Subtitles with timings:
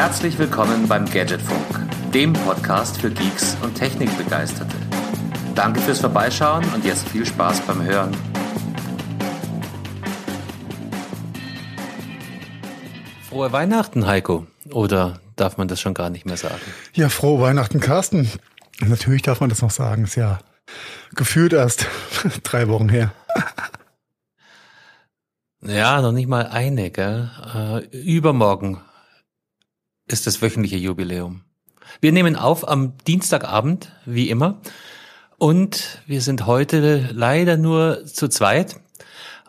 [0.00, 4.74] Herzlich willkommen beim Gadgetfunk, dem Podcast für Geeks und Technikbegeisterte.
[5.54, 8.16] Danke fürs Vorbeischauen und jetzt viel Spaß beim Hören.
[13.28, 14.46] Frohe Weihnachten, Heiko.
[14.70, 16.62] Oder darf man das schon gar nicht mehr sagen?
[16.94, 18.26] Ja, frohe Weihnachten, Carsten.
[18.80, 20.04] Natürlich darf man das noch sagen.
[20.04, 20.38] Ist ja
[21.14, 21.86] gefühlt erst
[22.42, 23.12] drei Wochen her.
[25.60, 27.30] Ja, noch nicht mal eine, gell?
[27.54, 28.80] Äh, übermorgen
[30.12, 31.42] ist das wöchentliche Jubiläum.
[32.00, 34.60] Wir nehmen auf am Dienstagabend, wie immer.
[35.38, 38.76] Und wir sind heute leider nur zu zweit.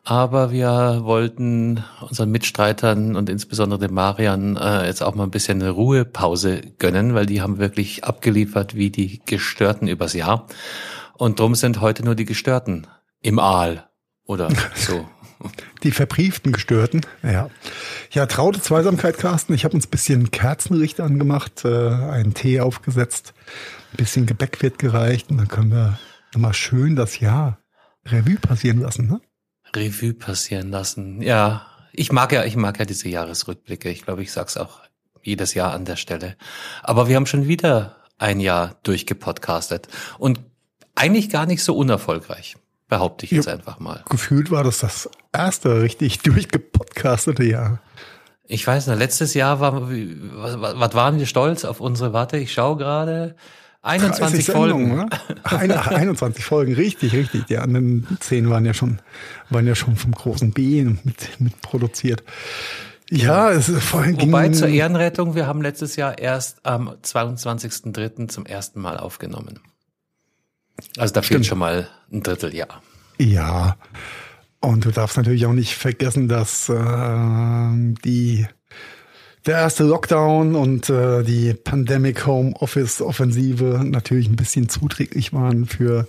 [0.04, 5.62] Aber wir wollten unseren Mitstreitern und insbesondere dem Marian äh, jetzt auch mal ein bisschen
[5.62, 10.48] eine Ruhepause gönnen, weil die haben wirklich abgeliefert wie die Gestörten übers Jahr.
[11.14, 12.88] Und drum sind heute nur die Gestörten
[13.22, 13.90] im Aal
[14.26, 15.08] oder so.
[15.84, 17.50] Die verbrieften Gestörten, ja.
[18.12, 19.54] Ja, traute Zweisamkeit, Carsten.
[19.54, 23.34] Ich habe uns bisschen Kerzenlicht angemacht, äh, einen Tee aufgesetzt,
[23.94, 26.00] ein bisschen Gebäck wird gereicht und dann können wir
[26.34, 27.60] nochmal schön das Jahr
[28.06, 29.22] Revue passieren lassen, ne?
[29.76, 31.22] Revue passieren lassen.
[31.22, 33.90] Ja, ich mag ja, ich mag ja diese Jahresrückblicke.
[33.90, 34.82] Ich glaube, ich sag's auch
[35.24, 36.36] jedes Jahr an der Stelle.
[36.84, 40.40] Aber wir haben schon wieder ein Jahr durchgepodcastet und
[40.96, 42.58] eigentlich gar nicht so unerfolgreich,
[42.92, 44.04] behaupte ich jetzt ja, einfach mal.
[44.10, 47.80] Gefühlt war das das erste richtig durchgepodcastete Jahr.
[48.44, 52.52] Ich weiß nicht, letztes Jahr war, was, was waren wir stolz auf unsere, warte, ich
[52.52, 53.36] schaue gerade,
[53.82, 54.94] 21 Folgen.
[54.96, 55.10] Ne?
[55.44, 57.46] 21 Folgen, richtig, richtig.
[57.46, 59.00] Die anderen 10 waren ja schon,
[59.50, 62.24] waren ja schon vom großen B mit, mit produziert.
[63.10, 68.28] Ja, es ist vorhin Wobei zur Ehrenrettung, wir haben letztes Jahr erst am 22.03.
[68.28, 69.62] zum ersten Mal aufgenommen.
[70.98, 72.82] Also da fehlt schon mal ein Dritteljahr.
[73.18, 73.78] Ja.
[74.60, 76.76] Und du darfst natürlich auch nicht vergessen, dass äh,
[78.06, 78.46] die
[79.46, 85.66] der erste Lockdown und äh, die Pandemic Home Office Offensive natürlich ein bisschen zuträglich waren
[85.66, 86.08] für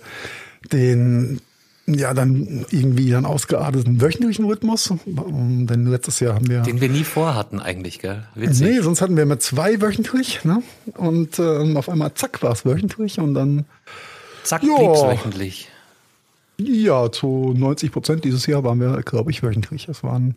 [0.71, 1.41] den
[1.85, 4.93] ja dann irgendwie dann ausgearteten wöchentlichen Rhythmus.
[5.05, 8.25] Denn letztes Jahr haben wir den wir nie vorhatten eigentlich, gell?
[8.35, 8.67] Witzig.
[8.67, 10.61] Nee, sonst hatten wir immer zwei wöchentlich, ne?
[10.95, 13.65] Und ähm, auf einmal zack war es wöchentlich und dann
[14.43, 15.69] zack blieb's wöchentlich.
[16.57, 19.87] Ja, zu 90 Prozent dieses Jahr waren wir, glaube ich, wöchentlich.
[19.87, 20.35] Es waren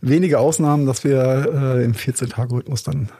[0.00, 1.20] wenige Ausnahmen, dass wir
[1.52, 3.10] äh, im 14-Tage-Rhythmus dann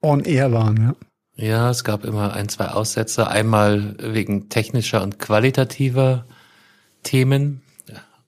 [0.00, 0.94] on air waren, ja.
[1.36, 3.28] Ja, es gab immer ein, zwei Aussätze.
[3.28, 6.26] Einmal wegen technischer und qualitativer
[7.02, 7.62] Themen.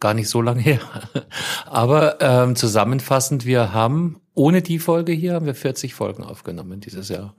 [0.01, 0.81] Gar nicht so lange her.
[1.67, 7.11] Aber ähm, zusammenfassend, wir haben ohne die Folge hier haben wir 40 Folgen aufgenommen dieses
[7.11, 7.35] Jahr.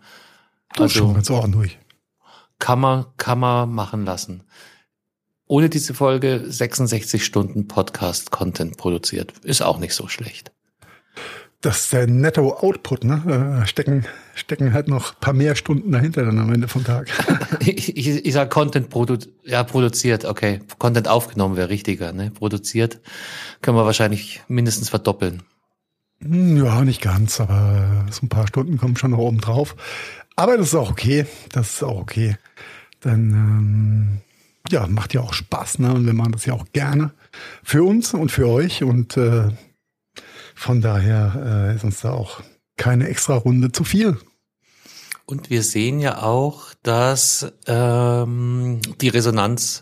[0.75, 1.79] Das also, schon ganz ordentlich.
[2.63, 4.43] Kann man, kann man machen lassen
[5.47, 9.33] ohne diese Folge 66 Stunden Podcast-Content produziert.
[9.43, 10.51] Ist auch nicht so schlecht.
[11.61, 13.61] Das ist der Netto-Output, ne?
[13.61, 17.07] Äh, stecken, stecken halt noch paar mehr Stunden dahinter dann am Ende vom Tag.
[17.59, 20.61] ich, ich, ich sag Content produ ja, produziert, okay.
[20.79, 22.31] Content aufgenommen wäre richtiger, ne?
[22.31, 22.99] Produziert
[23.61, 25.43] können wir wahrscheinlich mindestens verdoppeln.
[26.23, 29.75] Hm, ja, nicht ganz, aber so ein paar Stunden kommen schon noch oben drauf.
[30.35, 31.25] Aber das ist auch okay.
[31.51, 32.37] Das ist auch okay.
[33.01, 34.21] Dann ähm,
[34.69, 35.93] ja, macht ja auch Spaß, ne?
[35.93, 37.13] Und wir machen das ja auch gerne
[37.63, 38.83] für uns und für euch.
[38.83, 39.49] Und äh,
[40.55, 42.41] von daher äh, ist uns da auch
[42.77, 44.17] keine extra Runde zu viel.
[45.25, 49.81] Und wir sehen ja auch, dass ähm, die Resonanz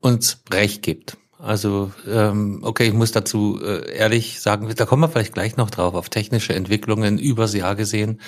[0.00, 1.16] uns recht gibt.
[1.38, 5.70] Also, ähm, okay, ich muss dazu äh, ehrlich sagen, da kommen wir vielleicht gleich noch
[5.70, 8.20] drauf, auf technische Entwicklungen übers Jahr gesehen.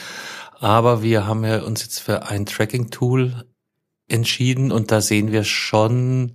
[0.59, 3.44] Aber wir haben ja uns jetzt für ein Tracking-Tool
[4.09, 6.34] entschieden und da sehen wir schon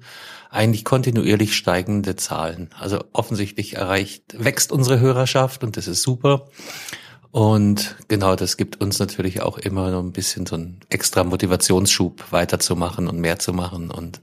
[0.49, 2.69] eigentlich kontinuierlich steigende Zahlen.
[2.77, 6.49] Also offensichtlich erreicht, wächst unsere Hörerschaft und das ist super.
[7.31, 12.31] Und genau, das gibt uns natürlich auch immer noch ein bisschen so einen extra Motivationsschub
[12.31, 14.21] weiterzumachen und mehr zu machen und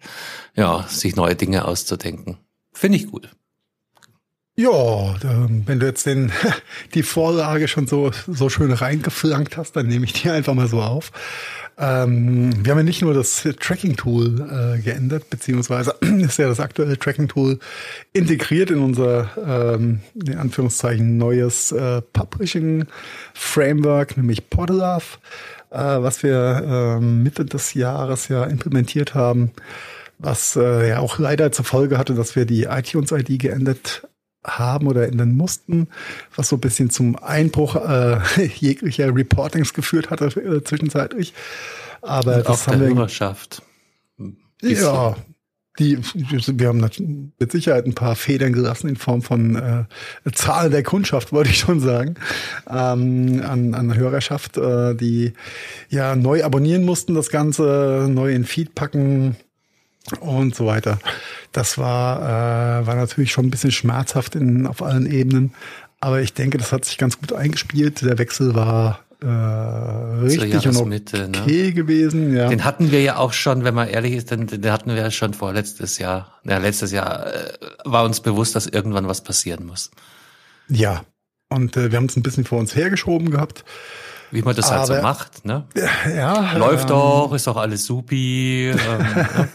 [0.54, 2.36] ja, sich neue Dinge auszudenken.
[2.72, 3.30] Finde ich gut.
[4.58, 5.14] Ja,
[5.66, 6.32] wenn du jetzt den,
[6.94, 10.82] die Vorlage schon so, so schön reingeflankt hast, dann nehme ich die einfach mal so
[10.82, 11.12] auf.
[11.78, 16.98] Ähm, wir haben ja nicht nur das Tracking-Tool äh, geändert, beziehungsweise ist ja das aktuelle
[16.98, 17.60] Tracking-Tool
[18.12, 25.18] integriert in unser, ähm, in Anführungszeichen, neues äh, Publishing-Framework, nämlich Podlove,
[25.70, 29.52] äh, was wir äh, Mitte des Jahres ja implementiert haben,
[30.18, 34.07] was äh, ja auch leider zur Folge hatte, dass wir die iTunes-ID geändert
[34.44, 35.88] haben oder ändern mussten,
[36.34, 38.20] was so ein bisschen zum Einbruch äh,
[38.58, 41.34] jeglicher Reportings geführt hatte äh, zwischenzeitlich.
[42.02, 43.62] Aber Und das haben wir Hörerschaft.
[44.62, 45.16] Ja,
[45.78, 46.90] die, wir haben
[47.38, 49.84] mit Sicherheit ein paar Federn gelassen in Form von äh,
[50.32, 52.16] Zahl der Kundschaft, wollte ich schon sagen,
[52.68, 55.34] ähm, an, an Hörerschaft, äh, die
[55.88, 59.36] ja neu abonnieren mussten, das Ganze neu in Feed packen
[60.20, 60.98] und so weiter.
[61.52, 65.54] Das war, äh, war natürlich schon ein bisschen schmerzhaft in, auf allen Ebenen.
[66.00, 68.02] Aber ich denke, das hat sich ganz gut eingespielt.
[68.02, 71.72] Der Wechsel war äh, richtig und okay ne?
[71.72, 72.36] gewesen.
[72.36, 72.48] Ja.
[72.48, 75.10] Den hatten wir ja auch schon, wenn man ehrlich ist, den, den hatten wir ja
[75.10, 76.38] schon vorletztes Jahr.
[76.44, 77.52] Ja, letztes Jahr äh,
[77.84, 79.90] war uns bewusst, dass irgendwann was passieren muss.
[80.68, 81.04] Ja,
[81.48, 83.64] und äh, wir haben es ein bisschen vor uns hergeschoben gehabt.
[84.30, 85.64] Wie man das Aber, halt so macht, ne?
[86.14, 86.52] Ja.
[86.56, 88.70] Läuft ähm, doch, ist doch alles supi.
[88.70, 89.48] Ähm, ne?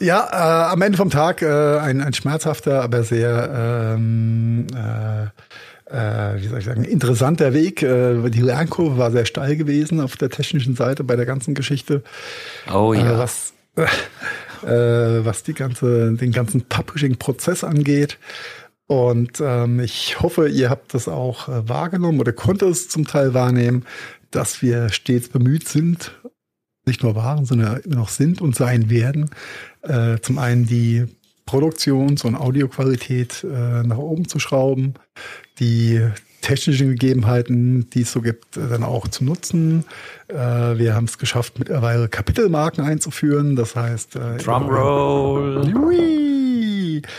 [0.00, 5.26] Ja, äh, am Ende vom Tag äh, ein, ein schmerzhafter, aber sehr ähm, äh,
[5.90, 7.82] äh, wie soll ich sagen, interessanter Weg.
[7.82, 12.02] Äh, die Lernkurve war sehr steil gewesen auf der technischen Seite bei der ganzen Geschichte.
[12.72, 13.14] Oh ja.
[13.14, 13.54] Äh, was,
[14.64, 18.18] äh, was die ganze, den ganzen Publishing-Prozess angeht.
[18.88, 23.34] Und ähm, ich hoffe, ihr habt das auch äh, wahrgenommen oder konntet es zum Teil
[23.34, 23.84] wahrnehmen,
[24.30, 26.18] dass wir stets bemüht sind,
[26.86, 29.30] nicht nur waren, sondern immer noch sind und sein werden,
[29.82, 31.04] äh, zum einen die
[31.44, 34.94] Produktions- und Audioqualität äh, nach oben zu schrauben,
[35.60, 36.00] die
[36.40, 39.84] technischen Gegebenheiten, die es so gibt, äh, dann auch zu nutzen.
[40.28, 43.54] Äh, wir haben es geschafft, mittlerweile Kapitelmarken einzuführen.
[43.54, 44.38] Das heißt, äh,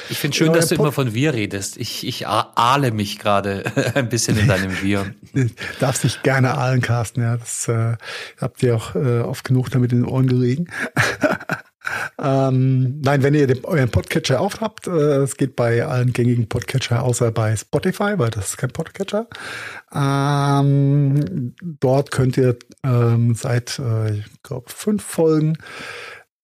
[0.09, 1.77] Ich finde schön, dass du Pod immer von wir redest.
[1.77, 3.63] Ich, ich ahle mich gerade
[3.95, 5.13] ein bisschen in deinem Wir.
[5.79, 7.21] Darfst dich gerne ahlen, Carsten.
[7.21, 7.95] Ja, das äh,
[8.39, 10.67] habt ihr auch äh, oft genug damit in den Ohren gelegen.
[12.21, 17.03] Ähm, nein, wenn ihr den, euren Podcatcher aufhabt, äh, es geht bei allen gängigen Podcatcher
[17.03, 19.27] außer bei Spotify, weil das ist kein Podcatcher.
[19.93, 25.57] Ähm, dort könnt ihr ähm, seit, äh, ich glaube, fünf Folgen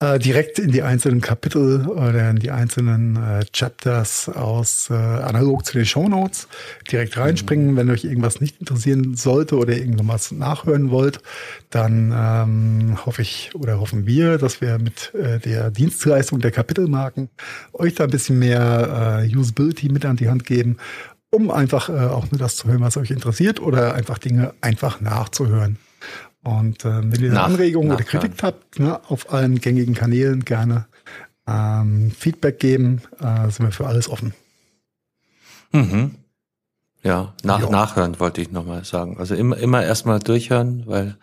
[0.02, 5.66] äh, direkt in die einzelnen Kapitel oder in die einzelnen äh, Chapters aus äh, analog
[5.66, 6.50] zu den Show Notes
[6.92, 7.72] direkt reinspringen.
[7.72, 7.78] Mhm.
[7.78, 11.22] Wenn euch irgendwas nicht interessieren sollte oder irgendwas nachhören wollt,
[11.70, 17.30] dann ähm, hoffe ich oder hoffen wir, dass wir mit äh, der Dienstleistung der Kapitelmarken
[17.72, 20.78] euch da ein bisschen mehr äh, Usability mit an die Hand geben,
[21.30, 25.00] um einfach äh, auch nur das zu hören, was euch interessiert oder einfach Dinge einfach
[25.00, 25.78] nachzuhören.
[26.46, 30.86] Und äh, wenn ihr Nach, Anregungen oder Kritik habt, ne, auf allen gängigen Kanälen gerne
[31.48, 34.36] ähm, Feedback geben, äh, sind wir für alles offen.
[35.72, 36.12] Mhm.
[37.02, 37.72] Ja, nach, jo.
[37.72, 39.18] nachhören wollte ich nochmal sagen.
[39.18, 41.18] Also immer, immer erstmal durchhören, weil,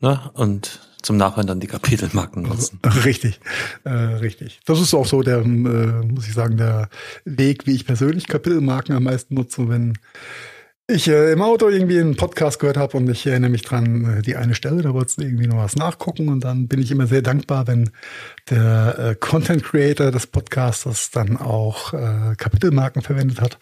[0.00, 2.80] ne, und zum Nachhören dann die Kapitelmarken nutzen.
[3.04, 3.38] Richtig,
[3.84, 4.60] äh, richtig.
[4.64, 6.88] Das ist auch so der, äh, muss ich sagen, der
[7.24, 9.96] Weg, wie ich persönlich Kapitelmarken am meisten nutze, wenn
[10.86, 14.22] ich äh, im Auto irgendwie einen Podcast gehört habe und ich erinnere mich dran, äh,
[14.22, 17.06] die eine Stelle, da wolltest du irgendwie noch was nachgucken und dann bin ich immer
[17.06, 17.90] sehr dankbar, wenn
[18.50, 23.58] der äh, Content Creator des Podcasters dann auch äh, Kapitelmarken verwendet hat.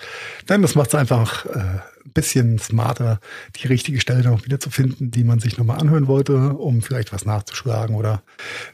[0.48, 3.20] Denn das macht es einfach äh, ein bisschen smarter,
[3.54, 6.82] die richtige Stelle dann auch wieder zu finden, die man sich nochmal anhören wollte, um
[6.82, 8.24] vielleicht was nachzuschlagen oder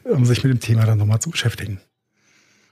[0.05, 1.81] um sich mit dem Thema dann nochmal zu beschäftigen.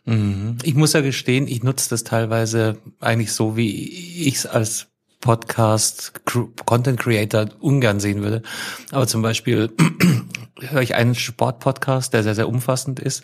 [0.06, 0.58] Mhm.
[0.64, 4.88] Ich muss ja gestehen, ich nutze das teilweise eigentlich so, wie ich es als
[5.20, 6.22] Podcast,
[6.66, 8.44] Content Creator ungern sehen würde.
[8.92, 9.72] Aber zum Beispiel
[10.60, 13.24] höre ich einen Sportpodcast, der sehr, sehr umfassend ist.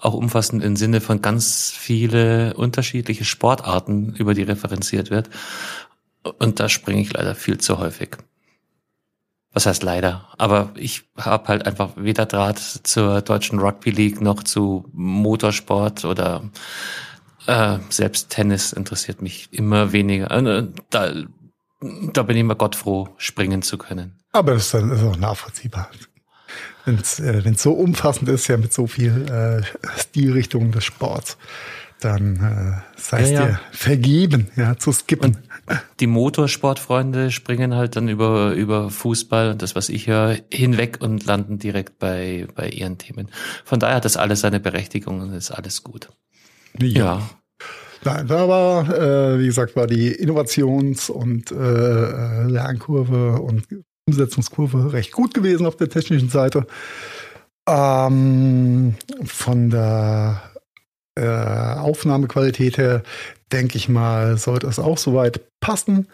[0.00, 5.30] Auch umfassend im Sinne von ganz viele unterschiedliche Sportarten, über die referenziert wird.
[6.38, 8.16] Und da springe ich leider viel zu häufig.
[9.52, 10.28] Was heißt leider?
[10.38, 16.42] Aber ich habe halt einfach weder Draht zur deutschen Rugby League noch zu Motorsport oder
[17.46, 20.30] äh, selbst Tennis interessiert mich immer weniger.
[20.30, 21.12] Äh, da,
[21.80, 24.18] da bin ich immer Gott froh, springen zu können.
[24.32, 25.90] Aber das ist dann ist auch nachvollziehbar.
[26.84, 29.62] Wenn es äh, so umfassend ist, ja mit so viel äh,
[30.00, 31.36] Stilrichtungen des Sports,
[32.00, 33.46] dann äh, sei es ja, ja.
[33.46, 35.36] dir vergeben, ja, zu skippen.
[35.36, 40.98] Und die Motorsportfreunde springen halt dann über, über Fußball und das, was ich höre, hinweg
[41.00, 43.28] und landen direkt bei, bei ihren Themen.
[43.64, 46.08] Von daher hat das alles seine Berechtigung und ist alles gut.
[46.80, 46.88] Ja.
[46.88, 47.30] ja.
[48.04, 53.64] Nein, da war, äh, wie gesagt, war die Innovations- und äh, Lernkurve und
[54.08, 56.66] Umsetzungskurve recht gut gewesen auf der technischen Seite.
[57.68, 60.42] Ähm, von der
[61.14, 63.02] äh, Aufnahmequalität her,
[63.52, 66.08] denke ich mal, sollte es auch soweit passen.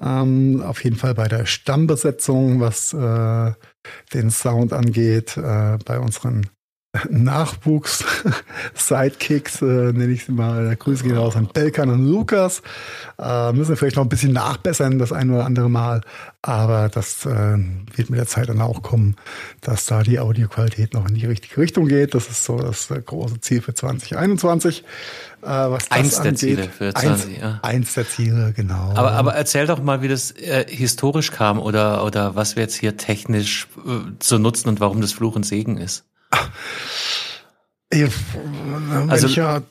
[0.00, 3.52] Ähm, auf jeden Fall bei der Stammbesetzung, was äh,
[4.12, 6.48] den Sound angeht, äh, bei unseren
[7.10, 10.74] Nachwuchs-Sidekicks, äh, nenne ich sie mal.
[10.76, 12.62] Grüße gehen raus an Belkan und Lukas.
[13.18, 16.00] Äh, müssen wir vielleicht noch ein bisschen nachbessern, das ein oder andere Mal.
[16.42, 17.58] Aber das äh,
[17.94, 19.16] wird mit der Zeit dann auch kommen,
[19.60, 22.14] dass da die Audioqualität noch in die richtige Richtung geht.
[22.14, 24.84] Das ist so das äh, große Ziel für 2021.
[25.42, 26.38] Äh, was eins das der angeht.
[26.38, 27.60] Ziele für 20, eins, ja.
[27.62, 28.92] eins der Ziele, genau.
[28.94, 32.76] Aber, aber erzähl doch mal, wie das äh, historisch kam oder, oder was wir jetzt
[32.76, 33.68] hier technisch
[34.18, 36.04] zu nutzen und warum das Fluch und Segen ist.
[37.90, 39.62] Wenn Also, ich ja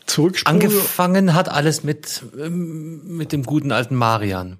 [0.45, 4.57] Angefangen hat alles mit, ähm, mit dem guten alten Marian.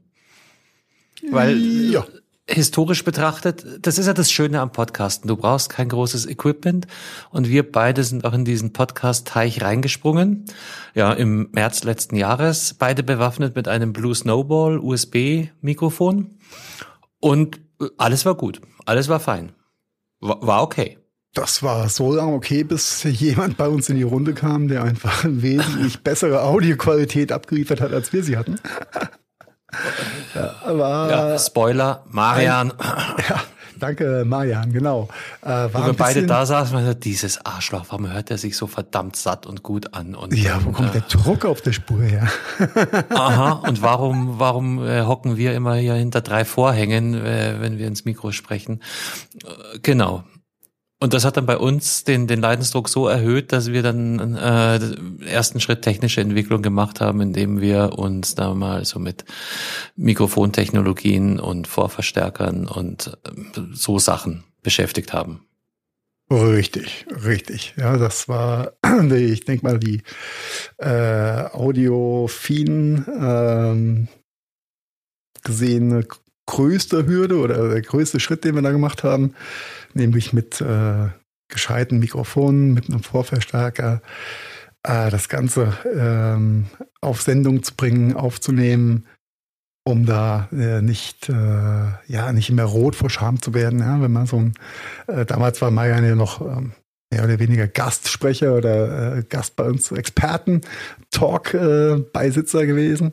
[1.32, 2.06] Weil ja.
[2.48, 5.27] historisch betrachtet, das ist ja das Schöne am Podcasten.
[5.27, 6.86] Du brauchst kein großes Equipment
[7.32, 10.46] und wir beide sind auch in diesen Podcast-Teich reingesprungen.
[10.94, 16.38] Ja, im März letzten Jahres, beide bewaffnet mit einem Blue Snowball USB-Mikrofon
[17.20, 19.54] und äh, alles war gut, alles war fein,
[20.20, 21.00] war okay.
[21.34, 25.24] Das war so lange okay, bis jemand bei uns in die Runde kam, der einfach
[25.27, 28.60] wesentlich bessere Audioqualität abgeliefert hat, als wir sie hatten.
[30.36, 32.74] ja, aber Ja, Spoiler, Marian,
[33.29, 33.43] ja,
[33.79, 35.10] danke, Marian, genau.
[35.41, 38.57] Äh, war wo wir beide da saßen, man sagt, dieses Arschloch, warum hört er sich
[38.57, 40.15] so verdammt satt und gut an?
[40.15, 42.27] Und, Ja, wo und, kommt der Druck auf der Spur her?
[43.10, 47.88] Aha, und warum, warum äh, hocken wir immer hier hinter drei Vorhängen, äh, wenn wir
[47.88, 48.81] ins Mikro sprechen?
[49.43, 50.24] Äh, genau.
[51.00, 54.80] Und das hat dann bei uns den, den Leidensdruck so erhöht, dass wir dann äh,
[55.25, 59.24] ersten Schritt technische Entwicklung gemacht haben, indem wir uns da mal so mit
[59.96, 65.48] Mikrofontechnologien und Vorverstärkern und äh, so Sachen beschäftigt haben.
[66.32, 67.75] Richtig, richtig.
[67.77, 68.74] Ja, das war,
[69.12, 70.01] ich denke mal, die
[70.77, 74.08] äh, audiophilen ähm,
[75.44, 76.06] gesehene
[76.48, 79.36] größte Hürde oder der größte Schritt, den wir da gemacht haben,
[79.98, 81.10] nämlich mit äh,
[81.50, 84.01] gescheiten Mikrofonen, mit einem Vorverstärker,
[84.84, 86.66] äh, das Ganze ähm,
[87.01, 89.06] auf Sendung zu bringen, aufzunehmen,
[89.84, 94.12] um da äh, nicht, äh, ja, nicht mehr rot vor Scham zu werden, ja, wenn
[94.12, 94.54] man so ein,
[95.08, 96.74] äh, damals war Marian ja noch ähm,
[97.10, 103.12] mehr oder weniger Gastsprecher oder äh, Gast bei uns Experten-Talk-Beisitzer gewesen.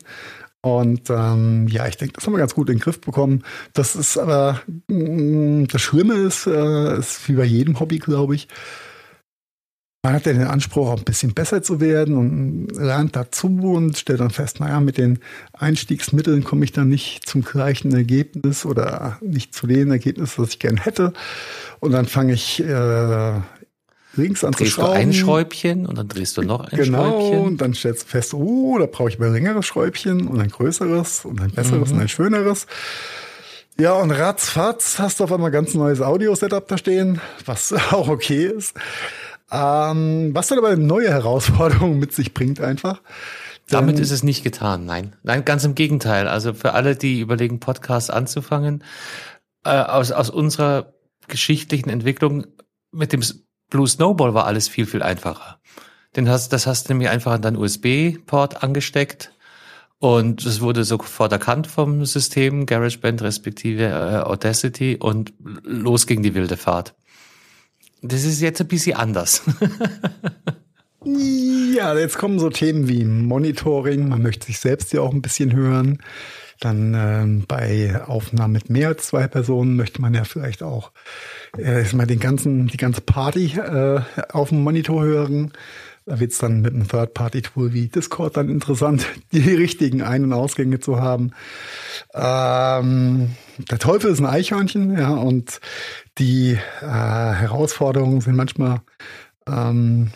[0.65, 3.43] Und ähm, ja, ich denke, das haben wir ganz gut in den Griff bekommen.
[3.73, 8.47] Das ist aber, mh, das Schlimme ist, äh, ist wie bei jedem Hobby, glaube ich,
[10.05, 13.97] man hat ja den Anspruch, auch ein bisschen besser zu werden und lernt dazu und
[13.97, 15.19] stellt dann fest, naja, mit den
[15.53, 20.59] Einstiegsmitteln komme ich dann nicht zum gleichen Ergebnis oder nicht zu dem Ergebnis, das ich
[20.59, 21.13] gern hätte.
[21.79, 23.33] Und dann fange ich äh,
[24.17, 27.39] links an Drehst du ein Schräubchen und dann drehst du noch ein Genau, Schräubchen.
[27.41, 30.49] und dann stellst du fest, oh, da brauche ich mal ein längeres Schräubchen und ein
[30.49, 32.67] größeres und ein besseres und ein schöneres.
[33.77, 38.45] Ja, und ratzfatz hast du auf einmal ganz neues Audio-Setup da stehen, was auch okay
[38.45, 38.75] ist.
[39.51, 43.01] Ähm, was dann aber eine neue Herausforderung mit sich bringt einfach.
[43.69, 45.15] Damit ist es nicht getan, nein.
[45.23, 46.27] Nein, ganz im Gegenteil.
[46.27, 48.83] Also für alle, die überlegen, Podcasts anzufangen,
[49.63, 50.93] äh, aus, aus unserer
[51.27, 52.45] geschichtlichen Entwicklung
[52.91, 53.23] mit dem
[53.69, 55.59] Blue Snowball war alles viel, viel einfacher.
[56.15, 59.31] Den hast, das hast du nämlich einfach an deinen USB-Port angesteckt
[59.99, 66.35] und es wurde sofort erkannt vom System, GarageBand respektive äh, Audacity und los ging die
[66.35, 66.95] wilde Fahrt.
[68.01, 69.41] Das ist jetzt ein bisschen anders.
[71.05, 74.09] Ja, jetzt kommen so Themen wie Monitoring.
[74.09, 75.99] Man möchte sich selbst ja auch ein bisschen hören.
[76.59, 80.91] Dann ähm, bei Aufnahmen mit mehr als zwei Personen möchte man ja vielleicht auch
[81.57, 85.51] äh, mal den ganzen, die ganze Party äh, auf dem Monitor hören.
[86.07, 90.79] Da wird's dann mit einem Third-Party-Tool wie Discord dann interessant, die richtigen Ein- und Ausgänge
[90.79, 91.31] zu haben.
[92.13, 93.31] Ähm,
[93.71, 95.59] der Teufel ist ein Eichhörnchen, ja, und
[96.19, 98.81] die äh, Herausforderungen sind manchmal
[99.47, 100.11] ähm,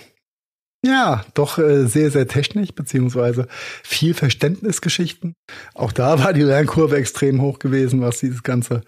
[0.86, 3.48] ja, doch äh, sehr, sehr technisch, beziehungsweise
[3.84, 5.34] viel Verständnisgeschichten.
[5.74, 8.82] Auch da war die Lernkurve extrem hoch gewesen, was dieses ganze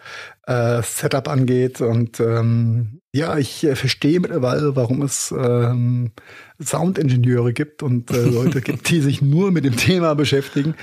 [0.47, 1.81] äh, Setup angeht.
[1.81, 6.11] Und ähm, ja, ich äh, verstehe mittlerweile, warum es ähm,
[6.63, 10.75] Soundingenieure gibt und äh, Leute gibt, die sich nur mit dem Thema beschäftigen.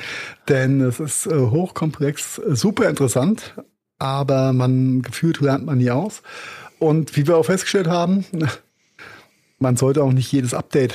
[0.47, 3.55] Denn es ist äh, hochkomplex, äh, super interessant,
[3.99, 6.23] aber man gefühlt lernt man nie aus.
[6.79, 8.27] Und wie wir auch festgestellt haben,
[9.59, 10.95] man sollte auch nicht jedes Update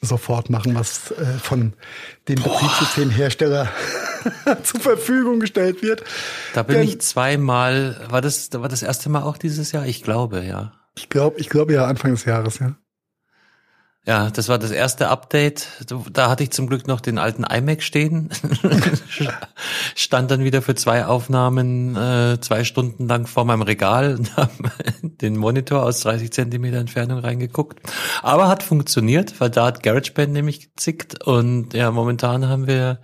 [0.00, 1.72] sofort machen, was äh, von
[2.28, 3.68] dem Betriebssystemhersteller
[4.62, 6.04] zur Verfügung gestellt wird.
[6.54, 9.86] Da bin Denn- ich zweimal, war das, war das erste Mal auch dieses Jahr?
[9.86, 10.72] Ich glaube, ja.
[10.96, 12.76] Ich glaube, ich glaube ja Anfang des Jahres, ja.
[14.06, 15.66] Ja, das war das erste Update.
[16.12, 18.28] Da hatte ich zum Glück noch den alten iMac stehen.
[19.94, 24.52] Stand dann wieder für zwei Aufnahmen äh, zwei Stunden lang vor meinem Regal und habe
[25.02, 27.80] den Monitor aus 30 Zentimeter Entfernung reingeguckt.
[28.22, 31.24] Aber hat funktioniert, weil da hat GarageBand nämlich gezickt.
[31.24, 33.00] Und ja, momentan haben wir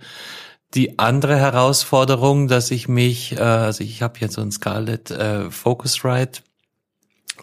[0.75, 5.49] die andere Herausforderung, dass ich mich, äh, also ich habe jetzt so ein Scarlett äh,
[5.49, 6.43] Focusrite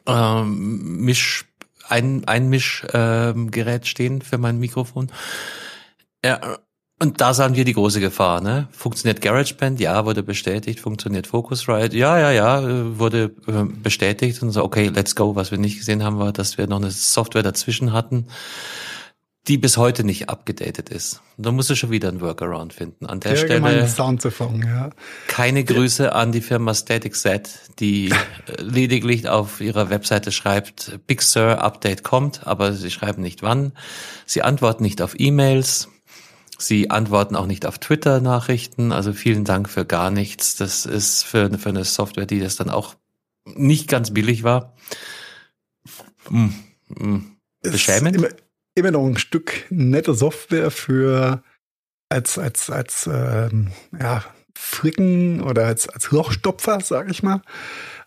[0.07, 1.48] ähm, Misch
[1.89, 5.11] ein Einmischgerät stehen für mein Mikrofon.
[6.25, 6.59] Ja,
[7.01, 8.67] und da sahen wir die große Gefahr, ne?
[8.73, 9.79] Funktioniert GarageBand?
[9.79, 10.81] Ja, wurde bestätigt.
[10.81, 11.97] Funktioniert Focusrite?
[11.97, 14.43] Ja, ja, ja, wurde äh, bestätigt.
[14.43, 15.37] Und so, okay, let's go.
[15.37, 18.27] Was wir nicht gesehen haben, war, dass wir noch eine Software dazwischen hatten,
[19.49, 21.23] die bis heute nicht abgedatet ist.
[21.39, 23.07] Da musst du schon wieder einen Workaround finden.
[23.07, 24.91] An der, der Stelle Sound zu fangen, ja.
[25.27, 28.11] keine Grüße an die Firma Static Set, die
[28.47, 33.73] äh, lediglich auf ihrer Webseite schreibt, Big Sur Update kommt, aber sie schreiben nicht wann.
[34.27, 35.89] Sie antworten nicht auf E-Mails.
[36.59, 38.93] Sie antworten auch nicht auf Twitter-Nachrichten.
[38.93, 40.57] Also vielen Dank für gar nichts.
[40.57, 42.97] Das ist für, für eine Software, die das dann auch
[43.47, 44.75] nicht ganz billig war.
[46.29, 46.53] Hm,
[46.99, 47.37] hm.
[47.63, 48.17] Beschämend
[48.79, 51.43] immer noch ein Stück nette Software für
[52.09, 57.43] als als als ähm, ja Fricken oder als als Lochstopfer, sag ich mal,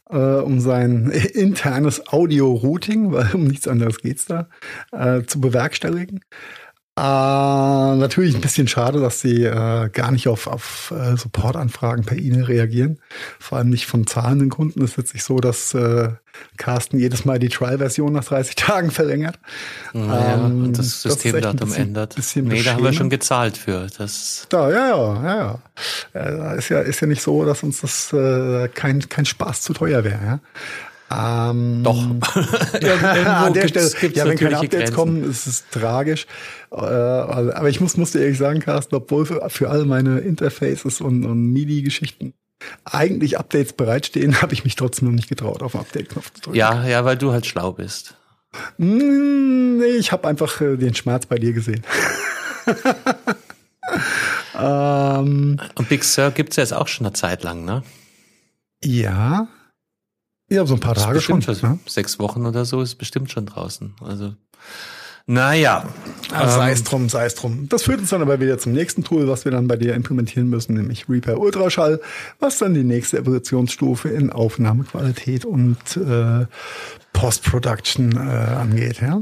[0.09, 4.49] äh, um sein internes Audio-Routing, weil um nichts anderes geht's da,
[4.91, 6.21] äh, zu bewerkstelligen.
[7.01, 12.15] Äh, natürlich ein bisschen schade, dass sie äh, gar nicht auf, auf äh, Supportanfragen per
[12.15, 12.99] E-Mail reagieren.
[13.39, 14.83] Vor allem nicht von zahlenden Kunden.
[14.83, 16.09] Es ist jetzt nicht so, dass äh,
[16.57, 19.39] Carsten jedes Mal die Trial-Version nach 30 Tagen verlängert.
[19.93, 22.15] Naja, ähm, und das Systemdatum ändert.
[22.15, 23.87] Bisschen nee, da haben wir schon gezahlt für.
[23.97, 25.59] Das da, ja, ja, ja.
[26.13, 26.53] ja.
[26.53, 30.03] Ist ja, ist ja nicht so, dass uns das äh, kein, kein Spaß zu teuer
[30.03, 30.19] wäre.
[30.23, 30.39] Ja?
[31.13, 31.97] Ähm, Doch.
[32.81, 34.95] ja, an der Stelle, ja, wenn keine Updates Grenzen.
[34.95, 36.25] kommen, ist es tragisch.
[36.71, 41.25] Äh, aber ich muss, dir ehrlich sagen, Carsten, obwohl für, für all meine Interfaces und,
[41.25, 42.33] und MIDI-Geschichten
[42.85, 46.57] eigentlich Updates bereitstehen, habe ich mich trotzdem noch nicht getraut, auf den Update-Knopf zu drücken.
[46.57, 48.15] Ja, ja, weil du halt schlau bist.
[48.77, 51.83] Mm, ich habe einfach äh, den Schmerz bei dir gesehen.
[54.59, 57.83] ähm, und Big Sur gibt's ja jetzt auch schon eine Zeit lang, ne?
[58.83, 59.47] Ja,
[60.51, 61.39] ja, so ein paar Tage schon.
[61.39, 61.79] Ne?
[61.87, 63.95] Sechs Wochen oder so ist bestimmt schon draußen.
[64.01, 64.33] Also,
[65.25, 65.85] naja.
[66.33, 67.69] Also, sei es ähm, drum, sei es drum.
[67.69, 70.49] Das führt uns dann aber wieder zum nächsten Tool, was wir dann bei dir implementieren
[70.49, 72.01] müssen, nämlich Repair Ultraschall,
[72.39, 76.47] was dann die nächste Evolutionsstufe in Aufnahmequalität und äh,
[77.13, 79.21] Post-Production äh, angeht, ja?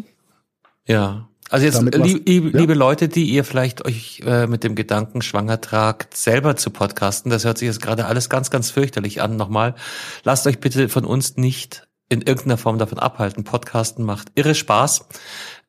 [0.88, 2.60] Ja, also jetzt, lieb, lieb, ja.
[2.60, 7.30] liebe Leute, die ihr vielleicht euch äh, mit dem Gedanken schwanger tragt, selber zu podcasten,
[7.32, 9.36] das hört sich jetzt gerade alles ganz, ganz fürchterlich an.
[9.36, 9.76] Nochmal,
[10.24, 13.44] lasst euch bitte von uns nicht in irgendeiner Form davon abhalten.
[13.44, 15.08] Podcasten macht irre Spaß,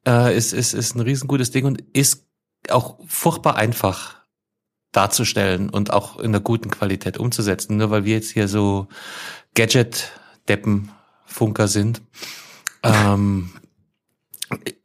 [0.06, 2.26] äh, ist, ist, ist ein riesengutes Ding und ist
[2.68, 4.20] auch furchtbar einfach
[4.92, 7.78] darzustellen und auch in einer guten Qualität umzusetzen.
[7.78, 8.88] Nur weil wir jetzt hier so
[9.54, 12.02] Gadget-Deppen-Funker sind.
[12.82, 13.50] Ähm,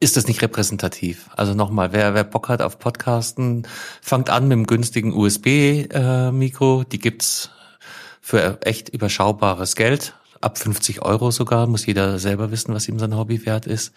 [0.00, 1.28] ist das nicht repräsentativ.
[1.36, 3.66] Also nochmal, wer, wer Bock hat auf Podcasten,
[4.00, 6.82] fangt an mit dem günstigen USB-Mikro.
[6.82, 7.50] Äh, Die gibt's
[8.20, 10.14] für echt überschaubares Geld.
[10.40, 13.92] Ab 50 Euro sogar, muss jeder selber wissen, was ihm sein Hobby wert ist.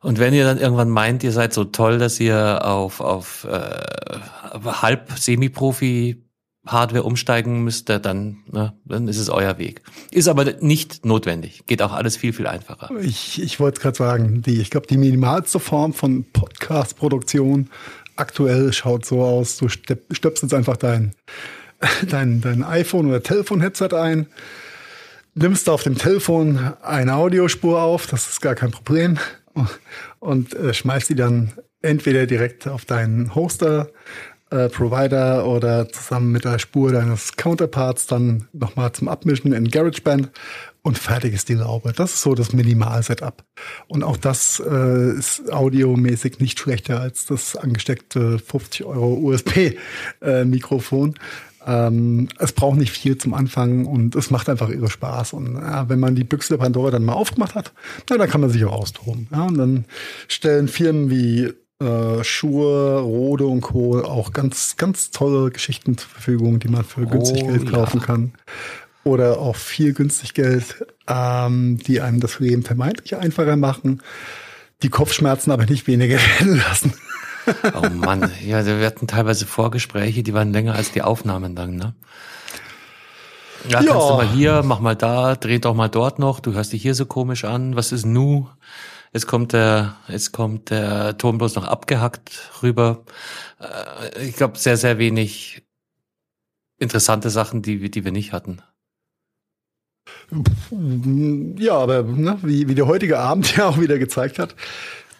[0.00, 4.18] Und wenn ihr dann irgendwann meint, ihr seid so toll, dass ihr auf, auf äh,
[4.64, 6.24] halb Semi-Profi
[6.66, 9.82] Hardware umsteigen müsste, dann, ne, dann ist es euer Weg.
[10.10, 11.62] Ist aber nicht notwendig.
[11.66, 12.90] Geht auch alles viel, viel einfacher.
[13.00, 17.68] Ich, ich wollte gerade sagen, die, ich glaube, die minimalste Form von Podcast-Produktion
[18.14, 21.12] aktuell schaut so aus, du stöpselst einfach dein,
[22.08, 24.26] dein, dein iPhone oder Telefon-Headset ein,
[25.34, 29.18] nimmst auf dem Telefon eine Audiospur auf, das ist gar kein Problem,
[30.20, 33.90] und äh, schmeißt die dann entweder direkt auf deinen Hoster
[34.52, 40.30] äh, Provider oder zusammen mit der Spur deines Counterparts dann nochmal zum Abmischen in GarageBand
[40.82, 41.92] und fertig ist die Laube.
[41.92, 43.44] Das ist so das Minimal-Setup.
[43.88, 51.14] Und auch das äh, ist audiomäßig nicht schlechter als das angesteckte 50 Euro USB-Mikrofon.
[51.14, 51.18] Äh,
[51.64, 55.32] ähm, es braucht nicht viel zum Anfangen und es macht einfach irre Spaß.
[55.32, 57.72] Und ja, wenn man die Büchse der Pandora dann mal aufgemacht hat,
[58.10, 59.28] na, dann kann man sich auch austoben.
[59.30, 59.84] Ja, und dann
[60.28, 64.00] stellen Firmen wie äh, Schuhe, Rode und Co.
[64.00, 68.06] auch ganz, ganz tolle Geschichten zur Verfügung, die man für günstig oh, Geld kaufen ja.
[68.06, 68.32] kann.
[69.04, 74.00] Oder auch viel günstig Geld, ähm, die einem das Leben vermeintlich einfacher machen,
[74.82, 76.94] die Kopfschmerzen aber nicht weniger werden lassen.
[77.74, 81.94] oh Mann, ja, wir hatten teilweise Vorgespräche, die waren länger als die Aufnahmen dann, ne?
[83.68, 83.92] Ja, ja.
[83.92, 86.82] kannst du mal hier, mach mal da, dreh doch mal dort noch, du hörst dich
[86.82, 88.48] hier so komisch an, was ist nu?
[89.12, 93.04] Jetzt kommt der, jetzt kommt der Ton bloß noch abgehackt rüber.
[93.60, 95.62] Äh, ich glaube, sehr, sehr wenig
[96.78, 98.62] interessante Sachen, die, die wir nicht hatten.
[101.58, 104.54] Ja, aber ne, wie, wie der heutige Abend ja auch wieder gezeigt hat,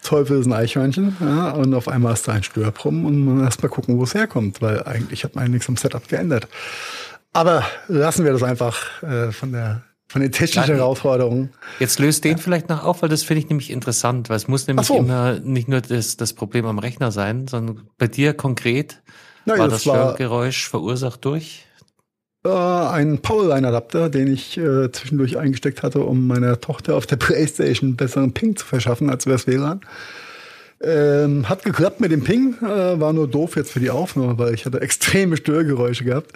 [0.03, 3.63] Teufel ist ein Eichhörnchen ja, und auf einmal ist da ein Störprum und man erst
[3.63, 6.49] mal gucken, wo es herkommt, weil eigentlich hat man nichts am Setup geändert.
[7.33, 11.55] Aber lassen wir das einfach äh, von der von den technischen Herausforderungen.
[11.81, 12.37] Jetzt löst den ja.
[12.37, 14.99] vielleicht noch auf, weil das finde ich nämlich interessant, weil es muss nämlich so.
[14.99, 19.01] immer nicht nur das, das Problem am Rechner sein, sondern bei dir konkret
[19.47, 21.65] Na, war das, Störgeräusch verursacht durch?
[22.45, 27.97] Äh, ein Powerline-Adapter, den ich äh, zwischendurch eingesteckt hatte, um meiner Tochter auf der Playstation
[27.97, 29.81] besseren Ping zu verschaffen als übers WLAN.
[30.85, 34.53] Ähm, hat geklappt mit dem Ping, äh, war nur doof jetzt für die Aufnahme, weil
[34.53, 36.33] ich hatte extreme Störgeräusche gehabt.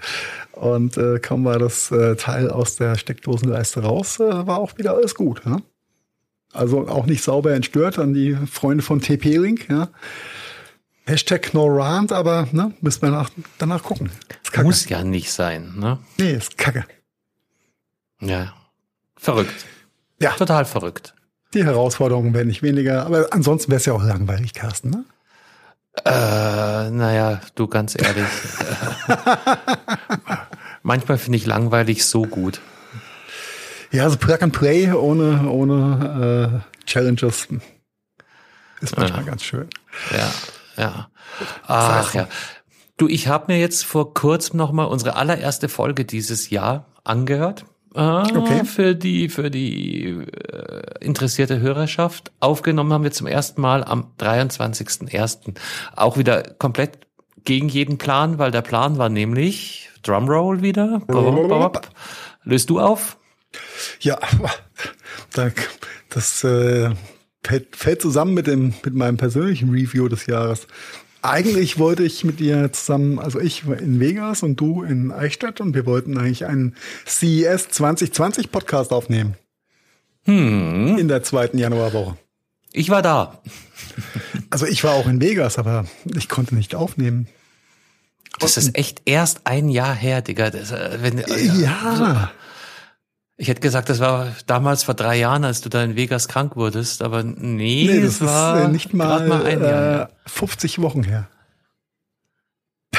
[0.52, 4.94] Und äh, kaum war das äh, Teil aus der Steckdosenleiste raus, äh, war auch wieder
[4.94, 5.42] alles gut.
[5.44, 5.58] Ja?
[6.52, 9.68] Also auch nicht sauber entstört an die Freunde von TP-Link.
[9.68, 9.88] Ja?
[11.06, 14.10] Hashtag no rant, aber ne, müssen wir nach, danach gucken.
[14.62, 15.98] Muss ja nicht sein, ne?
[16.18, 16.84] Nee, ist kacke.
[18.20, 18.54] Ja.
[19.16, 19.66] Verrückt.
[20.20, 20.30] Ja.
[20.32, 21.15] Total verrückt.
[21.56, 25.04] Die Herausforderungen werden nicht weniger, aber ansonsten wäre es ja auch langweilig, Carsten, ne?
[26.04, 28.26] Äh, naja, du ganz ehrlich.
[30.82, 32.60] manchmal finde ich langweilig so gut.
[33.90, 37.48] Ja, also Plug and Play ohne, ohne äh, Challenges
[38.82, 39.26] ist manchmal ja.
[39.26, 39.70] ganz schön.
[40.10, 40.32] Ja,
[40.76, 41.08] ja.
[41.66, 42.28] Ach ja.
[42.98, 47.64] Du, ich habe mir jetzt vor kurzem noch mal unsere allererste Folge dieses Jahr angehört.
[47.96, 48.64] Ah, okay.
[48.66, 52.30] Für die, für die äh, interessierte Hörerschaft.
[52.40, 55.54] Aufgenommen haben wir zum ersten Mal am 23.01.
[55.96, 56.98] Auch wieder komplett
[57.44, 61.00] gegen jeden Plan, weil der Plan war nämlich Drumroll wieder.
[62.44, 63.16] Löst du auf?
[64.00, 64.18] Ja,
[66.10, 66.90] das äh,
[67.42, 70.66] fällt zusammen mit dem mit meinem persönlichen Review des Jahres
[71.30, 75.74] eigentlich wollte ich mit dir zusammen, also ich in Vegas und du in Eichstätt und
[75.74, 76.74] wir wollten eigentlich einen
[77.06, 79.34] CES 2020 Podcast aufnehmen.
[80.24, 80.96] Hm.
[80.98, 82.16] In der zweiten Januarwoche.
[82.72, 83.40] Ich war da.
[84.50, 87.28] Also ich war auch in Vegas, aber ich konnte nicht aufnehmen.
[88.38, 90.50] Das ist echt erst ein Jahr her, Digga.
[90.50, 92.30] Das, äh, wenn, äh, ja.
[93.38, 96.56] Ich hätte gesagt, das war damals vor drei Jahren, als du da in Vegas krank
[96.56, 100.08] wurdest, aber nee, nee das war ist äh, nicht mal, mal ein Jahr.
[100.08, 101.28] Äh, 50 Wochen her.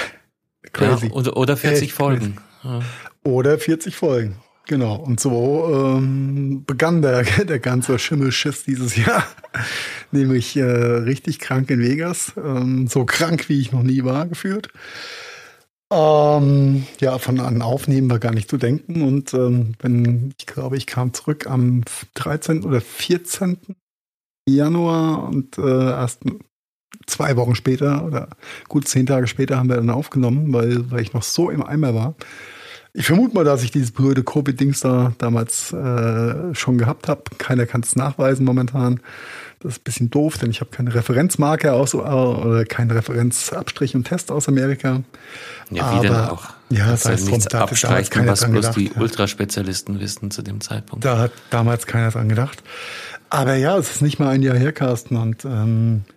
[0.74, 1.08] crazy.
[1.08, 2.38] Ja, oder, oder 40 Echt Folgen.
[2.64, 2.82] Ja.
[3.24, 4.38] Oder 40 Folgen.
[4.68, 4.96] Genau.
[4.96, 9.26] Und so ähm, begann der, der ganze Schimmelschiss dieses Jahr.
[10.12, 12.34] Nämlich äh, richtig krank in Vegas.
[12.38, 14.70] Ähm, so krank, wie ich noch nie war, gefühlt.
[15.90, 19.02] Ähm, ja, von an Aufnehmen war gar nicht zu denken.
[19.02, 21.84] Und ähm, wenn, ich glaube, ich kam zurück am
[22.16, 22.64] 13.
[22.64, 23.58] oder 14.
[24.48, 26.22] Januar und äh, erst
[27.06, 28.30] zwei Wochen später oder
[28.68, 31.94] gut zehn Tage später haben wir dann aufgenommen, weil, weil ich noch so im Eimer
[31.94, 32.16] war.
[32.94, 37.24] Ich vermute mal, dass ich dieses blöde Covid-Dings da damals äh, schon gehabt habe.
[37.38, 39.02] Keiner kann es nachweisen momentan.
[39.68, 43.96] Das ist ein bisschen doof, denn ich habe keine Referenzmarke aus äh, oder keinen Referenzabstrich
[43.96, 45.04] und Test aus Amerika.
[45.72, 46.46] Ja, wie denn auch?
[46.70, 51.04] Ja, das heißt, nichts da abstreichen, was bloß gedacht, die Ultraspezialisten wissen zu dem Zeitpunkt.
[51.04, 52.64] Da hat damals keiner dran gedacht.
[53.30, 56.17] Aber ja, es ist nicht mal ein Jahr her, Carsten, und ähm, äh,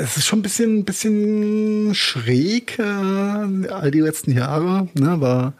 [0.00, 4.88] es ist schon ein bisschen, bisschen schräg, äh, all die letzten Jahre.
[4.94, 5.54] Ne, war,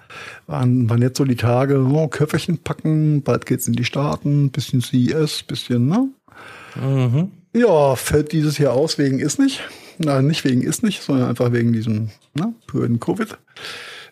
[0.47, 4.81] waren, waren jetzt so die Tage, oh, Köfferchen packen, bald geht's in die Staaten, bisschen
[4.81, 6.09] CES, bisschen, ne?
[6.75, 7.31] Mhm.
[7.55, 9.61] Ja, fällt dieses Jahr aus wegen ist nicht.
[9.99, 13.37] Nein, nicht wegen ist nicht, sondern einfach wegen diesem ne, blöden Covid,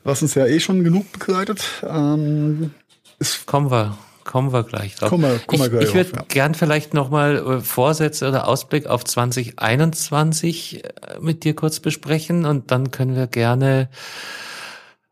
[0.04, 1.64] was uns ja eh schon genug begleitet.
[1.88, 2.72] Ähm,
[3.18, 3.96] ist Kommen wir
[4.30, 5.10] kommen wir gleich drauf.
[5.10, 6.24] Komm mal, komm mal ich ich würde ja.
[6.28, 10.88] gern vielleicht nochmal äh, Vorsätze oder Ausblick auf 2021 äh,
[11.20, 13.88] mit dir kurz besprechen und dann können wir gerne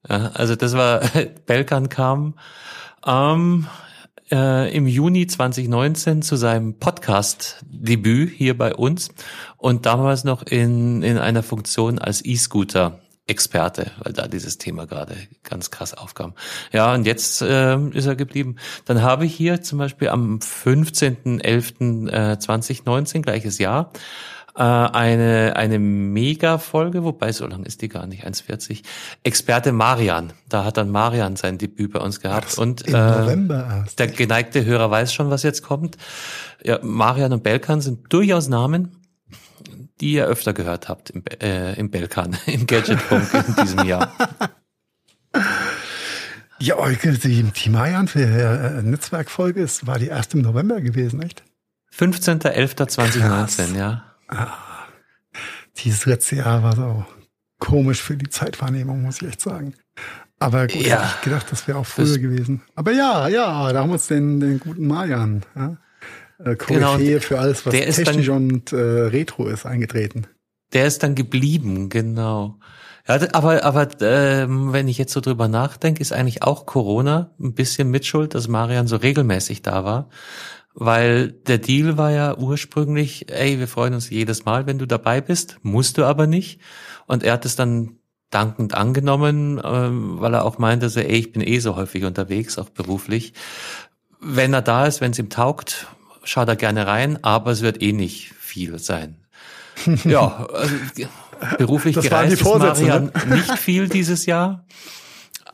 [0.09, 0.99] Ja, also das war,
[1.45, 2.33] Belkan kam
[3.07, 3.67] ähm,
[4.31, 9.09] äh, im Juni 2019 zu seinem Podcast-Debüt hier bei uns
[9.57, 15.15] und damals noch in, in einer Funktion als E-Scooter Experte, weil da dieses Thema gerade
[15.43, 16.33] ganz krass aufkam.
[16.71, 18.55] Ja, und jetzt äh, ist er geblieben.
[18.85, 23.91] Dann habe ich hier zum Beispiel am 15.11.2019, gleiches Jahr,
[24.57, 28.81] äh, eine, eine Mega-Folge, wobei so lang ist die gar nicht, 1,40.
[29.23, 30.33] Experte Marian.
[30.49, 32.47] Da hat dann Marian sein Debüt bei uns gehabt.
[32.47, 33.99] Das und im äh, November erst.
[33.99, 35.97] der geneigte Hörer weiß schon, was jetzt kommt.
[36.63, 38.97] Ja, Marian und Belkan sind durchaus Namen,
[40.01, 44.11] die ihr öfter gehört habt im, äh, im Belkan, im Gadgetfunk in diesem Jahr.
[46.59, 51.43] Ja, die, die Mayan für äh, Netzwerkfolge ist, war die erste im November gewesen, echt?
[51.95, 54.06] 15.11.2019, ja.
[55.77, 57.05] Dieses letzte Jahr war so
[57.59, 59.73] komisch für die Zeitwahrnehmung, muss ich echt sagen.
[60.39, 60.97] Aber gut, Ja.
[61.01, 62.61] hätte ich gedacht, das wäre auch früher Das- gewesen.
[62.75, 65.77] Aber ja, ja, da haben wir uns den, den guten Mayan, ja.
[66.39, 70.27] Äh, Koryphäe Genau, für alles, was ist dann- technisch und äh, retro ist, eingetreten.
[70.73, 72.59] Der ist dann geblieben, genau.
[73.07, 77.53] Ja, aber aber ähm, wenn ich jetzt so drüber nachdenke, ist eigentlich auch Corona ein
[77.53, 80.09] bisschen mitschuld, dass Marian so regelmäßig da war.
[80.79, 85.21] Weil der Deal war ja ursprünglich, ey, wir freuen uns jedes Mal, wenn du dabei
[85.21, 86.61] bist, musst du aber nicht.
[87.07, 87.97] Und er hat es dann
[88.29, 92.59] dankend angenommen, ähm, weil er auch meinte, so, ey, ich bin eh so häufig unterwegs,
[92.59, 93.33] auch beruflich.
[94.21, 95.87] Wenn er da ist, wenn es ihm taugt,
[96.23, 99.25] schaut er gerne rein, aber es wird eh nicht viel sein.
[100.03, 100.75] ja, also,
[101.57, 102.87] beruflich Das gereist ist Vorsätze, ne?
[102.87, 104.63] Marian nicht viel dieses Jahr.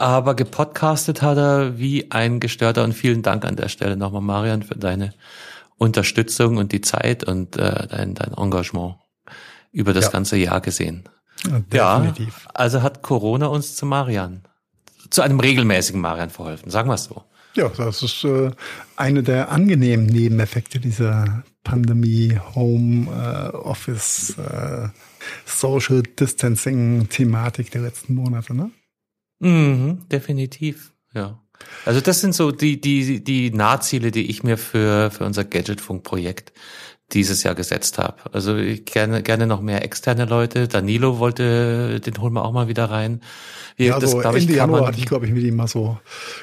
[0.04, 4.62] Aber gepodcastet hat er wie ein Gestörter und vielen Dank an der Stelle nochmal, Marian,
[4.62, 5.14] für deine
[5.78, 8.96] Unterstützung und die Zeit und äh, dein, dein Engagement
[9.72, 10.12] über das Ja.
[10.12, 11.08] ganze Jahr gesehen.
[11.72, 12.42] Ja, definitiv.
[12.44, 14.44] Ja, also hat Corona uns zu Marian,
[15.10, 17.24] zu einem regelmäßigen Marian verholfen, sagen wir es so.
[17.56, 18.52] Ja, das ist äh,
[18.98, 24.90] eine der angenehmen Nebeneffekte dieser Pandemie, Home, äh, Office, äh,
[25.46, 28.70] Social Distancing Thematik der letzten Monate, ne?
[29.44, 31.40] Mhm, definitiv, ja.
[31.86, 36.52] Also das sind so die, die, die Nahziele, die ich mir für, für unser Gadgetfunk-Projekt
[37.12, 38.16] dieses Jahr gesetzt habe.
[38.32, 40.68] Also ich gerne, gerne noch mehr externe Leute.
[40.68, 43.22] Danilo wollte, den holen wir auch mal wieder rein.
[43.78, 45.68] Wir- Ja, so glaub Ende kann Januar man- hatte ich, glaube ich, mit ihm mal
[45.68, 45.98] so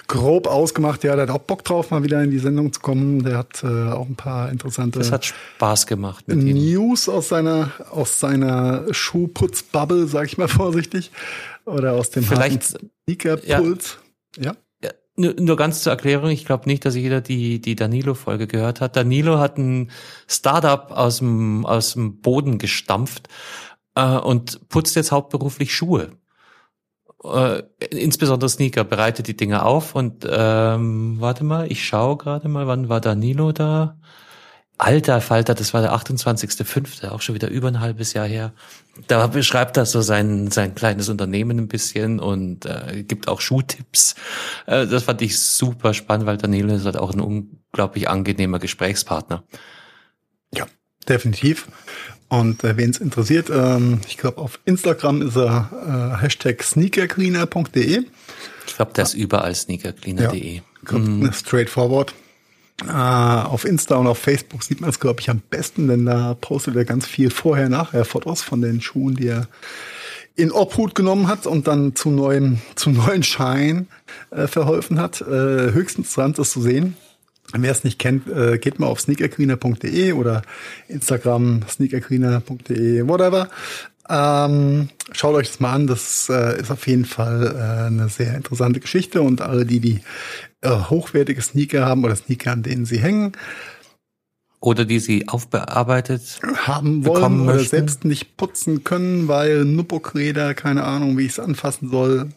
[0.07, 1.03] grob ausgemacht.
[1.03, 3.25] Ja, der hat auch Bock drauf, mal wieder in die Sendung zu kommen.
[3.25, 6.57] Der hat äh, auch ein paar interessante Das hat Spaß gemacht mit ihm.
[6.57, 11.11] News aus seiner aus seiner Schuhputzbubble, sag ich mal vorsichtig,
[11.67, 13.99] oder aus dem Vielleicht- Sneakerpuls.
[14.39, 14.55] Ja.
[14.83, 18.81] Ja, nur, nur ganz zur Erklärung, ich glaube nicht, dass jeder die, die Danilo-Folge gehört
[18.81, 18.97] hat.
[18.97, 19.91] Danilo hat ein
[20.27, 23.29] Startup aus dem, aus dem Boden gestampft
[23.95, 26.11] äh, und putzt jetzt hauptberuflich Schuhe.
[27.23, 32.67] Äh, insbesondere Sneaker, bereitet die Dinge auf und ähm, warte mal, ich schaue gerade mal,
[32.67, 33.99] wann war Danilo da?
[34.79, 38.55] Alter Falter, das war der 28.05., auch schon wieder über ein halbes Jahr her.
[39.07, 44.15] Da beschreibt er so sein, sein kleines Unternehmen ein bisschen und äh, gibt auch Schuhtipps.
[44.67, 49.45] Äh, das fand ich super spannend, weil Danilo ist halt auch ein unglaublich angenehmer Gesprächspartner.
[50.55, 50.67] Ja,
[51.09, 51.69] definitiv.
[52.29, 58.05] Und äh, wen es interessiert, ähm, ich glaube auf Instagram ist er äh, Hashtag sneakercleaner.de.
[58.67, 60.61] Ich glaube, der ist überall sneakercleaner.de.
[60.91, 61.33] Mhm.
[61.33, 62.15] Straightforward.
[62.87, 66.35] Äh, auf Insta und auf Facebook sieht man es, glaube ich, am besten, denn da
[66.35, 69.49] postet er ganz viel vorher, nachher Fotos von den Schuhen, die er
[70.37, 73.89] in Obhut genommen hat und dann zu neuen, zu neuen Schein
[74.31, 75.21] äh, verholfen hat.
[75.21, 76.97] Äh, höchstens dran, das zu sehen.
[77.53, 80.43] Wer es nicht kennt, äh, geht mal auf sneakercleaner.de oder
[80.89, 83.49] Instagram sneakercleaner.de, whatever.
[84.09, 88.35] Ähm, schaut euch das mal an, das äh, ist auf jeden Fall äh, eine sehr
[88.35, 90.01] interessante Geschichte und alle, die die
[90.63, 93.33] äh, hochwertige Sneaker haben oder Sneaker, an denen sie hängen,
[94.61, 101.17] oder die sie aufbearbeitet haben wollen oder selbst nicht putzen können, weil Nuppokräder, keine Ahnung,
[101.17, 102.29] wie ich es anfassen soll.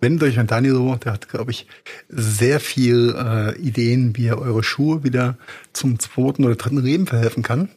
[0.00, 1.68] Wendet euch an Danilo, der hat, glaube ich,
[2.08, 5.38] sehr viel äh, Ideen, wie er eure Schuhe wieder
[5.72, 7.68] zum zweiten oder dritten Leben verhelfen kann.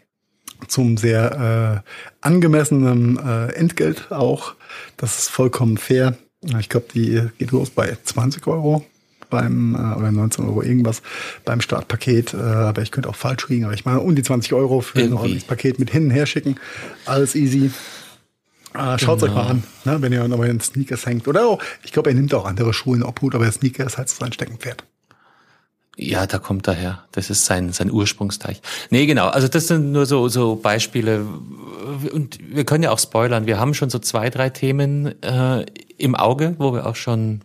[0.67, 4.55] Zum sehr äh, angemessenen äh, Entgelt auch.
[4.97, 6.17] Das ist vollkommen fair.
[6.59, 8.83] Ich glaube, die geht los bei 20 Euro
[9.29, 11.01] beim äh, oder 19 Euro irgendwas
[11.45, 12.33] beim Startpaket.
[12.33, 13.65] Äh, aber ich könnte auch falsch liegen.
[13.65, 15.13] Aber ich meine, um die 20 Euro für Irgendwie.
[15.13, 16.55] ein ordentliches Paket mit hin und her schicken.
[17.05, 17.71] Alles easy.
[18.73, 19.31] Äh, Schaut genau.
[19.31, 21.27] euch mal an, ne, wenn ihr an euren Sneakers hängt.
[21.27, 23.97] Oder auch, ich glaube, er nimmt auch andere Schuhe in Obhut, aber der Sneaker ist
[23.97, 24.83] halt so sein Steckenpferd.
[25.99, 27.05] Ja, da kommt daher.
[27.11, 28.61] Das ist sein, sein Ursprungsteich.
[28.91, 29.29] Nee, genau.
[29.29, 31.25] Also das sind nur so, so Beispiele.
[32.13, 33.47] Und wir können ja auch spoilern.
[33.47, 35.65] Wir haben schon so zwei, drei Themen äh,
[35.97, 37.41] im Auge, wo wir auch schon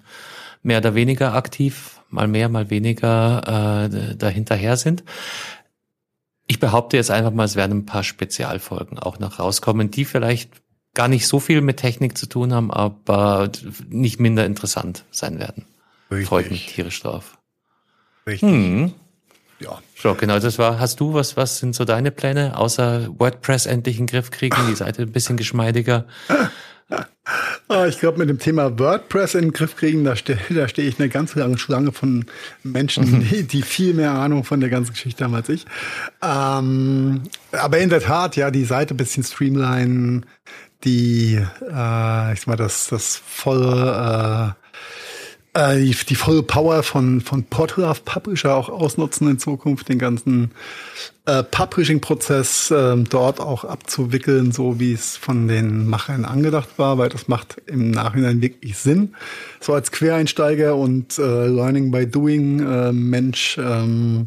[0.62, 5.04] mehr oder weniger aktiv, mal mehr, mal weniger äh, dahinterher sind.
[6.46, 10.50] Ich behaupte jetzt einfach mal, es werden ein paar Spezialfolgen auch noch rauskommen, die vielleicht
[10.94, 13.50] gar nicht so viel mit Technik zu tun haben, aber
[13.88, 15.64] nicht minder interessant sein werden.
[16.10, 16.28] Richtig.
[16.28, 17.38] Freue ich mich tierisch drauf.
[18.26, 18.50] Richtig.
[18.50, 18.92] Hm.
[19.60, 19.80] Ja.
[19.96, 23.98] So, genau, das war, hast du, was, was sind so deine Pläne, außer WordPress endlich
[23.98, 26.06] in den Griff kriegen, die Seite ein bisschen geschmeidiger?
[27.68, 30.82] Ah, ich glaube, mit dem Thema WordPress in den Griff kriegen, da stehe da steh
[30.82, 32.26] ich eine ganz lange Schlange von
[32.62, 33.28] Menschen, mhm.
[33.28, 35.64] die, die, viel mehr Ahnung von der ganzen Geschichte haben als ich.
[36.22, 40.22] Ähm, aber in der Tat, ja, die Seite ein bisschen streamline,
[40.84, 44.56] die, äh, ich sag mal, das, das volle,
[45.54, 50.52] äh, die, volle Power von, von Portrait Publisher auch ausnutzen in Zukunft, den ganzen
[51.26, 57.10] äh, Publishing-Prozess äh, dort auch abzuwickeln, so wie es von den Machern angedacht war, weil
[57.10, 59.14] das macht im Nachhinein wirklich Sinn.
[59.60, 64.26] So als Quereinsteiger und äh, Learning by Doing äh, Mensch, ähm,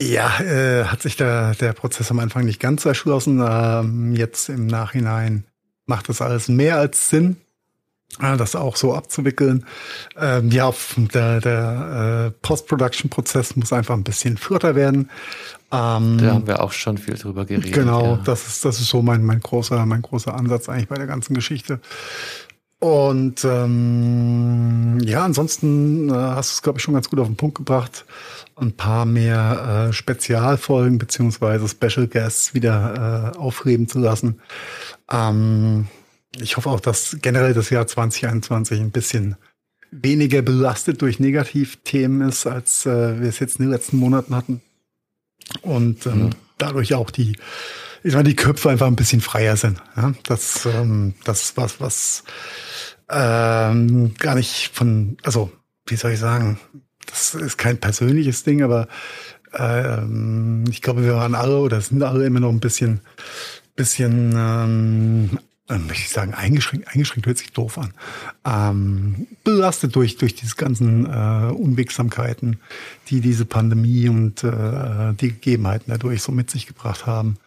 [0.00, 3.42] ja, äh, hat sich der, der Prozess am Anfang nicht ganz erschlossen.
[3.46, 5.44] Ähm, jetzt im Nachhinein
[5.86, 7.36] macht das alles mehr als Sinn,
[8.18, 9.64] das auch so abzuwickeln.
[10.16, 15.10] Ähm, ja, der, der äh, Post-Production-Prozess muss einfach ein bisschen flotter werden.
[15.72, 17.72] Ähm, da haben wir auch schon viel drüber geredet.
[17.72, 18.20] Genau, ja.
[18.24, 21.34] das ist das ist so mein mein großer mein großer Ansatz eigentlich bei der ganzen
[21.34, 21.80] Geschichte.
[22.84, 27.36] Und ähm, ja, ansonsten äh, hast du es, glaube ich, schon ganz gut auf den
[27.36, 28.04] Punkt gebracht.
[28.56, 34.38] Ein paar mehr äh, Spezialfolgen beziehungsweise Special Guests wieder äh, aufleben zu lassen.
[35.10, 35.86] Ähm,
[36.40, 39.36] ich hoffe auch, dass generell das Jahr 2021 ein bisschen
[39.90, 44.60] weniger belastet durch Negativthemen ist, als äh, wir es jetzt in den letzten Monaten hatten.
[45.62, 46.30] Und ähm, mhm.
[46.58, 47.36] dadurch auch die
[48.04, 49.82] ich meine, die Köpfe einfach ein bisschen freier sind.
[49.96, 50.12] Ja?
[50.24, 52.24] Das, ähm, das was, was
[53.10, 55.50] ähm, gar nicht von, also
[55.86, 56.60] wie soll ich sagen,
[57.06, 58.88] das ist kein persönliches Ding, aber
[59.54, 63.00] ähm, ich glaube, wir waren alle oder sind alle immer noch ein bisschen,
[63.74, 65.38] bisschen, ähm, äh,
[65.68, 67.94] möchte ich sagen, eingeschränkt, eingeschränkt hört sich doof an,
[68.44, 72.60] ähm, belastet durch, durch diese ganzen äh, Unwegsamkeiten,
[73.08, 77.38] die diese Pandemie und äh, die Gegebenheiten dadurch so mit sich gebracht haben.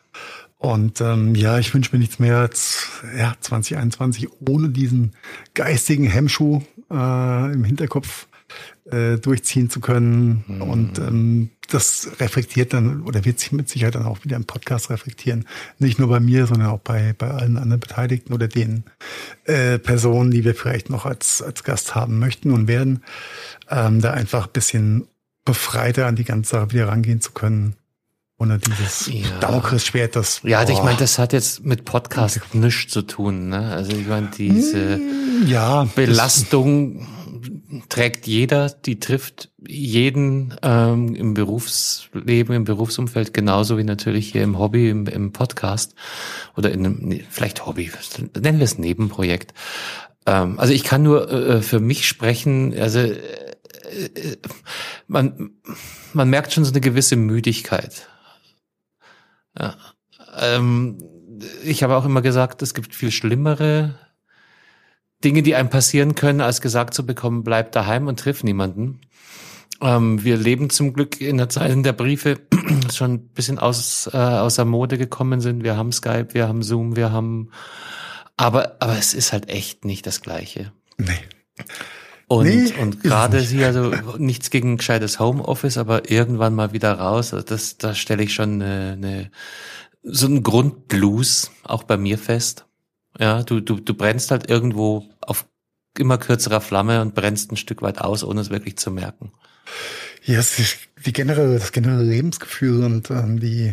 [0.59, 5.13] Und ähm, ja, ich wünsche mir nichts mehr als ja, 2021 ohne diesen
[5.53, 8.27] geistigen Hemmschuh äh, im Hinterkopf
[8.91, 10.43] äh, durchziehen zu können.
[10.47, 10.61] Mhm.
[10.61, 14.89] Und ähm, das reflektiert dann oder wird sich mit Sicherheit dann auch wieder im Podcast
[14.89, 15.45] reflektieren.
[15.79, 18.83] Nicht nur bei mir, sondern auch bei, bei allen anderen Beteiligten oder den
[19.45, 23.03] äh, Personen, die wir vielleicht noch als, als Gast haben möchten und werden,
[23.69, 25.07] ähm, da einfach bisschen
[25.43, 27.75] befreiter an die ganze Sache wieder rangehen zu können.
[28.39, 29.39] Ohne dieses ja.
[29.39, 30.41] Damoklesschwert, das.
[30.43, 33.49] Ja, also ich meine, das hat jetzt mit Podcast nichts zu tun.
[33.49, 33.71] Ne?
[33.71, 37.07] Also ich meine, diese hm, ja, Belastung
[37.89, 44.57] trägt jeder, die trifft jeden ähm, im Berufsleben, im Berufsumfeld, genauso wie natürlich hier im
[44.57, 45.95] Hobby, im, im Podcast
[46.55, 47.91] oder in einem, vielleicht Hobby,
[48.39, 49.53] nennen wir es Nebenprojekt.
[50.25, 53.15] Ähm, also ich kann nur äh, für mich sprechen, also äh,
[54.15, 54.37] äh,
[55.07, 55.51] man,
[56.13, 58.07] man merkt schon so eine gewisse Müdigkeit
[59.59, 59.75] ja.
[60.39, 60.97] Ähm,
[61.63, 63.95] ich habe auch immer gesagt, es gibt viel schlimmere
[65.23, 69.01] Dinge, die einem passieren können, als gesagt zu bekommen, bleib daheim und triff niemanden.
[69.81, 72.39] Ähm, wir leben zum Glück in der Zeit in der Briefe
[72.93, 75.63] schon ein bisschen aus, äh, außer Mode gekommen sind.
[75.63, 77.51] Wir haben Skype, wir haben Zoom, wir haben,
[78.37, 80.71] aber, aber es ist halt echt nicht das Gleiche.
[80.97, 81.19] Nee.
[82.27, 87.33] Und, nee, und gerade sie, also nichts gegen gescheites Homeoffice, aber irgendwann mal wieder raus.
[87.33, 89.31] Also das, da stelle ich schon eine, eine,
[90.03, 92.66] so einen Grundblues auch bei mir fest.
[93.19, 95.45] Ja, du, du, du brennst halt irgendwo auf
[95.97, 99.31] immer kürzerer Flamme und brennst ein Stück weit aus, ohne es wirklich zu merken.
[100.23, 103.71] Ja, es ist die generelle, das generelle Lebensgefühl und ähm, die,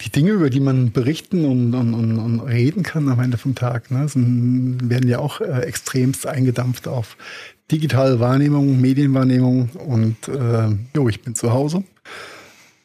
[0.00, 3.54] die Dinge, über die man berichten und, und, und, und reden kann am Ende vom
[3.54, 7.16] Tag, ne, sind, werden ja auch äh, extremst eingedampft auf
[7.70, 11.84] digitale Wahrnehmung, Medienwahrnehmung und äh, jo, ich bin zu Hause.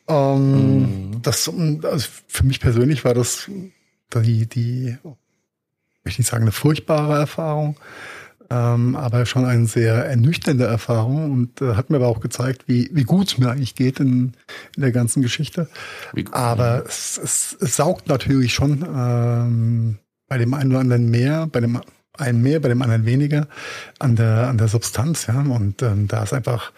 [0.08, 1.22] Ähm, mhm.
[1.22, 3.50] Das also für mich persönlich war das
[4.14, 4.98] die, die,
[6.06, 7.78] möchte nicht sagen, eine furchtbare Erfahrung
[8.50, 12.90] ähm, aber schon eine sehr ernüchternde Erfahrung und äh, hat mir aber auch gezeigt, wie,
[12.94, 14.34] wie gut es mir eigentlich geht in,
[14.76, 15.68] in der ganzen Geschichte.
[16.32, 19.98] aber es, es, es saugt natürlich schon ähm,
[20.28, 21.82] bei dem einen oder anderen mehr, bei dem
[22.18, 23.48] einen mehr, bei dem anderen weniger
[24.00, 25.40] an der, an der Substanz, ja.
[25.40, 26.72] Und ähm, da ist einfach,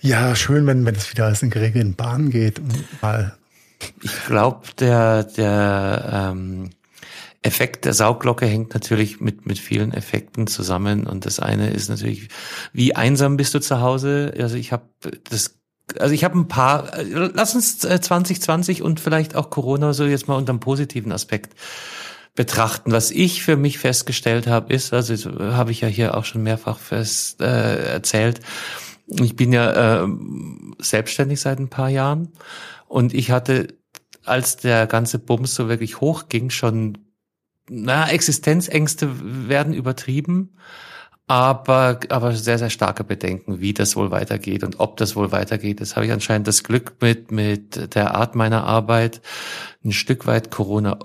[0.00, 2.60] ja, schön, wenn, wenn es wieder alles in geregelten Bahnen geht.
[3.00, 3.34] Mal.
[4.02, 6.70] Ich glaube, der, der ähm,
[7.42, 11.06] Effekt der Sauglocke hängt natürlich mit, mit vielen Effekten zusammen.
[11.06, 12.28] Und das eine ist natürlich,
[12.72, 14.34] wie einsam bist du zu Hause?
[14.38, 14.84] Also ich habe
[15.28, 15.56] das
[15.98, 20.28] also ich habe ein paar, lass uns 2020 äh, und vielleicht auch Corona so jetzt
[20.28, 21.54] mal unter einem positiven Aspekt
[22.36, 22.92] betrachten.
[22.92, 26.78] Was ich für mich festgestellt habe, ist, also habe ich ja hier auch schon mehrfach
[26.78, 28.40] fest äh, erzählt,
[29.08, 30.08] ich bin ja äh,
[30.78, 32.28] selbstständig seit ein paar Jahren
[32.86, 33.74] und ich hatte,
[34.24, 36.98] als der ganze Bums so wirklich hochging, schon
[37.70, 39.08] na, Existenzängste
[39.48, 40.56] werden übertrieben,
[41.28, 45.80] aber, aber sehr, sehr starke Bedenken, wie das wohl weitergeht und ob das wohl weitergeht.
[45.80, 49.22] Das habe ich anscheinend das Glück mit, mit der Art meiner Arbeit,
[49.84, 50.98] ein Stück weit Corona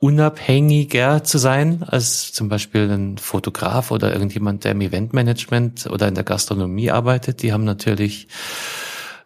[0.00, 6.14] unabhängiger zu sein als zum Beispiel ein Fotograf oder irgendjemand, der im Eventmanagement oder in
[6.14, 7.42] der Gastronomie arbeitet.
[7.42, 8.28] Die haben natürlich,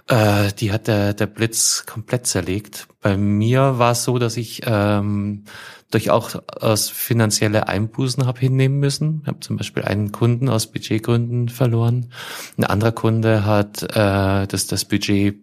[0.08, 2.88] äh, die hat der, der Blitz komplett zerlegt.
[3.00, 5.44] Bei mir war es so, dass ich ähm,
[5.90, 9.20] durchaus finanzielle Einbußen habe hinnehmen müssen.
[9.22, 12.10] Ich habe zum Beispiel einen Kunden aus Budgetgründen verloren.
[12.56, 15.36] Ein anderer Kunde hat äh, das, das Budget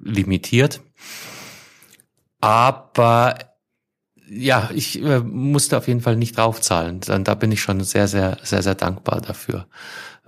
[0.00, 0.80] limitiert.
[2.40, 3.38] Aber
[4.28, 7.00] ja, ich äh, musste auf jeden Fall nicht draufzahlen.
[7.00, 9.66] Da bin ich schon sehr, sehr, sehr, sehr dankbar dafür.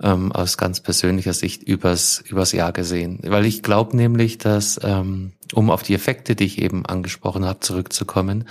[0.01, 3.19] Ähm, aus ganz persönlicher Sicht übers, übers Jahr gesehen.
[3.23, 7.59] Weil ich glaube nämlich, dass, ähm, um auf die Effekte, die ich eben angesprochen habe,
[7.59, 8.45] zurückzukommen,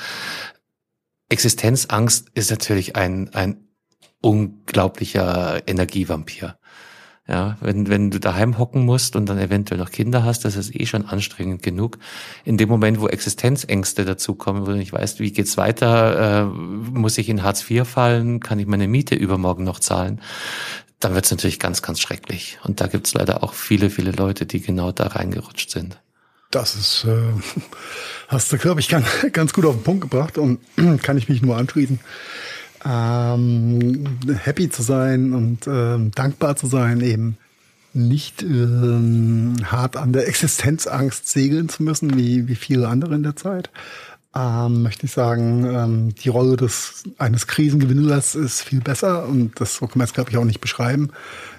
[1.31, 3.69] Existenzangst ist natürlich ein, ein
[4.21, 6.59] unglaublicher Energievampir.
[7.27, 10.75] Ja, wenn, wenn du daheim hocken musst und dann eventuell noch Kinder hast, das ist
[10.75, 11.99] eh schon anstrengend genug.
[12.47, 17.19] In dem Moment, wo Existenzängste dazukommen, wo du nicht weißt, wie geht's weiter, äh, muss
[17.19, 20.23] ich in Hartz IV fallen, kann ich meine Miete übermorgen noch zahlen,
[21.01, 22.59] dann wird's natürlich ganz, ganz schrecklich.
[22.65, 26.01] Und da gibt's leider auch viele, viele Leute, die genau da reingerutscht sind.
[26.51, 27.33] Das ist, äh,
[28.29, 30.61] hast du, glaube ich, ganz, ganz gut auf den Punkt gebracht und
[31.03, 32.01] kann ich mich nur anschließen.
[32.85, 37.37] Ähm, happy zu sein und ähm, dankbar zu sein, eben
[37.93, 43.37] nicht ähm, hart an der Existenzangst segeln zu müssen, wie, wie viele andere in der
[43.37, 43.71] Zeit.
[44.39, 49.75] Ähm, möchte ich sagen, ähm, die Rolle des eines Krisengewinners ist viel besser und das
[49.75, 51.11] so kann man es, glaube ich, auch nicht beschreiben.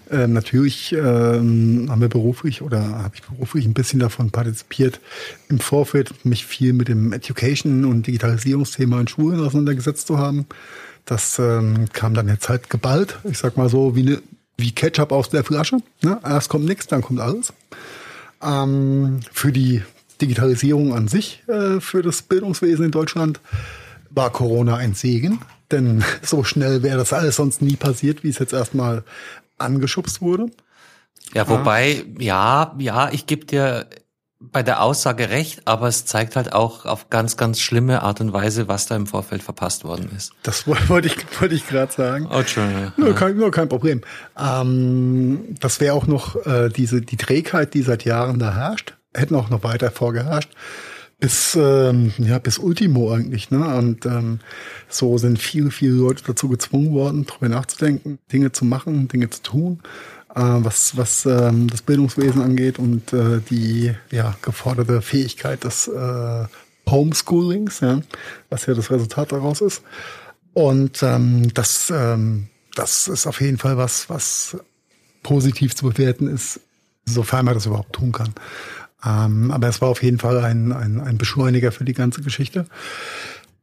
[0.09, 5.01] Ähm, natürlich ähm, haben wir beruflich oder habe ich beruflich ein bisschen davon partizipiert,
[5.49, 10.45] im Vorfeld mich viel mit dem Education- und Digitalisierungsthema in Schulen auseinandergesetzt zu haben.
[11.03, 14.21] Das ähm, kam dann jetzt halt geballt, ich sag mal so, wie, ne,
[14.57, 15.79] wie Ketchup aus der Flasche.
[16.01, 16.19] Ne?
[16.23, 17.51] Erst kommt nichts, dann kommt alles.
[18.41, 19.81] Ähm, für die
[20.21, 23.39] Digitalisierung an sich, äh, für das Bildungswesen in Deutschland,
[24.09, 25.39] war Corona ein Segen.
[25.71, 29.03] Denn so schnell wäre das alles sonst nie passiert, wie es jetzt erstmal
[29.57, 30.47] angeschubst wurde.
[31.33, 33.87] Ja, wobei, ja, ja, ich gebe dir
[34.39, 38.31] bei der Aussage recht, aber es zeigt halt auch auf ganz, ganz schlimme Art und
[38.31, 40.31] Weise, was da im Vorfeld verpasst worden ist.
[40.43, 42.27] Das wollte ich, wollte ich gerade sagen.
[42.31, 42.93] Oh, Entschuldigung.
[42.95, 44.01] Nur, kein, nur kein Problem.
[44.39, 49.35] Ähm, das wäre auch noch äh, diese die Trägheit, die seit Jahren da herrscht, hätten
[49.35, 50.51] auch noch weiter vorgeherrscht.
[51.19, 53.75] Bis ähm, ja bis Ultimo eigentlich ne?
[53.75, 54.39] Und ähm,
[54.87, 59.41] so sind viele viele Leute dazu gezwungen worden darüber nachzudenken Dinge zu machen Dinge zu
[59.41, 59.79] tun
[60.33, 66.45] äh, was was ähm, das Bildungswesen angeht und äh, die ja geforderte Fähigkeit des äh,
[66.89, 67.99] Homeschoolings ja
[68.49, 69.83] was ja das Resultat daraus ist.
[70.53, 74.57] Und ähm, das ähm, das ist auf jeden Fall was was
[75.21, 76.61] positiv zu bewerten ist
[77.05, 78.33] sofern man das überhaupt tun kann
[79.05, 82.65] ähm, aber es war auf jeden Fall ein, ein, ein Beschleuniger für die ganze Geschichte.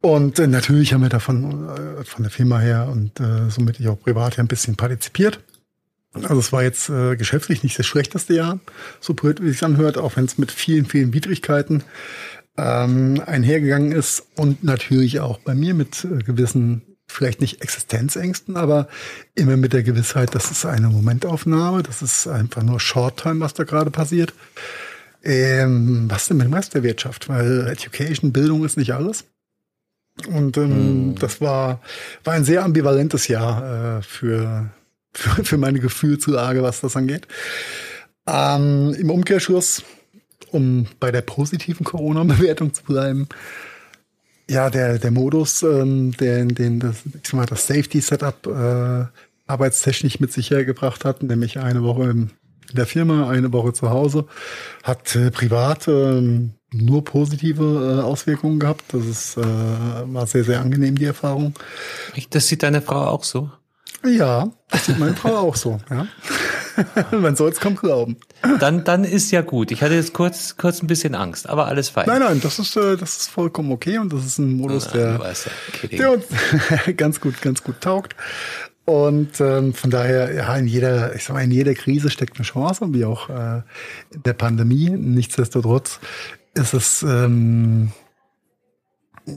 [0.01, 3.87] Und äh, natürlich haben wir davon äh, von der Firma her und äh, somit ich
[3.87, 5.39] auch privat ein bisschen partizipiert.
[6.13, 8.59] Also es war jetzt äh, geschäftlich nicht das schlechteste Jahr,
[8.99, 11.83] so blöd wie es anhört, auch wenn es mit vielen, vielen Widrigkeiten
[12.57, 18.87] ähm, einhergegangen ist und natürlich auch bei mir mit äh, gewissen vielleicht nicht Existenzängsten, aber
[19.33, 23.63] immer mit der Gewissheit, das ist eine Momentaufnahme, das ist einfach nur Short-Time, was da
[23.63, 24.33] gerade passiert.
[25.23, 27.29] Ähm, was denn mit dem Rest der Wirtschaft?
[27.29, 29.25] Weil Education, Bildung ist nicht alles.
[30.27, 31.15] Und ähm, hm.
[31.15, 31.81] das war,
[32.23, 34.69] war ein sehr ambivalentes Jahr äh, für,
[35.13, 37.27] für, für meine Gefühlslage, was das angeht.
[38.27, 39.83] Ähm, Im Umkehrschluss,
[40.51, 43.27] um bei der positiven Corona-Bewertung zu bleiben,
[44.49, 49.05] ja, der, der Modus, ähm, der, den das, ich sag mal, das Safety-Setup äh,
[49.45, 52.27] arbeitstechnisch mit sich hergebracht hat, nämlich eine Woche
[52.69, 54.25] in der Firma, eine Woche zu Hause,
[54.83, 58.83] hat äh, privat äh, nur positive äh, Auswirkungen gehabt.
[58.89, 61.53] Das ist, äh, war sehr, sehr angenehm, die Erfahrung.
[62.31, 63.49] Das sieht deine Frau auch so?
[64.05, 66.07] Ja, das sieht meine Frau auch so, ja.
[67.11, 68.17] Man soll es kaum glauben.
[68.59, 69.71] Dann, dann ist ja gut.
[69.71, 72.05] Ich hatte jetzt kurz, kurz ein bisschen Angst, aber alles fein.
[72.05, 75.19] Nein, nein, das ist, äh, das ist vollkommen okay und das ist ein Modus, der,
[75.91, 76.25] der uns
[76.97, 78.15] ganz gut, ganz gut taugt.
[78.89, 82.45] Und ähm, von daher, ja, in jeder, ich sag mal, in jeder Krise steckt eine
[82.45, 83.61] Chance, wie auch äh,
[84.11, 84.89] in der Pandemie.
[84.89, 85.99] Nichtsdestotrotz
[86.53, 87.91] ist es ähm,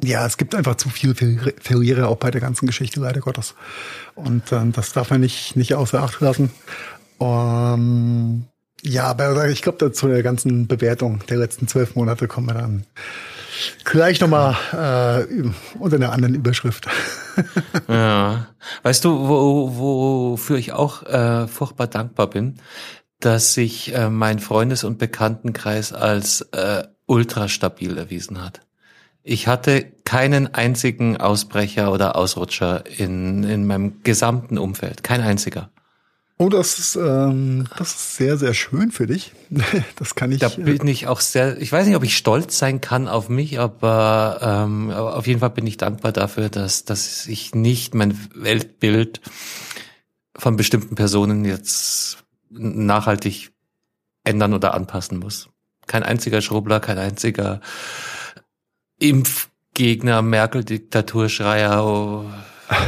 [0.05, 1.14] ja, es gibt einfach zu viele
[1.61, 3.55] Verlierer auch bei der ganzen Geschichte, leider Gottes.
[4.14, 6.51] Und ähm, das darf man nicht, nicht außer Acht lassen.
[7.18, 8.46] Um,
[8.82, 12.86] ja, aber ich glaube, zu der ganzen Bewertung der letzten zwölf Monate kommen wir dann
[13.84, 16.86] gleich nochmal äh, unter einer anderen Überschrift.
[17.88, 18.46] ja.
[18.82, 22.56] Weißt du, wo, wofür ich auch äh, furchtbar dankbar bin,
[23.20, 28.61] dass sich äh, mein Freundes- und Bekanntenkreis als äh, ultra stabil erwiesen hat.
[29.22, 35.02] Ich hatte keinen einzigen Ausbrecher oder Ausrutscher in, in meinem gesamten Umfeld.
[35.02, 35.70] Kein einziger.
[36.41, 39.32] Oh, das ist, ähm, das ist sehr, sehr schön für dich.
[39.97, 40.38] Das kann ich.
[40.38, 43.28] Da äh, bin ich auch sehr, ich weiß nicht, ob ich stolz sein kann auf
[43.28, 48.18] mich, aber ähm, auf jeden Fall bin ich dankbar dafür, dass, dass ich nicht mein
[48.34, 49.20] Weltbild
[50.34, 53.53] von bestimmten Personen jetzt nachhaltig
[54.24, 55.51] ändern oder anpassen muss.
[55.86, 57.61] Kein einziger Schrubler, kein einziger
[58.99, 62.24] Impfgegner, Merkel-Diktaturschreier,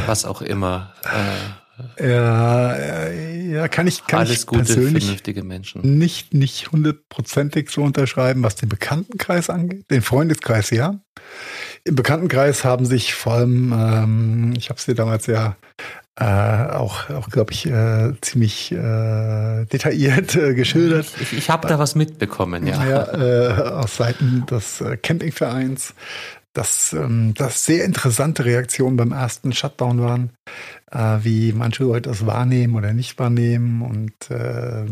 [0.07, 0.95] was auch immer.
[1.03, 1.62] Äh,
[1.99, 5.97] ja, ja, kann ich, kann alles ich gute, vernünftige Menschen.
[5.97, 9.89] Nicht, nicht hundertprozentig so unterschreiben, was den Bekanntenkreis angeht.
[9.89, 10.99] Den Freundeskreis, ja.
[11.83, 15.57] Im Bekanntenkreis haben sich vor allem, ähm, ich habe es dir damals ja
[16.15, 21.07] äh, auch, auch glaube ich, äh, ziemlich äh, detailliert äh, geschildert.
[21.19, 22.85] Ich, ich habe da was mitbekommen, ja.
[22.85, 25.95] ja äh, aus Seiten des äh, Campingvereins,
[26.53, 32.25] dass ähm, das sehr interessante Reaktionen beim ersten Shutdown waren, äh, wie manche Leute das
[32.25, 34.85] wahrnehmen oder nicht wahrnehmen und äh,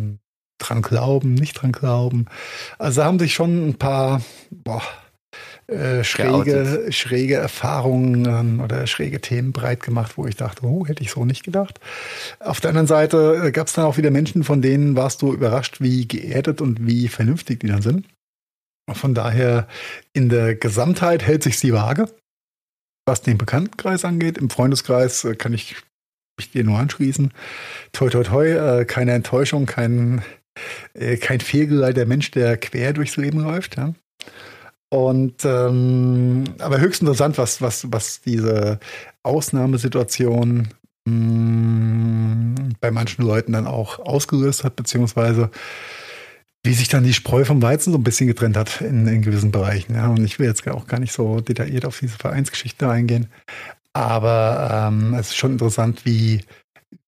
[0.58, 2.26] dran glauben, nicht dran glauben.
[2.80, 4.84] Also haben sich schon ein paar, boah,
[5.68, 11.12] äh, schräge, schräge Erfahrungen oder schräge Themen breit gemacht, wo ich dachte, oh, hätte ich
[11.12, 11.80] so nicht gedacht.
[12.40, 15.34] Auf der anderen Seite äh, gab es dann auch wieder Menschen, von denen warst du
[15.34, 18.08] überrascht, wie geerdet und wie vernünftig die dann sind.
[18.92, 19.68] Von daher
[20.14, 22.10] in der Gesamtheit hält sich die Waage.
[23.06, 25.76] Was den Bekanntenkreis angeht, im Freundeskreis äh, kann ich
[26.42, 27.32] mich dir nur anschließen.
[27.94, 30.22] Toi, toi, toi, keine Enttäuschung, kein,
[31.22, 33.78] kein fehlgeleiteter Mensch, der quer durchs Leben läuft.
[33.78, 33.94] Ja.
[34.90, 38.80] Und ähm, aber höchst interessant, was, was, was diese
[39.24, 40.68] Ausnahmesituation
[41.06, 45.50] mh, mm, bei manchen Leuten dann auch ausgelöst hat, beziehungsweise
[46.64, 49.52] wie sich dann die Spreu vom Weizen so ein bisschen getrennt hat in, in gewissen
[49.52, 49.96] Bereichen.
[49.96, 50.10] Ja.
[50.10, 53.28] Und ich will jetzt auch gar nicht so detailliert auf diese Vereinsgeschichte eingehen.
[53.94, 56.42] Aber ähm, es ist schon interessant, wie,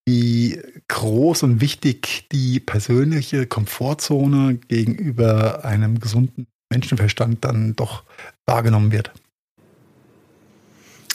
[0.05, 8.03] wie groß und wichtig die persönliche Komfortzone gegenüber einem gesunden Menschenverstand dann doch
[8.45, 9.11] wahrgenommen wird.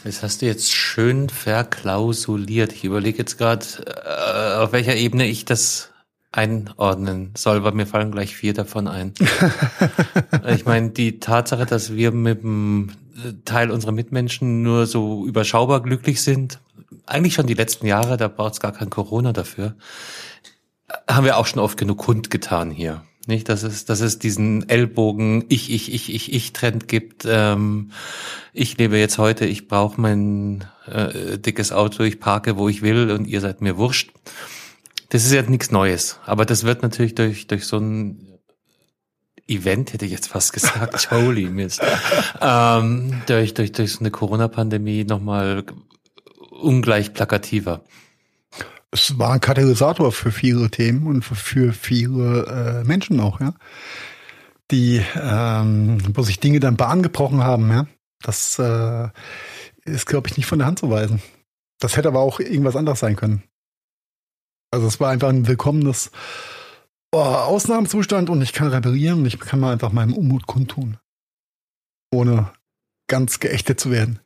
[0.04, 2.72] Das hast du jetzt schön verklausuliert.
[2.72, 3.66] Ich überlege jetzt gerade,
[4.06, 5.90] äh, auf welcher Ebene ich das
[6.30, 9.12] einordnen soll, weil mir fallen gleich vier davon ein.
[10.54, 12.92] ich meine, die Tatsache, dass wir mit dem
[13.44, 16.60] Teil unserer Mitmenschen nur so überschaubar glücklich sind,
[17.06, 19.74] eigentlich schon die letzten Jahre, da braucht es gar kein Corona dafür,
[21.08, 23.02] haben wir auch schon oft genug kundgetan hier.
[23.26, 27.26] Nicht, dass es, dass es diesen Ellbogen ich, ich, ich, ich, ich Trend gibt.
[27.28, 27.90] Ähm,
[28.54, 33.10] ich lebe jetzt heute, ich brauche mein äh, dickes Auto, ich parke, wo ich will
[33.10, 34.12] und ihr seid mir wurscht.
[35.10, 38.37] Das ist jetzt nichts Neues, aber das wird natürlich durch, durch so ein
[39.48, 41.80] Event, hätte ich jetzt fast gesagt, holy Mist,
[42.40, 45.64] ähm, durch, durch, durch so eine Corona-Pandemie nochmal
[46.50, 47.82] ungleich plakativer
[48.90, 53.54] es war ein Katalysator für viele Themen und für viele äh, Menschen auch, ja.
[54.70, 57.86] Die, ähm, wo sich Dinge dann Bahn gebrochen haben, ja.
[58.22, 59.08] Das äh,
[59.84, 61.22] ist, glaube ich, nicht von der Hand zu weisen.
[61.78, 63.42] Das hätte aber auch irgendwas anderes sein können.
[64.70, 66.10] Also es war einfach ein willkommenes
[67.12, 70.98] oh, Ausnahmezustand und ich kann reparieren und ich kann mal einfach meinen Unmut kundtun.
[72.10, 72.52] Ohne
[73.06, 74.20] ganz geächtet zu werden.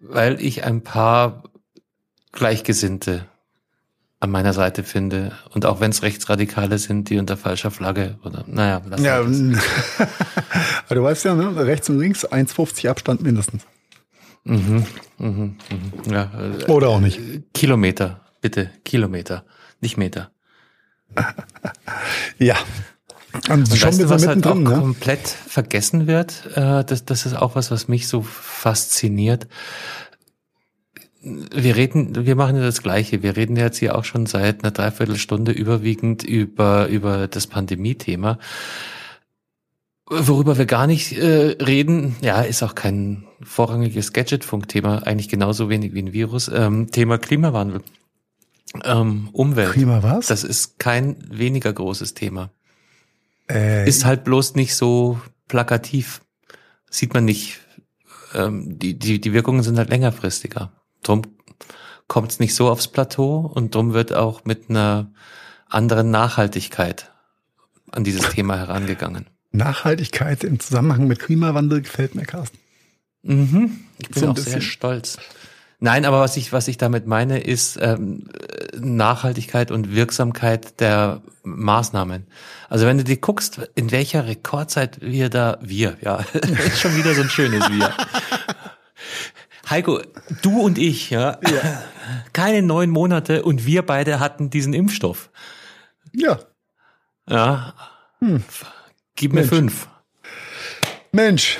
[0.00, 1.44] Weil ich ein paar
[2.32, 3.26] Gleichgesinnte
[4.24, 5.32] an meiner Seite finde.
[5.50, 9.18] Und auch wenn es Rechtsradikale sind, die unter falscher Flagge oder naja, lass ja,
[10.86, 11.66] aber du weißt ja, ne?
[11.66, 13.66] rechts und links 1,50 Abstand mindestens.
[14.44, 14.86] Mhm,
[15.18, 15.56] mhm, mhm.
[16.10, 17.20] Ja, äh, oder auch nicht.
[17.52, 19.44] Kilometer, bitte, Kilometer,
[19.80, 20.30] nicht Meter.
[22.38, 22.56] Ja.
[23.48, 24.70] Und, und schon weißt du, was halt auch ne?
[24.70, 29.48] komplett vergessen wird, äh, das, das ist auch was, was mich so fasziniert
[31.24, 33.22] wir reden, wir machen ja das Gleiche.
[33.22, 38.38] Wir reden jetzt hier auch schon seit einer Dreiviertelstunde überwiegend über, über das Pandemie-Thema.
[40.06, 45.94] Worüber wir gar nicht äh, reden, ja, ist auch kein vorrangiges Gadgetfunk-Thema, eigentlich genauso wenig
[45.94, 46.50] wie ein Virus.
[46.52, 47.80] Ähm, Thema Klimawandel.
[48.82, 49.72] Ähm, Umwelt.
[49.72, 50.26] Klima was?
[50.26, 52.50] Das ist kein weniger großes Thema.
[53.48, 56.22] Äh, ist halt bloß nicht so plakativ.
[56.90, 57.60] Sieht man nicht.
[58.34, 60.72] Ähm, die, die, die Wirkungen sind halt längerfristiger.
[61.02, 61.22] Drum
[62.08, 65.12] kommt es nicht so aufs Plateau und drum wird auch mit einer
[65.68, 67.12] anderen Nachhaltigkeit
[67.92, 69.26] an dieses Thema herangegangen.
[69.52, 72.58] Nachhaltigkeit im Zusammenhang mit Klimawandel gefällt mir, Carsten.
[73.22, 73.80] Mhm.
[73.98, 75.18] Ich bin so auch sehr stolz.
[75.84, 78.26] Nein, aber was ich, was ich damit meine, ist ähm,
[78.74, 82.26] Nachhaltigkeit und Wirksamkeit der Maßnahmen.
[82.70, 87.12] Also wenn du dir guckst, in welcher Rekordzeit wir da, wir, ja, ist schon wieder
[87.12, 87.94] so ein schönes Wir.
[89.68, 90.00] Heiko,
[90.40, 91.82] du und ich, ja, ja.
[92.32, 95.28] keine neun Monate und wir beide hatten diesen Impfstoff.
[96.14, 96.38] Ja.
[97.28, 97.74] Ja.
[98.20, 98.42] Hm.
[99.16, 99.50] Gib mir Mensch.
[99.50, 99.88] fünf.
[101.12, 101.58] Mensch.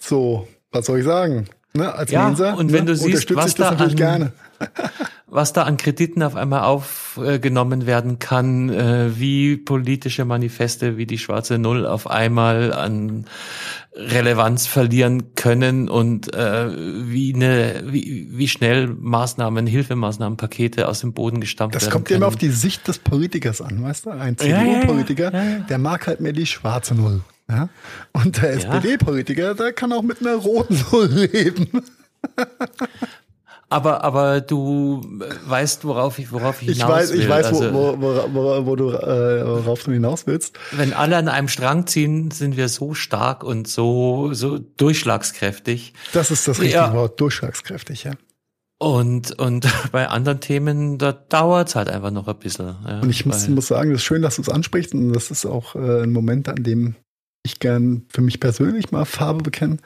[0.00, 1.50] So, was soll ich sagen?
[1.76, 4.32] Ne, als ja, Mensa, und wenn ne, du siehst, was da an,
[5.26, 11.18] was da an Krediten auf einmal aufgenommen werden kann, äh, wie politische Manifeste wie die
[11.18, 13.24] schwarze Null auf einmal an
[13.96, 16.68] Relevanz verlieren können und äh,
[17.10, 21.90] wie eine wie, wie schnell Maßnahmen, Hilfemaßnahmen, Pakete aus dem Boden gestampft das werden.
[21.90, 24.10] Das kommt immer auf die Sicht des Politikers an, weißt du?
[24.10, 27.22] Ein CDU-Politiker, ja, ja, ja, der mag halt mehr die schwarze Null.
[27.54, 27.68] Ja?
[28.12, 31.82] Und der SPD-Politiker, der kann auch mit einer roten Null leben.
[33.74, 35.00] Aber, aber du
[35.46, 37.20] weißt, worauf ich, worauf ich hinaus ich weiß, will.
[37.22, 40.56] Ich weiß, also, wo, wo, wo, wo, du, äh, worauf du hinaus willst.
[40.70, 45.94] Wenn alle an einem Strang ziehen, sind wir so stark und so, so durchschlagskräftig.
[46.12, 46.92] Das ist das richtige ja.
[46.92, 48.12] Wort, durchschlagskräftig, ja.
[48.78, 52.76] Und, und bei anderen Themen, da dauert's halt einfach noch ein bisschen.
[52.86, 55.30] Ja, und ich muss, muss sagen, es ist schön, dass du es ansprichst und das
[55.30, 56.94] ist auch äh, ein Moment, an dem
[57.44, 59.80] ich gern für mich persönlich mal Farbe bekennen,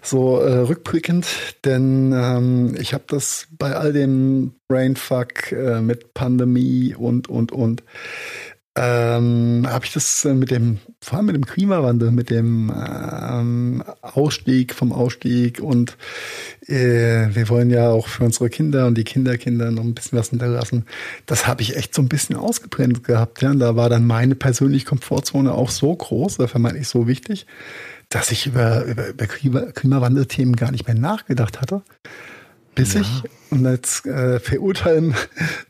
[0.00, 1.26] so äh, rückblickend,
[1.64, 7.82] denn ähm, ich habe das bei all dem Brainfuck äh, mit Pandemie und und und
[8.76, 13.84] ähm, habe ich das äh, mit dem, vor allem mit dem Klimawandel, mit dem ähm,
[14.02, 15.96] Ausstieg vom Ausstieg und
[16.66, 20.30] äh, wir wollen ja auch für unsere Kinder und die Kinderkinder noch ein bisschen was
[20.30, 20.86] hinterlassen.
[21.26, 23.42] Das habe ich echt so ein bisschen ausgebrennt gehabt.
[23.42, 23.50] Ja?
[23.50, 27.46] Und da war dann meine persönliche Komfortzone auch so groß, dafür meine ich so wichtig,
[28.08, 29.04] dass ich über, über,
[29.42, 31.82] über Klimawandelthemen gar nicht mehr nachgedacht hatte
[32.74, 33.02] bis ja.
[33.50, 35.14] und jetzt äh, verurteilen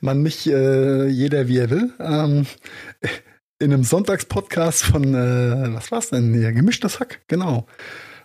[0.01, 2.47] man mich äh, jeder wie er will, ähm,
[3.59, 6.53] in einem Sonntagspodcast von, äh, was war's denn hier?
[6.53, 7.67] Gemischtes Hack, genau.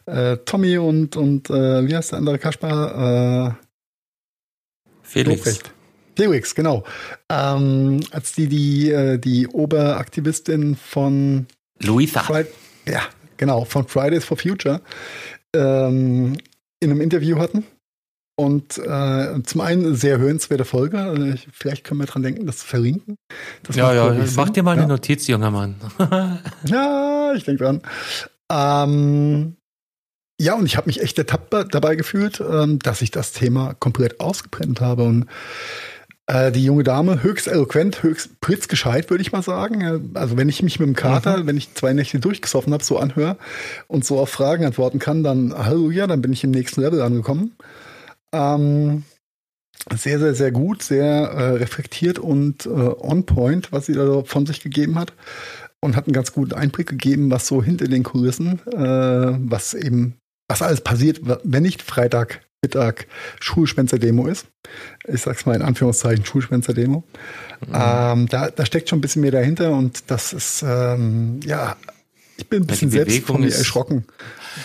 [0.05, 3.49] Äh, Tommy und, und äh, wie heißt der andere Kaspar?
[3.49, 3.65] Äh,
[5.03, 5.45] Felix.
[5.45, 5.71] Lobrecht.
[6.15, 6.84] Felix, genau.
[7.30, 11.47] Ähm, als die, die, die Oberaktivistin von
[11.82, 12.21] Luisa.
[12.21, 12.51] Friday,
[12.88, 13.01] ja,
[13.38, 14.82] genau, von Fridays for Future
[15.55, 16.38] ähm,
[16.80, 17.63] in einem Interview hatten.
[18.39, 21.35] Und äh, zum einen sehr hörenswerte Folge.
[21.51, 23.17] Vielleicht können wir dran denken, das zu verlinken.
[23.63, 24.87] Das ja, ja, mach dir mal eine ja.
[24.87, 25.75] Notiz, junger Mann.
[26.65, 27.81] ja, ich denke dran.
[28.49, 29.57] Ähm,
[30.39, 34.21] ja, und ich habe mich echt ertappt dabei gefühlt, ähm, dass ich das Thema komplett
[34.21, 35.03] ausgebrennt habe.
[35.03, 35.25] Und
[36.27, 40.13] äh, die junge Dame, höchst eloquent, höchst pritzgescheit, würde ich mal sagen.
[40.13, 41.47] Also wenn ich mich mit dem Kater, mhm.
[41.47, 43.35] wenn ich zwei Nächte durchgesoffen habe, so anhöre
[43.87, 47.57] und so auf Fragen antworten kann, dann Halleluja, dann bin ich im nächsten Level angekommen.
[48.32, 49.03] Ähm,
[49.95, 54.45] sehr, sehr, sehr gut, sehr äh, reflektiert und äh, on point, was sie da von
[54.45, 55.13] sich gegeben hat.
[55.82, 60.15] Und hat einen ganz guten Einblick gegeben, was so hinter den Kulissen, äh, was eben,
[60.49, 63.07] was alles passiert, wenn nicht Freitag Mittag
[63.39, 64.47] Schulschwänzer-Demo ist.
[65.07, 67.05] Ich sag's mal in Anführungszeichen Schulschwänzer-Demo.
[67.65, 67.73] Mhm.
[67.73, 71.77] Ähm, da, da steckt schon ein bisschen mehr dahinter und das ist, ähm, ja,
[72.36, 74.05] ich bin ein bisschen selbst von mir erschrocken,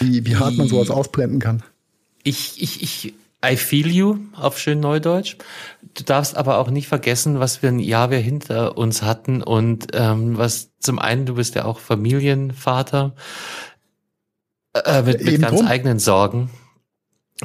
[0.00, 1.62] wie, wie hart man sowas ausblenden kann.
[2.24, 3.14] Ich, ich, ich
[3.44, 5.36] I feel you auf schön Neudeutsch.
[5.94, 9.88] Du darfst aber auch nicht vergessen, was für ein Jahr wir hinter uns hatten und
[9.92, 13.14] ähm, was zum einen, du bist ja auch Familienvater
[14.74, 15.66] äh, mit, mit ganz drum.
[15.66, 16.50] eigenen Sorgen.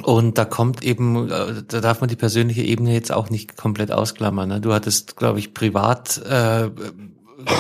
[0.04, 3.91] Und da kommt eben, äh, da darf man die persönliche Ebene jetzt auch nicht komplett
[3.91, 4.50] ausklammern.
[4.50, 4.62] Ne?
[4.62, 6.70] Du hattest, glaube ich, privat äh,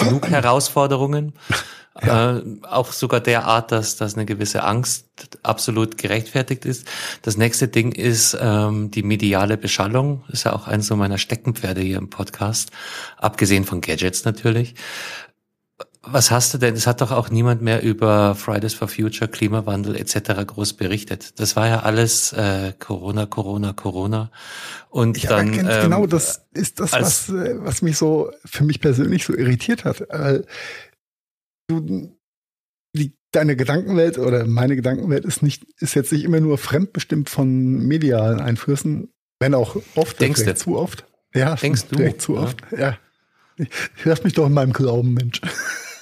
[0.01, 1.33] genug Herausforderungen.
[2.01, 2.37] Ja.
[2.37, 5.07] Äh, auch sogar der Art, dass, dass eine gewisse Angst
[5.43, 6.87] absolut gerechtfertigt ist.
[7.23, 10.23] Das nächste Ding ist ähm, die mediale Beschallung.
[10.29, 12.71] Ist ja auch eins so meiner Steckenpferde hier im Podcast.
[13.17, 14.75] Abgesehen von Gadgets natürlich.
[16.01, 16.75] Was hast du denn?
[16.75, 20.45] Es hat doch auch niemand mehr über Fridays for Future, Klimawandel etc.
[20.47, 21.39] groß berichtet.
[21.39, 24.31] Das war ja alles äh, Corona, Corona, Corona.
[24.89, 28.79] Und ja, dann ähm, genau das ist das, was äh, was mich so für mich
[28.79, 29.99] persönlich so irritiert hat.
[30.09, 30.43] Äh,
[31.69, 32.17] du,
[32.95, 37.85] die, deine Gedankenwelt oder meine Gedankenwelt ist nicht ist jetzt nicht immer nur fremdbestimmt von
[37.87, 40.55] medialen Einflüssen, wenn auch oft, Denkst du?
[40.55, 41.05] zu oft.
[41.33, 42.17] Ja, Denkst du?
[42.17, 42.57] zu oft.
[42.71, 42.97] Ja.
[43.57, 43.65] ja.
[44.03, 45.41] Lass mich doch in meinem Glauben, Mensch.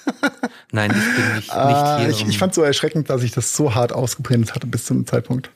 [0.72, 2.10] Nein, ich bin nicht, nicht ah, hier.
[2.10, 5.06] Ich, um ich fand so erschreckend, dass ich das so hart ausgebrannt hatte bis zum
[5.06, 5.52] Zeitpunkt.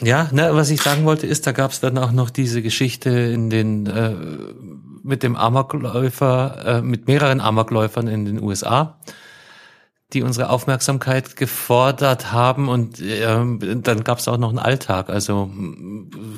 [0.00, 3.10] Ja, ne, was ich sagen wollte ist, da gab es dann auch noch diese Geschichte
[3.10, 4.14] in den äh,
[5.08, 8.98] mit dem Amokläufer, äh, mit mehreren Amokläufern in den USA,
[10.12, 15.50] die unsere Aufmerksamkeit gefordert haben und äh, dann gab es auch noch einen Alltag, also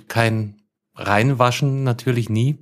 [0.08, 0.54] kein
[0.94, 2.58] Reinwaschen natürlich nie,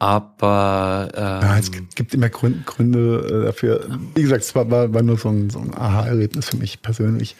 [0.00, 3.86] aber ähm, ja, es gibt immer Gründe, Gründe äh, dafür.
[4.14, 7.36] Wie gesagt, es war, war, war nur so ein, so ein Aha-Erlebnis für mich persönlich.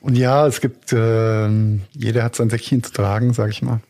[0.00, 1.48] Und ja, es gibt, äh,
[1.92, 3.80] jeder hat sein Säckchen zu tragen, sag ich mal.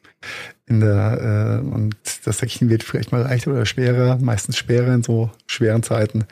[0.67, 5.03] In der, äh, und das Säckchen wird vielleicht mal leichter oder schwerer, meistens schwerer in
[5.03, 6.27] so schweren Zeiten.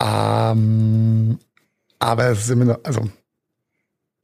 [0.00, 1.38] Ähm,
[1.98, 3.08] aber es ist immer noch, also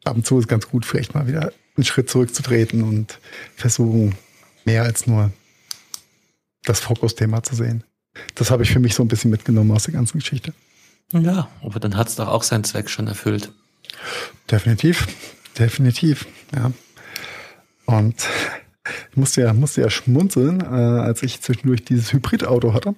[0.04, 3.18] ab und zu ist ganz gut, vielleicht mal wieder einen Schritt zurückzutreten und
[3.56, 4.16] versuchen,
[4.64, 5.32] mehr als nur
[6.64, 7.84] das Fokusthema zu sehen.
[8.34, 10.52] Das habe ich für mich so ein bisschen mitgenommen aus der ganzen Geschichte.
[11.12, 13.52] Ja, aber dann hat es doch auch seinen Zweck schon erfüllt.
[14.50, 15.06] Definitiv,
[15.58, 16.72] definitiv, ja.
[17.86, 18.16] Und
[19.10, 22.94] ich musste ja, musste ja schmunzeln, äh, als ich zwischendurch dieses Hybridauto hatte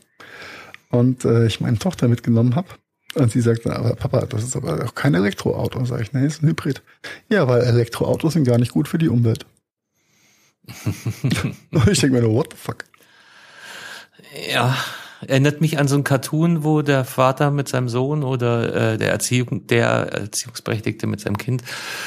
[0.90, 2.68] und äh, ich meine Tochter mitgenommen habe.
[3.14, 5.84] Und sie sagte, aber Papa, das ist aber auch kein Elektroauto.
[5.84, 6.82] Sag ich, nee, ist ein Hybrid.
[7.28, 9.46] Ja, weil Elektroautos sind gar nicht gut für die Umwelt.
[11.72, 12.84] und ich denke mir nur, what the fuck?
[14.52, 14.76] Ja,
[15.26, 19.10] erinnert mich an so ein Cartoon, wo der Vater mit seinem Sohn oder äh, der
[19.10, 21.62] Erziehung, der Erziehungsberechtigte mit seinem Kind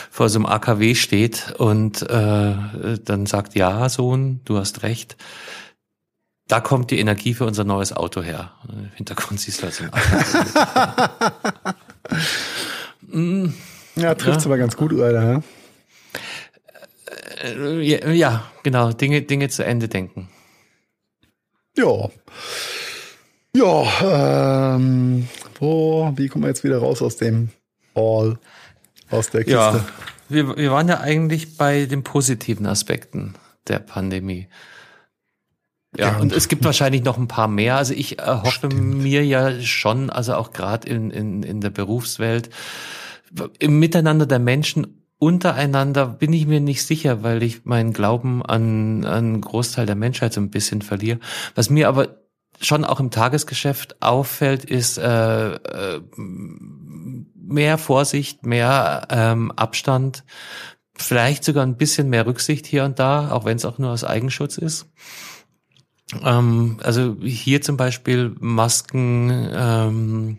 [0.09, 2.55] vor so einem AKW steht und äh,
[3.03, 5.17] dann sagt, ja, Sohn, du hast recht.
[6.47, 8.51] Da kommt die Energie für unser neues Auto her.
[8.67, 9.93] Im Hintergrund siehst du halt so ein
[13.11, 13.49] AKW.
[13.95, 14.45] ja, trifft ja.
[14.45, 14.91] aber ganz gut.
[14.91, 15.41] Ja?
[17.43, 20.29] Äh, ja, genau, Dinge, Dinge zu Ende denken.
[21.75, 22.09] Ja.
[23.55, 25.27] Ja, ähm,
[25.59, 27.49] wo, wie kommen wir jetzt wieder raus aus dem
[27.95, 28.39] Hall,
[29.11, 29.53] aus der Kiste?
[29.53, 29.85] Ja,
[30.27, 33.35] wir, wir waren ja eigentlich bei den positiven Aspekten
[33.67, 34.47] der Pandemie.
[35.95, 37.77] Ja, ja und, es gibt wahrscheinlich noch ein paar mehr.
[37.77, 42.49] Also ich erhoffe mir ja schon, also auch gerade in, in, in der Berufswelt,
[43.59, 49.05] im Miteinander der Menschen untereinander bin ich mir nicht sicher, weil ich meinen Glauben an,
[49.05, 51.19] an einen Großteil der Menschheit so ein bisschen verliere.
[51.55, 52.22] Was mir aber
[52.61, 56.01] schon auch im Tagesgeschäft auffällt, ist äh, äh,
[57.35, 60.23] mehr Vorsicht, mehr ähm, Abstand,
[60.95, 64.03] vielleicht sogar ein bisschen mehr Rücksicht hier und da, auch wenn es auch nur aus
[64.03, 64.87] Eigenschutz ist.
[66.23, 70.37] Ähm, also hier zum Beispiel Masken, ähm,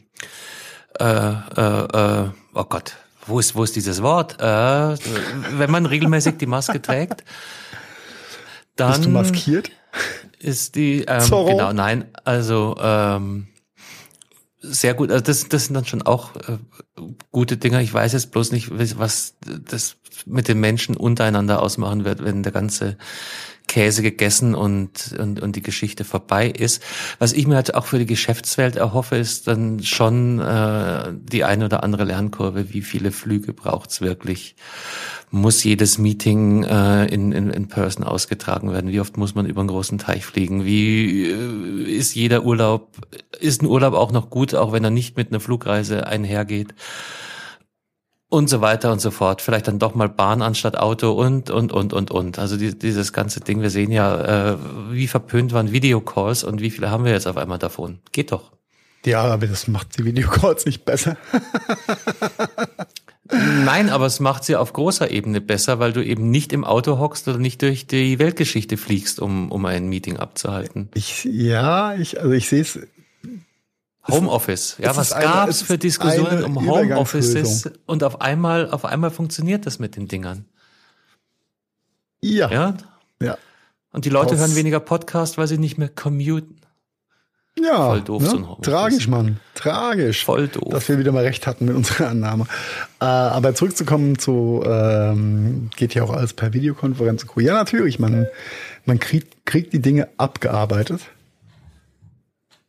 [0.99, 2.97] äh, äh, äh, oh Gott,
[3.27, 4.41] wo ist, wo ist dieses Wort?
[4.41, 4.97] Äh,
[5.59, 7.25] wenn man regelmäßig die Maske trägt,
[8.77, 8.93] dann.
[8.93, 9.71] Bist du maskiert?
[10.45, 13.49] Ist die, ähm, genau, nein, also ähm,
[14.61, 15.11] sehr gut.
[15.11, 16.59] Also das, das sind dann schon auch äh,
[17.33, 17.83] gute Dinge.
[17.83, 19.35] Ich weiß jetzt bloß nicht, was
[19.69, 22.97] das mit den Menschen untereinander ausmachen wird, wenn der ganze
[23.67, 26.83] Käse gegessen und, und, und die Geschichte vorbei ist.
[27.19, 31.67] Was ich mir halt auch für die Geschäftswelt erhoffe, ist dann schon äh, die eine
[31.67, 32.73] oder andere Lernkurve.
[32.73, 34.55] Wie viele Flüge braucht's wirklich?
[35.35, 38.93] Muss jedes Meeting äh, in, in, in Person ausgetragen werden?
[38.93, 40.65] Wie oft muss man über einen großen Teich fliegen?
[40.65, 42.93] Wie äh, ist jeder Urlaub,
[43.41, 46.75] ist ein Urlaub auch noch gut, auch wenn er nicht mit einer Flugreise einhergeht?
[48.29, 49.43] und so weiter und so fort.
[49.43, 52.39] Vielleicht dann doch mal Bahn anstatt Auto und, und, und, und, und.
[52.39, 54.57] Also die, dieses ganze Ding, wir sehen ja, äh,
[54.91, 58.01] wie verpönt waren Videocalls und wie viele haben wir jetzt auf einmal davon.
[58.13, 58.53] Geht doch.
[59.05, 61.17] Ja, aber das macht die Videocalls nicht besser.
[63.65, 66.99] Nein, aber es macht sie auf großer Ebene besser, weil du eben nicht im Auto
[66.99, 70.89] hockst oder nicht durch die Weltgeschichte fliegst, um, um ein Meeting abzuhalten.
[70.95, 72.79] Ich, ja, ich, also ich sehe es.
[74.07, 74.77] Homeoffice.
[74.79, 77.71] Ja, was gab es für Diskussionen um Homeoffices?
[77.87, 80.45] Und auf einmal, auf einmal funktioniert das mit den Dingern.
[82.21, 82.51] Ja.
[82.51, 82.77] Ja.
[83.21, 83.39] Ja.
[83.93, 86.61] Und die Leute Aus hören weniger Podcast, weil sie nicht mehr commuten.
[87.59, 88.29] Ja, Voll doof, ne?
[88.29, 89.39] so tragisch, Mann.
[89.55, 90.25] Tragisch.
[90.25, 90.71] Voll doof.
[90.71, 92.47] Dass wir wieder mal recht hatten mit unserer Annahme.
[93.01, 97.25] Äh, aber zurückzukommen zu, ähm, geht ja auch alles per Videokonferenz.
[97.37, 98.27] Ja, natürlich, man,
[98.85, 101.03] man kriegt, kriegt die Dinge abgearbeitet.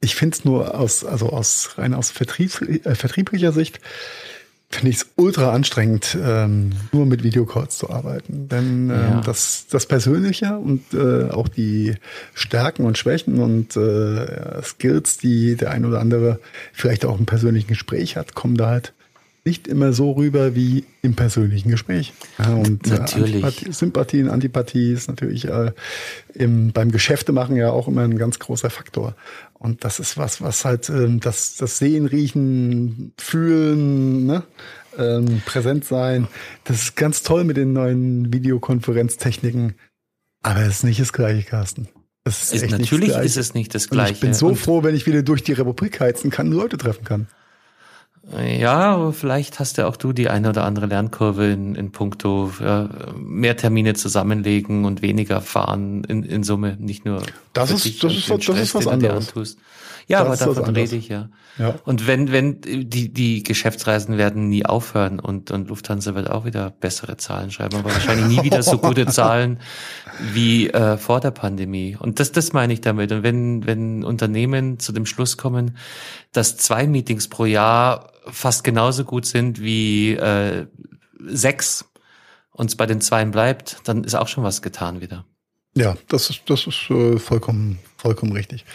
[0.02, 3.80] Ich finde es nur aus, also aus rein aus Vertrieb, äh, vertrieblicher Sicht,
[4.76, 8.47] finde ich es ultra anstrengend, ähm, nur mit Videocalls zu arbeiten.
[8.49, 9.21] Denn ähm, ja.
[9.21, 11.95] das, das Persönliche und äh, auch die
[12.34, 16.39] Stärken und Schwächen und äh, Skills, die der ein oder andere
[16.73, 18.93] vielleicht auch im persönlichen Gespräch hat, kommen da halt
[19.45, 22.13] nicht immer so rüber wie im persönlichen Gespräch.
[22.39, 23.43] Ja, und äh, natürlich.
[23.43, 25.71] Antipathie, Sympathie Antipathie ist natürlich äh,
[26.34, 29.15] im, beim Geschäftemachen ja auch immer ein ganz großer Faktor.
[29.66, 34.43] Und das ist was, was halt ähm, das, das Sehen, Riechen, Fühlen, ne?
[34.95, 36.28] ähm, präsent sein.
[36.66, 39.74] Das ist ganz toll mit den neuen Videokonferenztechniken.
[40.43, 41.88] Aber es ist nicht das gleiche, Carsten.
[42.26, 44.09] Es ist, ist natürlich ist es nicht das gleiche.
[44.09, 46.78] Und ich bin so und froh, wenn ich wieder durch die Republik heizen kann, Leute
[46.78, 47.28] treffen kann.
[48.59, 52.89] Ja, vielleicht hast ja auch du die eine oder andere Lernkurve in, in puncto ja,
[53.17, 57.21] mehr Termine zusammenlegen und weniger fahren in, in Summe, nicht nur.
[57.53, 59.57] Das ist, das ist, das ist was anderes.
[60.07, 61.30] Ja, das aber davon rede ich ja.
[61.57, 61.76] ja.
[61.84, 66.69] Und wenn, wenn, die, die Geschäftsreisen werden nie aufhören und, und Lufthansa wird auch wieder
[66.69, 69.59] bessere Zahlen schreiben, aber wahrscheinlich nie wieder so gute Zahlen
[70.34, 71.97] wie äh, vor der Pandemie.
[71.99, 73.11] Und das, das meine ich damit.
[73.11, 75.76] Und wenn, wenn Unternehmen zu dem Schluss kommen,
[76.34, 80.67] dass zwei Meetings pro Jahr fast genauso gut sind wie äh,
[81.19, 81.86] sechs
[82.51, 85.26] und es bei den zweien bleibt, dann ist auch schon was getan wieder.
[85.76, 88.65] Ja, das ist, das ist äh, vollkommen, vollkommen richtig.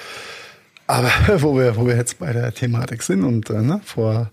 [0.86, 1.10] Aber
[1.42, 4.30] wo wir, wo wir jetzt bei der Thematik sind und äh, ne, vor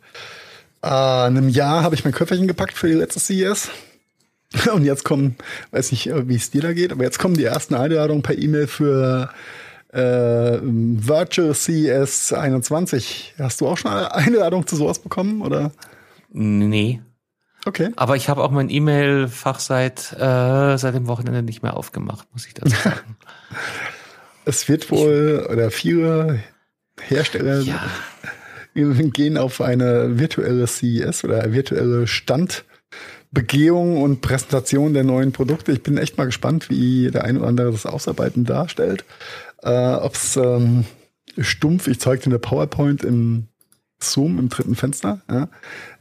[0.82, 3.70] äh, einem Jahr habe ich mein Köfferchen gepackt für die letzte CES.
[4.74, 5.36] Und jetzt kommen,
[5.72, 8.68] weiß nicht, wie es dir da geht, aber jetzt kommen die ersten Einladungen per E-Mail
[8.68, 9.30] für
[9.98, 13.34] äh, Virtual CES 21.
[13.40, 15.72] Hast du auch schon eine Einladung zu sowas bekommen, oder?
[16.30, 17.02] Nee.
[17.66, 17.92] Okay.
[17.96, 22.46] Aber ich habe auch mein E-Mail-Fach seit, äh, seit dem Wochenende nicht mehr aufgemacht, muss
[22.46, 23.18] ich dazu sagen.
[24.46, 26.40] Es wird wohl, oder viele
[27.02, 27.82] Hersteller ja.
[28.74, 35.74] gehen auf eine virtuelle CES oder virtuelle Standbegehung und Präsentation der neuen Produkte.
[35.74, 39.04] Ich bin echt mal gespannt, wie der ein oder andere das Ausarbeiten darstellt.
[39.68, 40.86] Äh, Ob es ähm,
[41.38, 43.48] stumpf, ich zeige dir eine PowerPoint im
[44.00, 45.50] Zoom im dritten Fenster ja,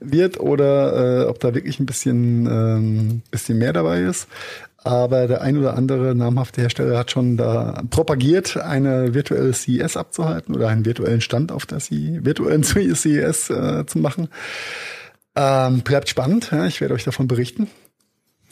[0.00, 4.28] wird oder äh, ob da wirklich ein bisschen, ähm, bisschen mehr dabei ist.
[4.84, 10.54] Aber der ein oder andere namhafte Hersteller hat schon da propagiert, eine virtuelle CES abzuhalten
[10.54, 12.62] oder einen virtuellen Stand auf der CES, virtuellen
[12.94, 14.28] CES äh, zu machen.
[15.34, 17.68] Ähm, bleibt spannend, ja, ich werde euch davon berichten.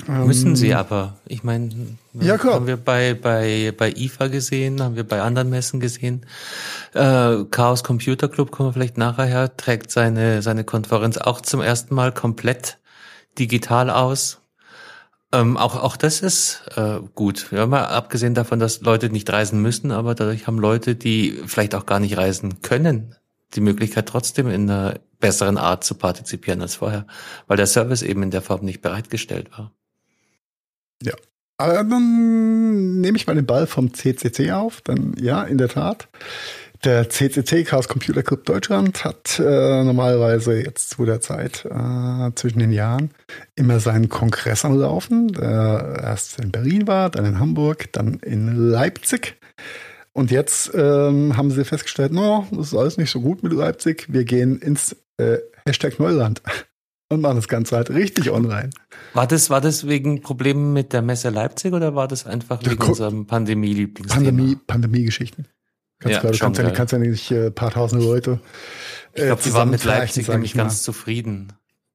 [0.06, 1.16] Müssen sie ähm, aber.
[1.26, 1.70] Ich meine,
[2.14, 2.54] ja, klar.
[2.54, 6.26] haben wir bei, bei, bei IFA gesehen, haben wir bei anderen Messen gesehen.
[6.92, 11.60] Äh, Chaos Computer Club, kommen wir vielleicht nachher her, trägt seine, seine Konferenz auch zum
[11.60, 12.78] ersten Mal komplett
[13.38, 14.40] digital aus.
[15.32, 17.48] Ähm, auch, auch das ist äh, gut.
[17.50, 21.74] Ja, mal abgesehen davon, dass Leute nicht reisen müssen, aber dadurch haben Leute, die vielleicht
[21.74, 23.16] auch gar nicht reisen können,
[23.54, 27.06] die Möglichkeit trotzdem in einer besseren Art zu partizipieren als vorher,
[27.46, 29.72] weil der Service eben in der Form nicht bereitgestellt war.
[31.04, 31.14] Ja.
[31.56, 34.80] Aber dann nehme ich mal den Ball vom CCC auf.
[34.80, 36.08] Dann ja, in der Tat.
[36.82, 42.58] Der CCC, Chaos Computer Club Deutschland, hat äh, normalerweise jetzt zu der Zeit äh, zwischen
[42.58, 43.10] den Jahren
[43.54, 48.70] immer seinen Kongress am Laufen, der erst in Berlin war, dann in Hamburg, dann in
[48.70, 49.36] Leipzig.
[50.12, 54.06] Und jetzt ähm, haben sie festgestellt, no, das ist alles nicht so gut mit Leipzig.
[54.12, 56.42] Wir gehen ins äh, Hashtag Neuland
[57.08, 58.70] und machen das Ganze halt richtig online.
[59.12, 62.82] War das, war das wegen Problemen mit der Messe Leipzig oder war das einfach wegen
[62.82, 64.24] unserem Pandemie-Lieblingsthema?
[64.24, 65.46] Pandemie, Pandemie-Geschichten.
[66.00, 68.40] Ganz ja, klar, du kannst ja, kannst ja nicht äh, paar tausende Leute.
[69.12, 71.52] Äh, ich glaube, die waren mit Leipzig nämlich ganz zufrieden.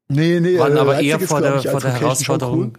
[0.08, 2.74] Nee, nee, waren aber Leipzig eher vor der, vor der Herausforderung, cool.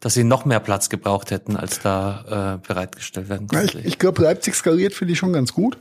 [0.00, 3.78] dass sie noch mehr Platz gebraucht hätten, als da äh, bereitgestellt werden konnte.
[3.78, 5.78] ich ich glaube, Leipzig skaliert finde ich schon ganz gut.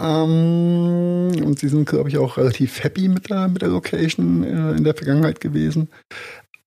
[0.00, 4.72] Ähm, und sie sind, glaube ich, auch relativ happy mit der, mit der Location äh,
[4.72, 5.88] in der Vergangenheit gewesen.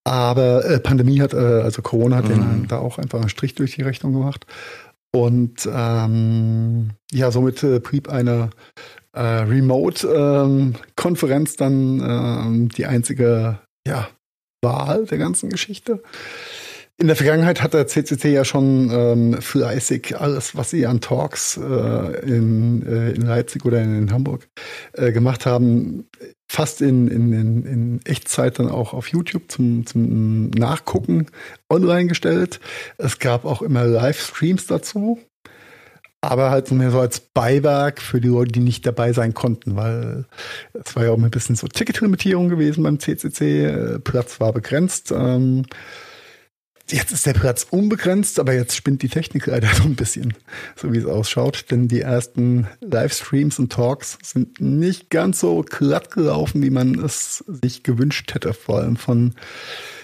[0.03, 2.67] Aber äh, Pandemie hat, äh, also Corona hat mhm.
[2.67, 4.45] da auch einfach einen Strich durch die Rechnung gemacht.
[5.11, 8.51] Und ähm, ja, somit äh, blieb eine
[9.13, 14.09] äh, Remote-Konferenz ähm, dann ähm, die einzige ja,
[14.61, 16.03] Wahl der ganzen Geschichte.
[16.97, 21.57] In der Vergangenheit hat der CCC ja schon ähm, fleißig alles, was sie an Talks
[21.57, 21.61] äh,
[22.25, 24.47] in, äh, in Leipzig oder in, in Hamburg
[24.93, 26.07] äh, gemacht haben,
[26.47, 31.27] fast in, in, in, in Echtzeit dann auch auf YouTube zum, zum Nachgucken
[31.69, 32.61] online gestellt.
[32.97, 35.19] Es gab auch immer Livestreams dazu,
[36.21, 40.27] aber halt mehr so als Beiwerk für die Leute, die nicht dabei sein konnten, weil
[40.73, 45.11] es war ja auch ein bisschen so Ticketlimitierung gewesen beim CCC, äh, Platz war begrenzt.
[45.11, 45.65] Ähm,
[46.87, 50.35] Jetzt ist der Platz unbegrenzt, aber jetzt spinnt die Technik leider so ein bisschen,
[50.75, 51.71] so wie es ausschaut.
[51.71, 57.43] Denn die ersten Livestreams und Talks sind nicht ganz so glatt gelaufen, wie man es
[57.47, 59.33] sich gewünscht hätte, vor allem von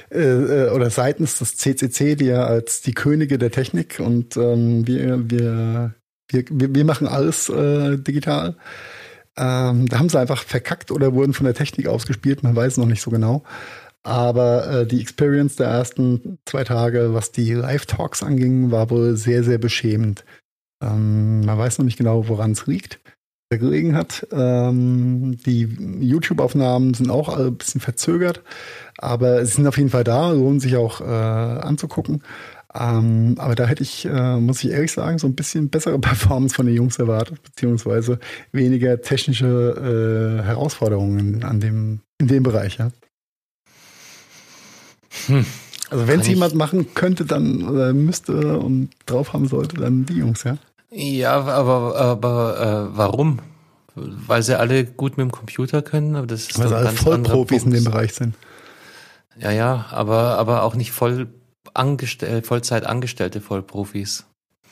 [0.09, 4.88] äh, äh oder seitens des CCC, die ja als die Könige der Technik und ähm,
[4.88, 5.93] wir, wir,
[6.29, 8.55] wir, wir machen alles äh, digital.
[9.38, 12.86] Ähm, da haben sie einfach verkackt oder wurden von der Technik ausgespielt, man weiß noch
[12.86, 13.43] nicht so genau.
[14.04, 19.43] Aber äh, die Experience der ersten zwei Tage, was die Live-Talks anging, war wohl sehr,
[19.43, 20.26] sehr beschämend.
[20.82, 22.99] Ähm, man weiß noch nicht genau, woran es liegt,
[23.49, 24.28] wer gelegen hat.
[24.32, 25.68] Ähm, die
[25.99, 28.41] YouTube-Aufnahmen sind auch ein bisschen verzögert,
[28.97, 32.24] aber sie sind auf jeden Fall da, lohnen sich auch äh, anzugucken.
[32.74, 36.56] Ähm, aber da hätte ich, äh, muss ich ehrlich sagen, so ein bisschen bessere Performance
[36.56, 38.20] von den Jungs erwartet, beziehungsweise
[38.52, 42.91] weniger technische äh, Herausforderungen an dem, in dem Bereich, ja.
[45.28, 45.45] Hm.
[45.89, 50.14] Also wenn es jemand machen könnte, dann oder müsste und drauf haben sollte, dann die
[50.14, 50.57] Jungs, ja.
[50.89, 53.39] Ja, aber, aber äh, warum?
[53.95, 57.64] Weil sie alle gut mit dem Computer können, aber das ist Weil sie alle Vollprofis
[57.64, 58.36] in dem Bereich sind.
[59.38, 61.28] Ja, ja, aber, aber auch nicht voll
[61.74, 64.26] angestellt, Vollzeit angestellte Vollprofis.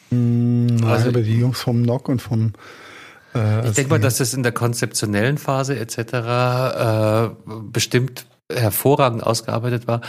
[0.09, 2.53] Hm, also aber die Jungs vom NOC und vom
[3.35, 5.97] äh, Ich denke mal, dass das in der konzeptionellen Phase etc.
[5.97, 7.29] Äh,
[7.71, 10.01] bestimmt hervorragend ausgearbeitet war.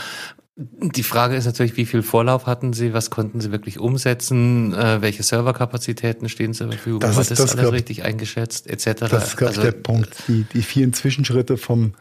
[0.55, 5.01] Die Frage ist natürlich, wie viel Vorlauf hatten Sie, was konnten Sie wirklich umsetzen, äh,
[5.01, 9.07] welche Serverkapazitäten stehen zur Verfügung, das ist, das, das alles glaub, richtig eingeschätzt, etc.
[9.09, 10.23] Das ist, glaube also, der Punkt.
[10.27, 11.93] Die, die vielen Zwischenschritte vom,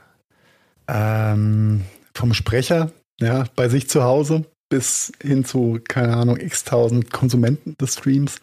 [0.89, 7.11] ähm, vom Sprecher ja, bei sich zu Hause bis hin zu, keine Ahnung, x tausend
[7.11, 8.41] Konsumenten des Streams.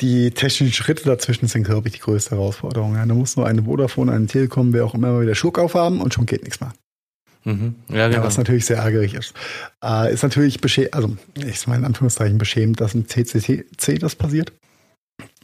[0.00, 2.96] Die technischen Schritte dazwischen sind, glaube ich, die größte Herausforderung.
[2.96, 6.12] Ja, da muss nur eine Vodafone, eine Telekom, wer auch immer wieder Schluck aufhaben und
[6.12, 6.72] schon geht nichts mehr.
[7.46, 7.76] Mhm.
[7.88, 8.24] Ja, genau.
[8.24, 9.32] Was natürlich sehr ärgerlich ist.
[9.82, 13.64] Äh, ist natürlich beschämt, also ich meine in Anführungszeichen beschämt, dass im CCC
[14.00, 14.52] das passiert.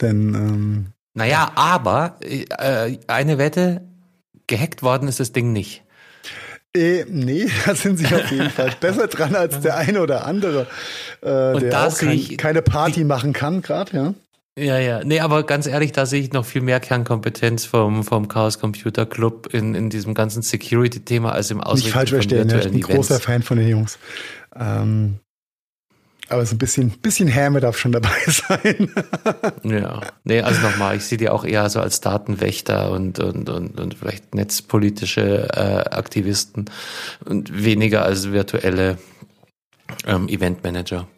[0.00, 3.82] Denn ähm, naja, aber äh, eine Wette,
[4.48, 5.84] gehackt worden ist das Ding nicht.
[6.74, 10.66] Äh, nee, da sind sie auf jeden Fall besser dran als der eine oder andere,
[11.20, 14.14] äh, der auch kein, keine Party machen kann, gerade, ja.
[14.59, 15.03] Ja, ja.
[15.03, 19.07] Nee, aber ganz ehrlich, da sehe ich noch viel mehr Kernkompetenz vom, vom Chaos Computer
[19.07, 22.80] Club in, in diesem ganzen Security-Thema als im Ausrichten Nicht falsch verstehen, ich bin ein
[22.82, 23.98] großer Fan von den Jungs.
[24.55, 25.20] Ähm,
[26.28, 28.90] aber so ein bisschen, bisschen Häme darf schon dabei sein.
[29.64, 30.00] ja.
[30.24, 33.94] Nee, also nochmal, ich sehe die auch eher so als Datenwächter und, und, und, und
[33.94, 36.66] vielleicht netzpolitische äh, Aktivisten
[37.24, 38.98] und weniger als virtuelle
[40.07, 41.09] ähm, Eventmanager.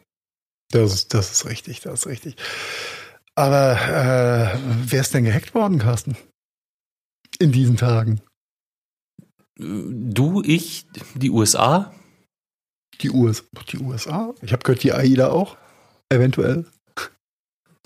[0.71, 2.37] Das das ist richtig, das ist richtig.
[3.37, 6.17] Aber äh, wer ist denn gehackt worden, Carsten?
[7.39, 8.21] In diesen Tagen?
[9.57, 11.93] Du, ich, die USA?
[13.01, 14.35] Die, US die USA?
[14.41, 15.57] Ich habe gehört, die AIDA auch.
[16.09, 16.67] Eventuell.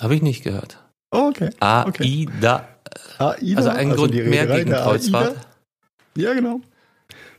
[0.00, 0.82] Habe ich nicht gehört.
[1.10, 1.50] Oh, okay.
[1.60, 2.68] AIDA.
[3.18, 3.56] AIDA.
[3.56, 5.30] Also ein also Grund mehr gegen Kreuzfahrt.
[5.30, 5.46] AIDA?
[6.16, 6.60] Ja, genau.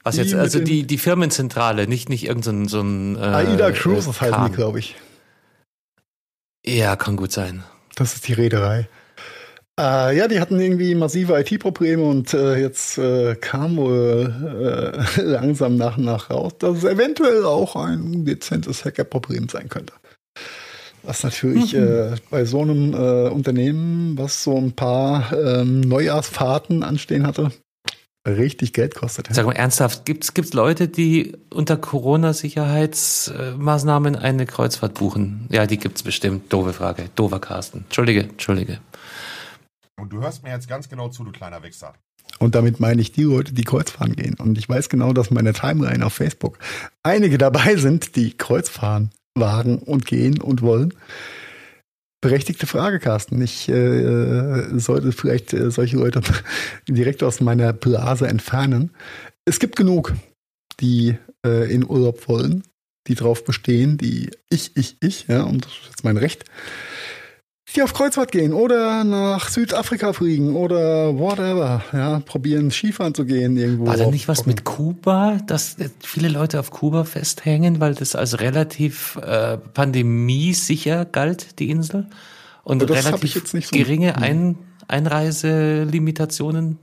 [0.04, 3.16] Was die jetzt, also die, die Firmenzentrale, nicht, nicht irgendein so ein.
[3.18, 4.96] Äh, AIDA Cruises äh, heißen die, glaube ich.
[6.66, 7.64] Ja, kann gut sein.
[8.00, 8.88] Das ist die Reederei.
[9.78, 15.76] Äh, ja, die hatten irgendwie massive IT-Probleme und äh, jetzt äh, kam wohl äh, langsam
[15.76, 19.94] nach und nach raus, dass es eventuell auch ein dezentes Hacker-Problem sein könnte.
[21.04, 21.88] Was natürlich mhm.
[21.88, 27.52] Äh, bei so einem äh, Unternehmen, was so ein paar ähm, Neujahrsfahrten anstehen hatte,
[28.28, 29.30] richtig Geld kostet.
[29.32, 35.48] Sag mal ernsthaft, gibt es Leute, die unter Corona-Sicherheitsmaßnahmen eine Kreuzfahrt buchen?
[35.50, 36.54] Ja, die gibt es bestimmt.
[36.54, 37.10] Doofe Frage.
[37.16, 37.86] Dover Carsten.
[37.86, 38.80] Entschuldige, Entschuldige.
[40.00, 41.94] Und du hörst mir jetzt ganz genau zu, du kleiner Wichser.
[42.38, 44.36] Und damit meine ich die Leute, die Kreuzfahren gehen.
[44.36, 46.60] Und ich weiß genau, dass in meiner Timeline auf Facebook
[47.04, 50.94] einige dabei sind, die Kreuzfahren wagen und gehen und wollen.
[52.22, 53.42] Berechtigte Frage, Carsten.
[53.42, 56.22] Ich äh, sollte vielleicht äh, solche Leute
[56.88, 58.92] direkt aus meiner Blase entfernen.
[59.46, 60.14] Es gibt genug,
[60.82, 62.64] die äh, in Urlaub wollen,
[63.08, 66.44] die drauf bestehen, die ich, ich, ich, ja, und das ist jetzt mein Recht,
[67.76, 73.58] die auf Kreuzfahrt gehen oder nach Südafrika fliegen oder whatever, ja, probieren Skifahren zu gehen
[73.58, 73.88] irgendwo.
[73.88, 78.40] War da nicht was mit Kuba, dass viele Leute auf Kuba festhängen, weil das als
[78.42, 82.08] relativ äh, pandemiesicher galt, die Insel?
[82.64, 84.58] Und ich relativ jetzt nicht so- geringe Ein
[84.88, 86.80] Einreiselimitationen?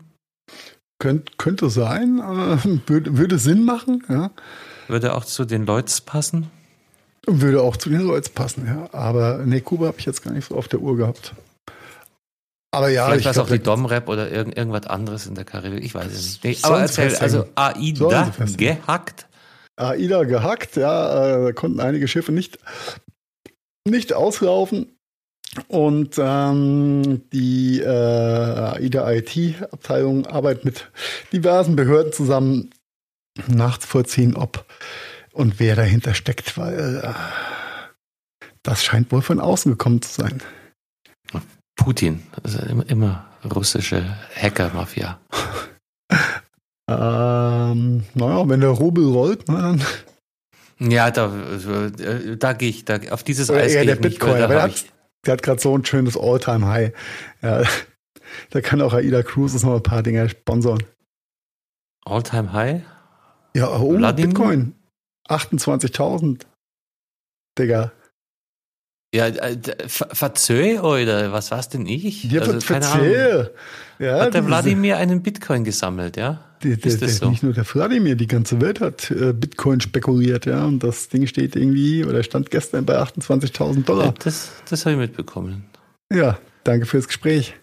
[0.98, 4.30] Könnt, könnte sein, äh, würde, würde Sinn machen, ja.
[4.88, 6.48] Würde auch zu den Leuts passen?
[7.26, 8.88] Würde auch zu den Leuten passen, ja.
[8.92, 11.34] Aber nee, Kuba habe ich jetzt gar nicht so auf der Uhr gehabt.
[12.70, 15.44] Aber ja, Vielleicht ich war es auch die Domrep oder irgend, irgendwas anderes in der
[15.44, 15.82] Karibik.
[15.82, 16.64] Ich weiß es nicht.
[16.64, 19.26] Aber erzähl, also AIDA gehackt.
[19.76, 22.58] AIDA gehackt, ja, äh, da konnten einige Schiffe nicht,
[23.88, 24.92] nicht auslaufen.
[25.68, 30.90] Und ähm, die äh, AIDA IT-Abteilung arbeitet mit
[31.32, 32.70] diversen Behörden zusammen,
[33.48, 34.66] nachzuvollziehen, ob
[35.36, 37.14] und wer dahinter steckt, weil
[38.62, 40.42] das scheint wohl von außen gekommen zu sein.
[41.76, 45.20] Putin, also immer, immer russische Hacker-Mafia.
[46.88, 49.82] Ähm, naja, wenn der Rubel rollt, ne, dann
[50.78, 54.20] Ja, da, äh, da gehe ich, da, auf dieses Eis eher gehe der ich nicht,
[54.20, 54.84] Bitcoin, weil aber der hat,
[55.26, 56.92] der hat gerade so ein schönes All-Time-High.
[57.42, 57.64] Ja,
[58.50, 60.78] da kann auch AIDA Cruises noch ein paar Dinge sponsern.
[62.04, 62.82] All-Time High.
[63.56, 64.12] Ja, oh?
[64.12, 64.74] Bitcoin.
[65.28, 66.42] 28.000.
[67.58, 67.92] Digga.
[69.14, 72.24] Ja, äh, d- ver- verzöh oder was war's denn ich?
[72.24, 73.50] Ja, Also, verzeih.
[73.98, 76.44] Ja, Hat der Wladimir einen Bitcoin gesammelt, ja?
[76.62, 77.30] Die, der, Ist das der, so?
[77.30, 80.64] Nicht nur der Wladimir, die ganze Welt hat äh, Bitcoin spekuliert, ja.
[80.66, 84.12] Und das Ding steht irgendwie, oder stand gestern bei 28.000 Dollar.
[84.22, 85.64] Das, das habe ich mitbekommen.
[86.12, 87.54] Ja, danke fürs Gespräch.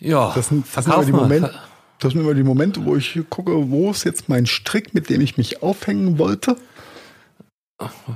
[0.00, 1.12] Ja, Das sind, das sind, die.
[1.12, 1.54] Momente,
[1.98, 5.20] das sind immer die Momente, wo ich gucke, wo ist jetzt mein Strick, mit dem
[5.20, 6.56] ich mich aufhängen wollte.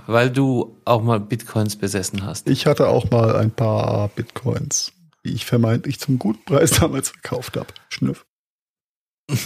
[0.06, 2.48] Weil du auch mal Bitcoins besessen hast.
[2.48, 4.92] Ich hatte auch mal ein paar Bitcoins,
[5.24, 7.68] die ich vermeintlich zum guten Preis damals verkauft habe.
[7.90, 8.26] Schnüff.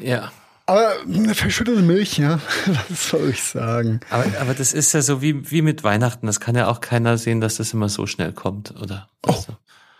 [0.00, 0.32] ja.
[0.66, 2.40] Aber eine verschüttete Milch, ja,
[2.88, 4.00] was soll ich sagen?
[4.08, 6.26] Aber, aber das ist ja so wie, wie mit Weihnachten.
[6.26, 9.10] Das kann ja auch keiner sehen, dass das immer so schnell kommt, oder?
[9.26, 9.32] Oh.
[9.32, 9.58] Also,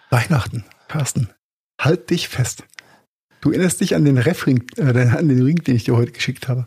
[0.08, 1.28] Weihnachten, Carsten,
[1.80, 2.64] halt dich fest.
[3.40, 6.48] Du erinnerst dich an den Refring, äh, an den Ring, den ich dir heute geschickt
[6.48, 6.66] habe.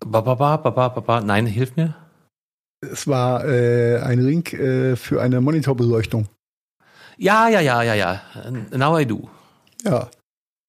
[0.00, 1.20] ba, ba, ba, ba, ba, ba.
[1.20, 1.94] Nein, hilf mir.
[2.80, 6.28] Es war äh, ein Ring äh, für eine Monitorbeleuchtung.
[7.16, 8.22] Ja, ja, ja, ja, ja.
[8.72, 9.30] Now I do.
[9.84, 10.10] Ja,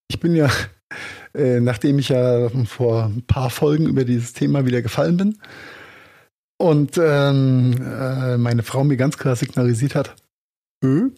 [0.08, 0.48] ich bin ja,
[1.34, 5.38] äh, nachdem ich ja vor ein paar Folgen über dieses Thema wieder gefallen bin
[6.58, 10.14] und ähm, äh, meine Frau mir ganz klar signalisiert hat,
[10.84, 11.10] "Ö,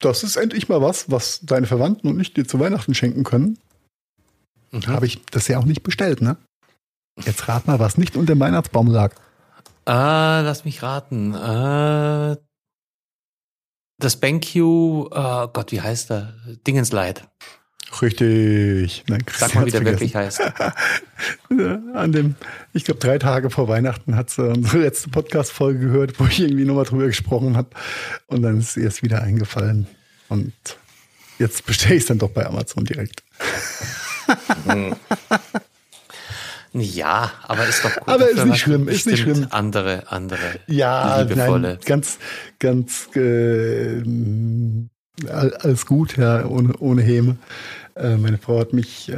[0.00, 3.58] das ist endlich mal was, was deine Verwandten und ich dir zu Weihnachten schenken können,
[4.70, 4.86] Mhm.
[4.88, 6.36] habe ich das ja auch nicht bestellt, ne?
[7.24, 9.14] Jetzt rat mal, was nicht unter dem Weihnachtsbaum lag.
[9.86, 11.34] Ah, lass mich raten.
[11.34, 12.36] Äh,
[13.98, 16.34] das BenQ, oh Gott, wie heißt der?
[16.66, 17.26] Dingensleid.
[18.02, 19.04] Richtig.
[19.08, 20.40] Nein, Sag mal, wie der wirklich heißt.
[21.94, 22.34] An dem,
[22.72, 26.64] ich glaube, drei Tage vor Weihnachten hat sie unsere letzte Podcast-Folge gehört, wo ich irgendwie
[26.64, 27.70] nochmal drüber gesprochen habe.
[28.26, 29.86] Und dann ist ihr es wieder eingefallen.
[30.28, 30.52] Und
[31.38, 33.22] jetzt bestelle ich es dann doch bei Amazon direkt.
[36.74, 38.08] Ja, aber ist doch gut.
[38.08, 39.46] Aber ist nicht schlimm, ist nicht schlimm.
[39.50, 40.38] Andere, andere.
[40.66, 41.68] Ja, liebevolle.
[41.68, 42.18] nein, ganz,
[42.58, 44.02] ganz äh,
[45.28, 47.38] all- alles gut, ja, ohne, ohne Häme.
[47.98, 49.16] Äh, meine Frau hat mich äh,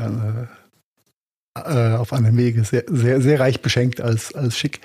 [1.55, 4.81] äh, auf einem Wege sehr, sehr, sehr reich beschenkt als, als schick.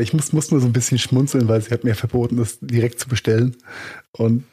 [0.00, 3.00] Ich muss, muss nur so ein bisschen schmunzeln, weil sie hat mir verboten, das direkt
[3.00, 3.54] zu bestellen.
[4.12, 4.46] Und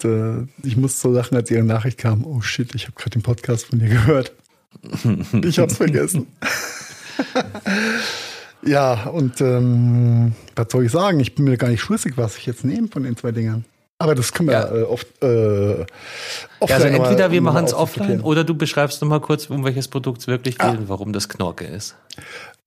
[0.61, 3.67] ich musste so lachen, als ihre Nachricht kam, oh shit, ich habe gerade den Podcast
[3.67, 4.33] von dir gehört.
[5.41, 6.27] Ich hab's vergessen.
[8.65, 11.21] ja, und ähm, was soll ich sagen?
[11.21, 13.63] Ich bin mir gar nicht schlüssig, was ich jetzt nehme von den zwei Dingern.
[13.97, 14.75] Aber das können wir Ja.
[14.75, 15.07] äh, oft.
[15.21, 15.85] Äh, Ja,
[16.59, 19.49] offline also noch mal- entweder wir machen es offline oder du beschreibst noch mal kurz,
[19.49, 20.71] um welches Produkt es wirklich geht Ah.
[20.71, 21.95] und warum das Knorke ist.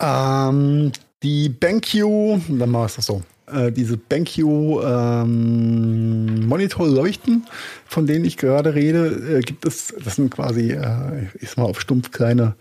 [0.00, 3.22] Ähm, die BenQ, dann machen wir es doch so.
[3.52, 4.38] Äh, diese BenQ
[4.84, 7.46] ähm, Monitorleuchten,
[7.86, 11.64] von denen ich gerade rede, äh, gibt es, das sind quasi, äh, ich sag mal
[11.64, 12.54] auf stumpf kleine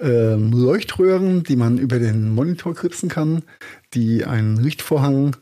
[0.00, 3.42] ähm, Leuchtröhren, die man über den Monitor klipsen kann,
[3.94, 5.36] die einen Lichtvorhang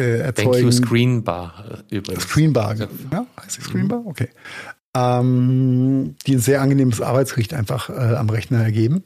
[0.00, 0.68] äh, erzeugen.
[0.68, 2.24] BenQ Screen Bar äh, übrigens.
[2.24, 4.02] Screenbar, ja, heißt die Screenbar?
[4.04, 4.28] Okay.
[4.94, 9.04] Ähm, die ein sehr angenehmes Arbeitslicht einfach äh, am Rechner ergeben.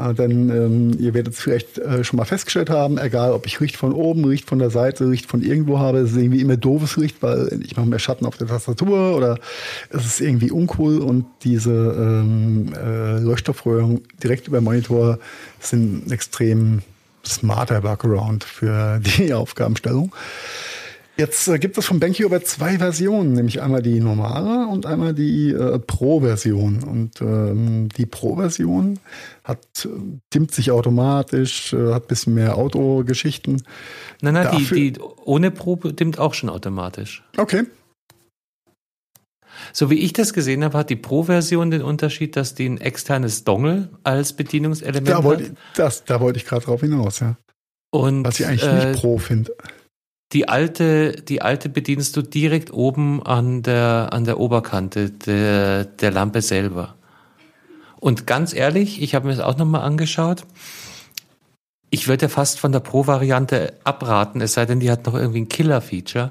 [0.00, 3.60] Äh, dann, ähm, ihr werdet es vielleicht äh, schon mal festgestellt haben, egal ob ich
[3.60, 6.56] Licht von oben, Licht von der Seite, Licht von irgendwo habe, es ist irgendwie immer
[6.56, 9.38] doofes Licht, weil ich mache mehr Schatten auf der Tastatur oder
[9.90, 15.18] es ist irgendwie uncool und diese ähm, äh, Leuchtstoffröhren direkt über den Monitor
[15.58, 16.80] sind extrem
[17.26, 20.14] smarter Workaround für die Aufgabenstellung.
[21.16, 25.12] Jetzt äh, gibt es von BenQ aber zwei Versionen, nämlich einmal die normale und einmal
[25.12, 26.82] die äh, Pro-Version.
[26.82, 28.98] Und ähm, die Pro-Version
[29.44, 29.88] hat äh,
[30.32, 33.62] dimmt sich automatisch, äh, hat bisschen mehr Autogeschichten.
[34.22, 34.94] Nein, nein, die, Dafür- die
[35.24, 37.22] ohne Pro dimmt auch schon automatisch.
[37.36, 37.64] Okay.
[39.72, 43.44] So wie ich das gesehen habe, hat die Pro-Version den Unterschied, dass die ein externes
[43.44, 45.52] Dongle als Bedienungselement Da wollte hat.
[45.76, 47.36] das, da wollte ich gerade drauf hinaus, ja.
[47.90, 49.52] Und Was ich eigentlich äh, nicht Pro finde.
[50.32, 56.10] die alte, die alte bedienst du direkt oben an der, an der Oberkante der, der
[56.12, 56.94] Lampe selber.
[57.98, 60.44] Und ganz ehrlich, ich habe mir das auch nochmal angeschaut.
[61.90, 65.40] Ich würde ja fast von der Pro-Variante abraten, es sei denn, die hat noch irgendwie
[65.40, 66.30] ein Killer-Feature.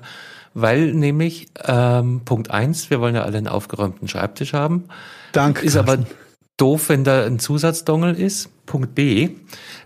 [0.54, 4.86] Weil nämlich, ähm, Punkt eins, wir wollen ja alle einen aufgeräumten Schreibtisch haben.
[5.32, 5.66] Danke.
[5.66, 6.00] Ist aber
[6.58, 8.50] doof, wenn da ein Zusatzdongel ist.
[8.66, 9.30] Punkt B,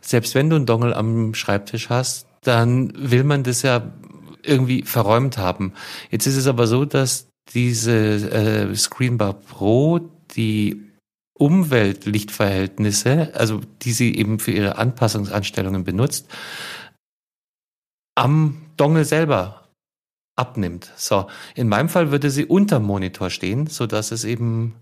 [0.02, 3.94] selbst wenn du einen Dongel am Schreibtisch hast, dann will man das ja
[4.44, 5.74] irgendwie verräumt haben.
[6.12, 10.00] Jetzt ist es aber so, dass diese äh, Screenbar Pro
[10.36, 10.82] die
[11.34, 16.28] Umweltlichtverhältnisse, also die sie eben für ihre Anpassungsanstellungen benutzt,
[18.16, 19.63] am Dongel selber
[20.36, 20.92] abnimmt.
[20.96, 24.76] So, in meinem Fall würde sie unterm Monitor stehen, so dass es eben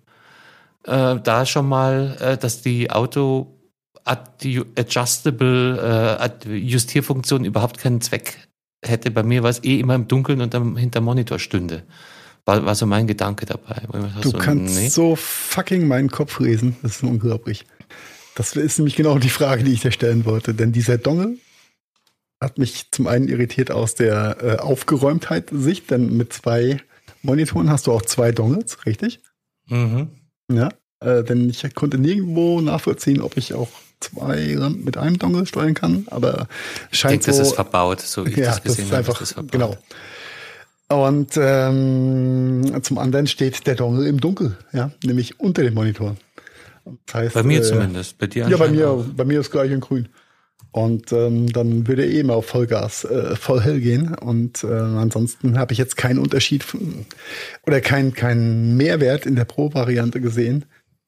[0.83, 3.57] äh, da schon mal, äh, dass die Auto
[4.03, 8.47] Ad- Adjustable äh, Justierfunktion überhaupt keinen Zweck
[8.83, 9.11] hätte.
[9.11, 11.83] Bei mir war es eh immer im Dunkeln und am, hinterm Monitor stünde.
[12.45, 13.83] War, war so mein Gedanke dabei.
[14.21, 14.89] Du so, kannst nee.
[14.89, 16.77] so fucking meinen Kopf lesen.
[16.81, 17.65] Das ist unglaublich.
[18.33, 20.55] Das ist nämlich genau die Frage, die ich dir stellen wollte.
[20.55, 21.37] Denn dieser Dongle
[22.41, 26.79] hat mich zum einen irritiert aus der äh, Aufgeräumtheit-Sicht, denn mit zwei
[27.21, 29.19] Monitoren hast du auch zwei Dongles, richtig?
[29.67, 30.09] Mhm.
[30.51, 30.69] Ja.
[30.99, 33.69] Äh, denn ich konnte nirgendwo nachvollziehen, ob ich auch
[33.99, 36.47] zwei mit einem Dongle steuern kann, aber
[36.91, 37.41] Ich scheint denke, das so.
[37.43, 38.97] ist verbaut, so wie ich ja, das das gesehen ist habe.
[38.97, 39.77] einfach, das genau.
[40.89, 46.17] Und ähm, zum anderen steht der Dongle im Dunkel, ja, nämlich unter dem Monitor.
[47.05, 49.05] Das heißt, Bei mir äh, zumindest, bei dir Ja, bei mir, auch.
[49.15, 50.09] bei mir ist gleich in grün.
[50.71, 54.15] Und ähm, dann würde er eh immer auf Vollgas, äh, voll hell gehen.
[54.15, 56.65] Und äh, ansonsten habe ich jetzt keinen Unterschied
[57.65, 60.65] oder keinen keinen Mehrwert in der Pro-Variante gesehen.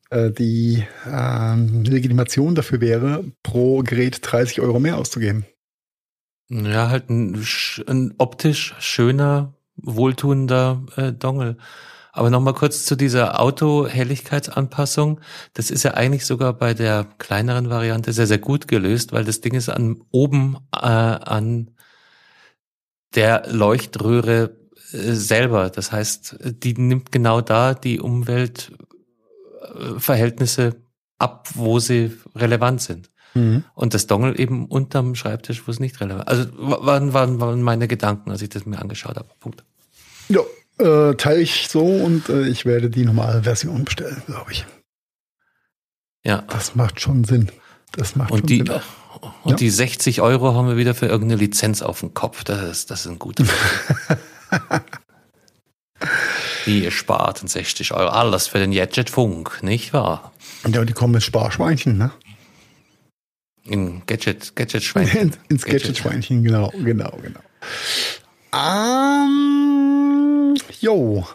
[0.09, 5.45] Äh, die ähm, Legitimation dafür wäre, pro Gerät 30 Euro mehr auszugeben.
[6.49, 7.43] Ja, halt ein,
[7.87, 11.57] ein optisch schöner, wohltuender äh, Dongle.
[12.15, 15.19] Aber nochmal kurz zu dieser Auto-Helligkeitsanpassung.
[15.55, 19.41] Das ist ja eigentlich sogar bei der kleineren Variante sehr, sehr gut gelöst, weil das
[19.41, 21.71] Ding ist an oben äh, an
[23.15, 24.55] der Leuchtröhre
[24.91, 25.71] äh, selber.
[25.71, 30.75] Das heißt, die nimmt genau da die Umweltverhältnisse
[31.17, 33.09] ab, wo sie relevant sind.
[33.73, 37.63] Und das Dongle eben unterm Schreibtisch, wo es nicht relevant Also wa- waren, waren, waren
[37.63, 39.29] meine Gedanken, als ich das mir angeschaut habe.
[39.39, 39.63] Punkt.
[40.29, 40.41] Ja,
[40.79, 44.65] äh, teile ich so und äh, ich werde die normale Version bestellen, glaube ich.
[46.25, 46.43] Ja.
[46.49, 47.51] Das macht schon Sinn.
[47.91, 48.69] Das macht Und schon die, Sinn.
[49.43, 49.55] und Ja.
[49.57, 52.43] die 60 Euro haben wir wieder für irgendeine Lizenz auf dem Kopf.
[52.43, 53.43] Das ist, das ist ein guter.
[56.65, 58.09] Wie ihr spart in 60 Euro.
[58.09, 60.31] Alles für den Gadget Funk, nicht wahr?
[60.67, 62.11] Ja, die kommen mit Sparschweinchen, ne?
[63.65, 65.07] In Gadget, Gadget Schwein.
[65.07, 67.39] In, ins Gadget-Schweinchen, genau, genau, genau.
[68.53, 69.52] Ähm,
[70.83, 71.25] jo,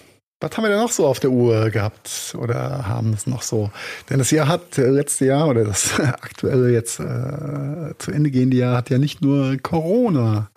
[0.40, 3.70] was haben wir denn noch so auf der Uhr gehabt oder haben es noch so?
[4.08, 8.56] Denn das Jahr hat, äh, letzte Jahr oder das aktuelle jetzt äh, zu Ende gehende
[8.56, 10.50] Jahr hat ja nicht nur Corona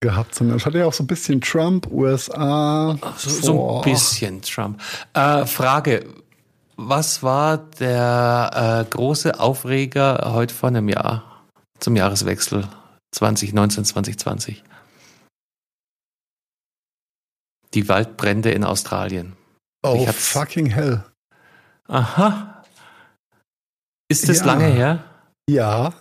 [0.00, 2.98] gehabt, sondern es hat ja auch so ein bisschen Trump, USA.
[3.16, 4.80] So, so ein bisschen Trump.
[5.14, 6.04] Äh, Frage.
[6.78, 11.42] Was war der äh, große Aufreger heute vor einem Jahr
[11.78, 12.68] zum Jahreswechsel
[13.12, 14.62] 2019, 2020?
[17.74, 19.34] Die Waldbrände in Australien.
[19.82, 21.04] Oh, fucking hell.
[21.88, 22.64] Aha.
[24.08, 24.44] Ist das Ja.
[24.46, 25.04] lange her?
[25.48, 25.92] Ja.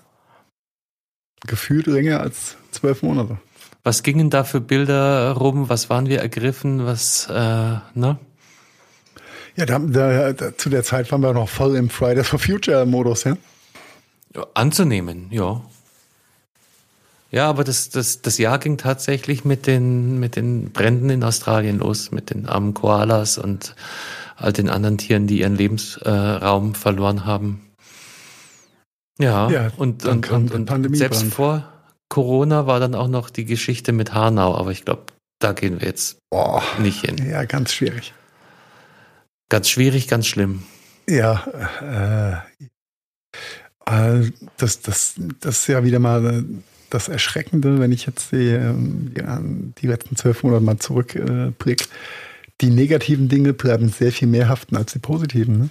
[1.45, 3.37] Gefühlt länger als zwölf Monate.
[3.83, 5.69] Was gingen da für Bilder rum?
[5.69, 6.85] Was waren wir ergriffen?
[6.85, 7.33] Was, äh,
[7.93, 8.17] ne?
[9.55, 12.85] Ja, da, da, da, zu der Zeit waren wir noch voll im Fridays for Future
[12.85, 13.23] Modus?
[13.25, 13.35] Ja,
[14.55, 15.61] Anzunehmen, ja.
[17.31, 21.79] Ja, aber das, das, das Jahr ging tatsächlich mit den, mit den Bränden in Australien
[21.79, 23.75] los, mit den armen Koalas und
[24.37, 27.61] all den anderen Tieren, die ihren Lebensraum verloren haben.
[29.17, 31.71] Ja, Ja, und, dann und, und, und selbst vor
[32.09, 35.03] Corona war dann auch noch die Geschichte mit Hanau, aber ich glaube,
[35.39, 36.61] da gehen wir jetzt Boah.
[36.79, 37.17] nicht hin.
[37.29, 38.13] Ja, ganz schwierig.
[39.49, 40.63] Ganz schwierig, ganz schlimm.
[41.07, 41.43] Ja,
[41.81, 42.61] äh,
[43.85, 46.45] Äh, das, das, das ist ja wieder mal
[46.89, 51.81] das Erschreckende, wenn ich jetzt die, ähm, die, die letzten zwölf Monate mal zurückblick.
[51.81, 51.85] Äh,
[52.61, 55.69] die negativen Dinge bleiben sehr viel mehr haften als die positiven.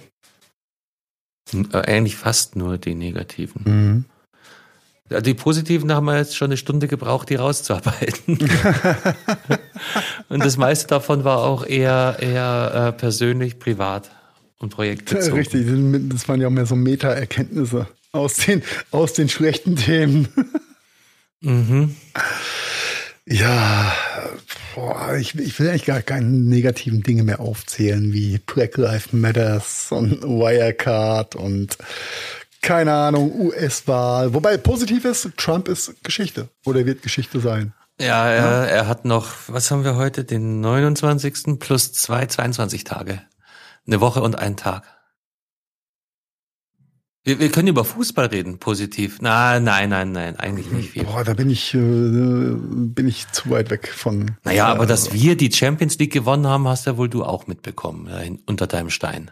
[1.53, 1.67] Ne?
[1.73, 3.61] Äh, eigentlich fast nur die negativen.
[3.65, 4.05] Mhm.
[5.21, 8.39] Die positiven haben wir jetzt schon eine Stunde gebraucht, die rauszuarbeiten.
[10.29, 14.09] und das meiste davon war auch eher, eher äh, persönlich, privat
[14.57, 15.37] und projektbezogen.
[15.37, 15.67] Richtig,
[16.09, 20.27] das waren ja auch mehr so Meta-Erkenntnisse aus den, aus den schlechten Themen.
[21.45, 21.95] Mhm.
[23.27, 23.91] Ja,
[24.75, 29.87] boah, ich, ich will eigentlich gar keine negativen Dinge mehr aufzählen, wie Black Lives Matters
[29.91, 31.77] und Wirecard und
[32.61, 34.33] keine Ahnung, US-Wahl.
[34.33, 37.73] Wobei positiv ist, Trump ist Geschichte oder wird Geschichte sein.
[37.99, 38.65] Ja, er, ja.
[38.65, 41.59] er hat noch, was haben wir heute, den 29.
[41.59, 43.21] plus zwei, 22 Tage.
[43.87, 44.83] Eine Woche und einen Tag.
[47.25, 49.17] Wir, wir können über Fußball reden, positiv.
[49.19, 51.05] Na, nein, nein, nein, eigentlich nicht viel.
[51.05, 54.37] Boah, da bin ich, äh, bin ich zu weit weg von.
[54.43, 57.47] Naja, äh, aber dass wir die Champions League gewonnen haben, hast ja wohl du auch
[57.47, 59.31] mitbekommen, äh, unter deinem Stein.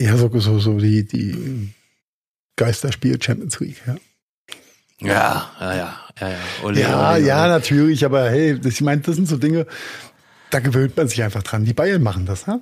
[0.00, 1.74] Ja, so, so, so die, die
[2.54, 3.96] Geisterspiel Champions League, ja.
[5.00, 6.36] Ja, ja, ja, ja, ja.
[6.62, 7.26] Ole, ja, ole, ole.
[7.26, 9.66] ja, natürlich, aber hey, ich meine, das sind so Dinge,
[10.50, 11.64] da gewöhnt man sich einfach dran.
[11.64, 12.60] Die Bayern machen das, ne?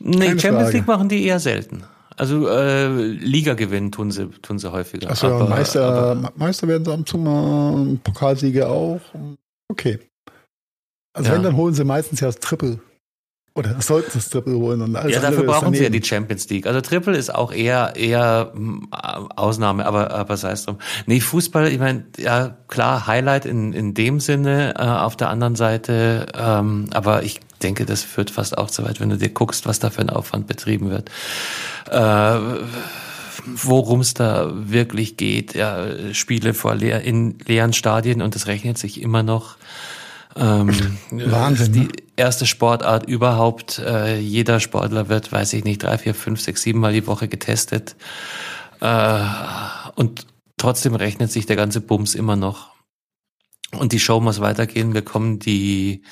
[0.00, 0.76] Nee, Keine Champions Frage.
[0.76, 1.84] League machen die eher selten.
[2.16, 5.10] Also äh, Liga gewinnen tun sie, tun sie häufiger.
[5.10, 9.00] Achso, aber, Meister, aber, Meister werden sie am Zug mal, Pokalsieger auch.
[9.68, 9.98] Okay.
[11.12, 11.36] Also ja.
[11.36, 12.80] wenn, dann holen sie meistens ja das Triple.
[13.54, 14.82] Oder sollten sie das Triple holen.
[14.82, 16.66] Und alles ja, dafür brauchen sie ja die Champions League.
[16.66, 20.78] Also Triple ist auch eher eher hm, Ausnahme, aber aber sei es drum.
[21.06, 24.74] Nee, Fußball, ich meine, ja klar, Highlight in in dem Sinne.
[24.78, 29.00] Äh, auf der anderen Seite, ähm, aber ich denke, das führt fast auch zu weit,
[29.00, 31.10] wenn du dir guckst, was da für ein Aufwand betrieben wird.
[31.90, 32.38] Äh,
[33.46, 35.54] worum es da wirklich geht.
[35.54, 39.56] Ja, Spiele vor leer, in leeren Stadien und das rechnet sich immer noch.
[40.36, 40.70] Ähm,
[41.10, 41.72] Wahnsinn.
[41.72, 41.88] Die ne?
[42.16, 43.78] erste Sportart überhaupt.
[43.78, 47.28] Äh, jeder Sportler wird, weiß ich nicht, drei, vier, fünf, sechs, sieben Mal die Woche
[47.28, 47.96] getestet.
[48.80, 49.20] Äh,
[49.94, 50.26] und
[50.56, 52.74] trotzdem rechnet sich der ganze Bums immer noch.
[53.72, 54.94] Und die Show muss weitergehen.
[54.94, 56.02] Wir kommen die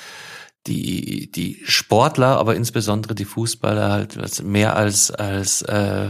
[0.67, 6.09] die, die Sportler, aber insbesondere die Fußballer halt mehr als, als äh,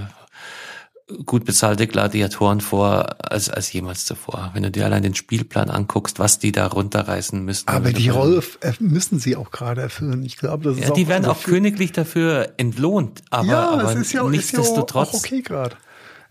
[1.26, 4.50] gut bezahlte Gladiatoren vor als, als jemals zuvor.
[4.54, 7.68] Wenn du dir allein den Spielplan anguckst, was die da runterreißen müssen.
[7.68, 8.42] Aber die Rolle
[8.78, 10.24] müssen sie auch gerade erfüllen.
[10.24, 14.12] Ich glaube, das ist ja, die werden auch königlich dafür entlohnt, aber, ja, aber ist
[14.12, 15.08] ja, nichtsdestotrotz.
[15.08, 15.76] Ist ja auch okay gerade.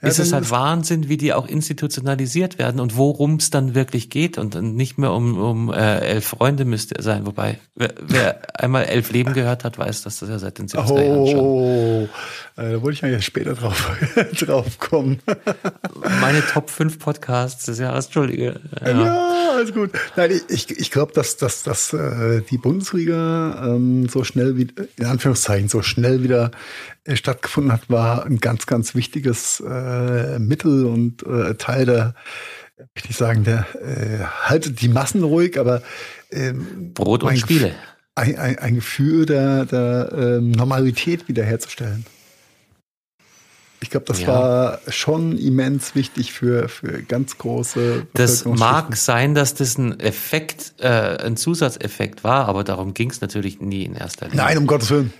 [0.03, 4.09] Ja, ist es halt Wahnsinn, wie die auch institutionalisiert werden und worum es dann wirklich
[4.09, 7.25] geht und nicht mehr um, um äh, elf Freunde müsste er sein.
[7.25, 10.91] Wobei, wer, wer einmal elf Leben gehört hat, weiß, dass das ja seit den 70er
[10.91, 11.39] oh, Jahren schon.
[11.39, 12.09] Oh,
[12.55, 13.97] da wollte ich ja später drauf,
[14.39, 15.19] drauf kommen.
[16.21, 18.59] Meine Top 5 Podcasts des Jahres, Entschuldige.
[18.81, 19.91] Ja, ja alles gut.
[20.15, 24.67] Nein, ich, ich glaube, dass, dass, dass äh, die Bundesliga ähm, so schnell wie,
[24.97, 26.51] in Anführungszeichen, so schnell wieder
[27.05, 32.15] äh, stattgefunden hat, war ein ganz, ganz wichtiges äh, Mittel und äh, Teil der,
[32.95, 35.81] möchte ich sagen, der äh, haltet die Massen ruhig, aber
[36.31, 37.73] ähm, Brot und Spiele.
[38.15, 42.05] Ein, ein, ein Gefühl der, der ähm, Normalität wiederherzustellen.
[43.83, 44.27] Ich glaube, das ja.
[44.29, 48.07] war schon immens wichtig für, für ganz große.
[48.13, 53.21] Das mag sein, dass das ein Effekt, äh, ein Zusatzeffekt war, aber darum ging es
[53.21, 54.43] natürlich nie in erster Linie.
[54.43, 55.13] Nein, um Gottes Willen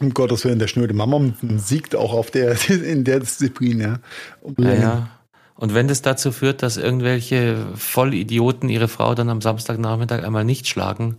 [0.00, 3.98] um Gottes Willen, der schnöde Mammon siegt auch auf der, in der Disziplin, ja.
[4.58, 5.08] ja, ja.
[5.54, 10.66] Und wenn das dazu führt, dass irgendwelche Vollidioten ihre Frau dann am Samstagnachmittag einmal nicht
[10.66, 11.18] schlagen,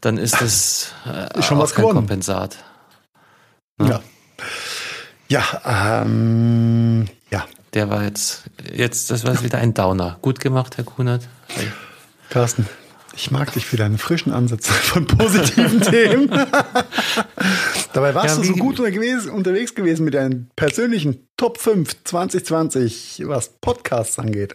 [0.00, 2.56] dann ist das äh, schon was kein Kompensat.
[3.78, 3.86] Ja.
[3.86, 4.02] Ja,
[5.34, 7.44] ja, ähm, ja.
[7.74, 10.18] Der war jetzt, jetzt, das war jetzt wieder ein Downer.
[10.22, 11.26] Gut gemacht, Herr Kunert.
[12.30, 12.68] Carsten,
[13.16, 16.28] ich mag dich für deine frischen Ansätze von positiven Themen.
[17.92, 23.48] Dabei warst ja, du so gut unterwegs gewesen mit deinen persönlichen Top 5 2020, was
[23.60, 24.54] Podcasts angeht.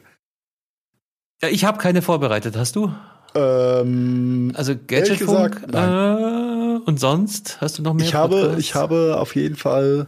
[1.42, 2.56] Ja, ich habe keine vorbereitet.
[2.56, 2.94] Hast du?
[3.36, 8.06] Ähm, also Gadgetfunk äh, und sonst hast du noch mehr?
[8.06, 8.60] Ich habe, Podcasts?
[8.60, 10.08] ich habe auf jeden Fall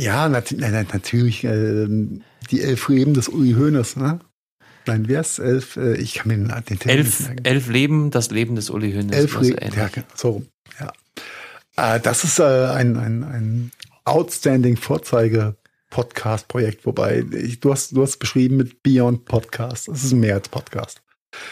[0.00, 1.86] ja, nat nein, natürlich äh,
[2.50, 4.18] die elf Leben des Uli Hoeneß, ne?
[4.86, 5.76] Nein, wer ist elf?
[5.76, 8.92] Äh, ich kann mir den, den Titel elf, nicht elf Leben, das Leben des Uli
[8.92, 9.14] Hoeneß.
[9.16, 10.42] Elf Leben, ja, so,
[10.78, 10.90] ja.
[11.76, 13.70] Äh, das ist äh, ein, ein, ein
[14.04, 19.86] outstanding Vorzeige-Podcast-Projekt, wobei ich, du, hast, du hast beschrieben mit Beyond Podcast.
[19.88, 21.02] Das ist mehr als Podcast.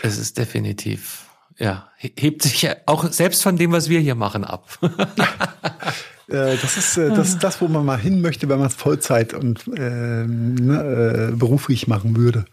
[0.03, 1.27] Es ist definitiv,
[1.57, 4.79] ja, hebt sich ja auch selbst von dem, was wir hier machen, ab.
[6.29, 9.35] Äh, das ist äh, das, das, wo man mal hin möchte, wenn man es Vollzeit
[9.35, 12.45] und ähm, ne, äh, beruflich machen würde.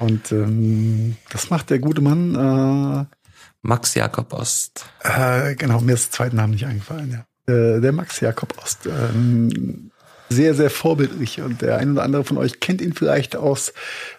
[0.00, 2.34] Und ähm, das macht der gute Mann.
[2.34, 3.16] Äh,
[3.62, 4.86] Max Jakob Ost.
[5.02, 7.24] Äh, genau, mir ist der zweite Name nicht eingefallen.
[7.48, 7.54] Ja.
[7.54, 8.86] Äh, der Max Jakob Ost.
[8.86, 9.90] Ähm,
[10.28, 11.40] sehr, sehr vorbildlich.
[11.40, 13.72] Und der ein oder andere von euch kennt ihn vielleicht aus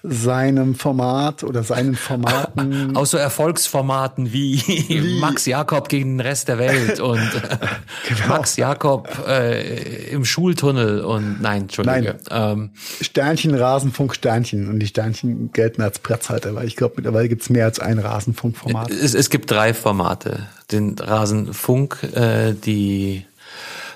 [0.03, 2.95] seinem Format oder seinen Formaten.
[2.95, 7.19] Aus so Erfolgsformaten wie, wie Max Jakob gegen den Rest der Welt und
[8.07, 8.27] genau.
[8.27, 12.17] Max Jakob äh, im Schultunnel und nein, Entschuldige.
[12.29, 12.51] Nein.
[12.51, 12.69] Ähm,
[13.01, 14.69] Sternchen, Rasenfunk, Sternchen.
[14.69, 17.99] Und die Sternchen gelten als Platzhalter, weil ich glaube, mittlerweile gibt es mehr als ein
[17.99, 18.91] Rasenfunkformat.
[18.91, 20.47] Es, es gibt drei Formate.
[20.71, 23.25] Den Rasenfunk, äh, die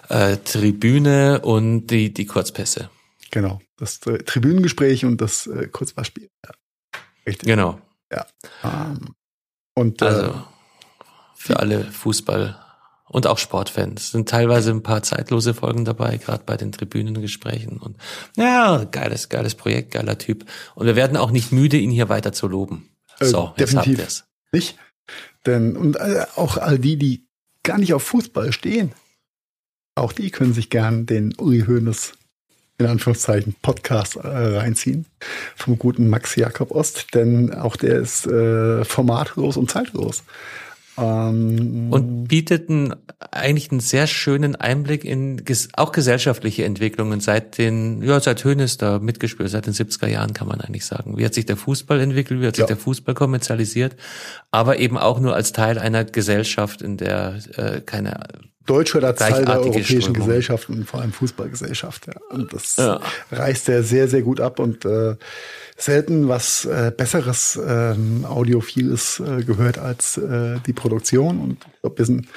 [0.10, 2.90] äh, Tribüne und die, die Kurzpässe.
[3.31, 6.30] Genau, das äh, Tribünengespräch und das äh, Kurzpassspiel.
[6.45, 6.52] Ja.
[7.26, 7.48] Richtig.
[7.48, 7.80] Genau.
[8.11, 8.26] Ja.
[8.64, 9.14] Ähm,
[9.76, 10.44] und äh, also
[11.36, 12.57] für alle Fußball
[13.10, 17.77] und auch Sportfans sind teilweise ein paar zeitlose Folgen dabei, gerade bei den Tribünengesprächen.
[17.77, 17.98] Und
[18.36, 20.45] ja, geiles, geiles Projekt, geiler Typ.
[20.76, 22.90] Und wir werden auch nicht müde, ihn hier weiter zu loben.
[23.19, 24.77] Äh, so, äh, definitiv nicht.
[25.45, 27.27] Denn und äh, auch all die, die
[27.64, 28.94] gar nicht auf Fußball stehen,
[29.99, 32.13] auch die können sich gern den Uli Hoeneß
[32.80, 35.05] in Anführungszeichen Podcast äh, reinziehen
[35.55, 40.23] vom guten Max Jakob Ost, denn auch der ist äh, formatlos und zeitlos.
[40.99, 42.95] Ähm, und bietet einen,
[43.31, 48.77] eigentlich einen sehr schönen Einblick in ges auch gesellschaftliche Entwicklungen seit den, ja, seit Hönes
[48.77, 51.17] da mitgespielt, seit den 70er Jahren kann man eigentlich sagen.
[51.17, 52.67] Wie hat sich der Fußball entwickelt, wie hat sich ja.
[52.67, 53.95] der Fußball kommerzialisiert,
[54.51, 58.19] aber eben auch nur als Teil einer Gesellschaft, in der äh, keine
[58.69, 60.27] Deutschland als Teil der europäischen Strömung.
[60.27, 62.05] Gesellschaft und vor allem Fußballgesellschaft.
[62.05, 62.13] Ja.
[62.30, 62.99] Und das ja.
[63.31, 65.15] reißt er sehr, sehr gut ab und äh,
[65.76, 71.39] selten was äh, Besseres ähm, Audiophiles äh, gehört als äh, die Produktion.
[71.39, 72.27] Und ich glaube, wir sind,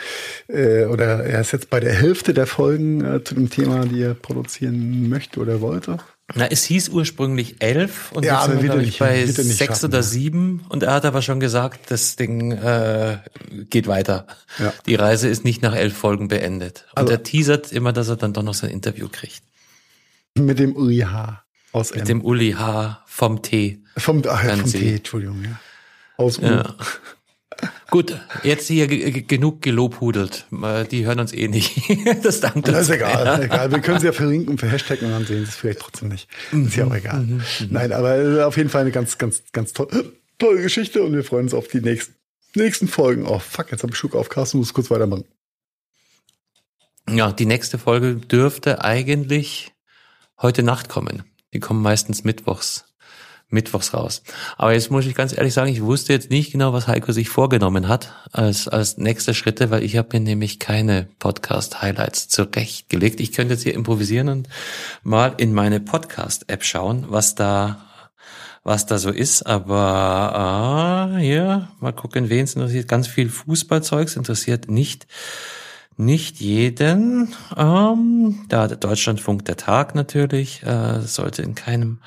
[0.49, 4.01] äh, oder er ist jetzt bei der Hälfte der Folgen äh, zu dem Thema, die
[4.01, 5.99] er produzieren möchte oder wollte.
[6.35, 10.03] Na, es hieß ursprünglich elf und ja, jetzt sind wir, nicht, bei sechs schaffen, oder
[10.03, 13.19] sieben und er hat aber schon gesagt, das Ding äh,
[13.71, 14.27] geht weiter.
[14.59, 14.73] Ja.
[14.87, 16.87] Die Reise ist nicht nach elf Folgen beendet.
[16.93, 19.43] Und also, er teasert immer, dass er dann doch noch sein Interview kriegt.
[20.37, 21.45] Mit dem Uli H.
[21.73, 22.07] Aus Mit M.
[22.07, 23.03] dem Uli H.
[23.07, 23.81] vom T.
[23.97, 25.61] Vom, ach, vom T, Entschuldigung, ja.
[26.17, 26.45] Aus U.
[26.45, 26.75] Ja.
[27.93, 30.47] Gut, jetzt hier genug gelobhudelt.
[30.91, 31.77] Die hören uns eh nicht.
[32.23, 32.69] Das dankt uns.
[32.69, 33.71] Das ist egal, egal.
[33.71, 36.27] Wir können sie ja verlinken und verhashtaggen und dann sehen sie es vielleicht trotzdem nicht.
[36.53, 37.21] Ist ja auch egal.
[37.21, 37.69] Mhm, mhm.
[37.69, 41.45] Nein, aber auf jeden Fall eine ganz, ganz, ganz tolle, tolle Geschichte und wir freuen
[41.45, 42.15] uns auf die nächsten,
[42.55, 43.27] nächsten Folgen.
[43.27, 45.27] Oh, fuck, jetzt habe ich Schuck auf Carsten, muss kurz weitermachen.
[47.11, 49.73] Ja, die nächste Folge dürfte eigentlich
[50.41, 51.25] heute Nacht kommen.
[51.53, 52.87] Die kommen meistens mittwochs
[53.53, 54.23] mittwochs raus.
[54.57, 57.29] Aber jetzt muss ich ganz ehrlich sagen, ich wusste jetzt nicht genau, was Heiko sich
[57.29, 63.21] vorgenommen hat als, als nächste Schritte, weil ich habe mir nämlich keine Podcast-Highlights zurechtgelegt.
[63.21, 64.49] Ich könnte jetzt hier improvisieren und
[65.03, 67.89] mal in meine Podcast-App schauen, was da
[68.65, 72.87] was da so ist, aber ah, hier, mal gucken, wen es interessiert.
[72.87, 75.09] Ganz viel Fußballzeugs interessiert nicht
[75.97, 77.35] nicht jeden.
[77.57, 81.99] Ähm, da der Deutschlandfunk der Tag natürlich, äh, sollte in keinem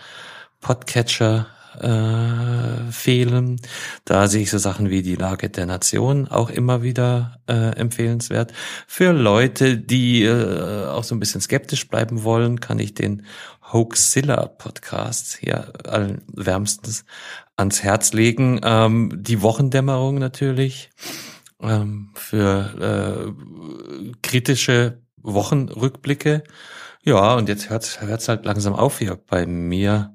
[0.61, 1.47] Podcatcher
[1.81, 3.59] äh, fehlen.
[4.05, 8.53] Da sehe ich so Sachen wie die Lage der Nation auch immer wieder äh, empfehlenswert.
[8.87, 13.25] Für Leute, die äh, auch so ein bisschen skeptisch bleiben wollen, kann ich den
[13.73, 17.05] Hoaxilla Podcast hier allen wärmstens
[17.57, 18.61] ans Herz legen.
[18.63, 20.91] Ähm, die Wochendämmerung natürlich
[21.61, 23.33] ähm, für
[24.07, 26.43] äh, kritische Wochenrückblicke.
[27.03, 30.14] Ja, und jetzt hört es halt langsam auf hier bei mir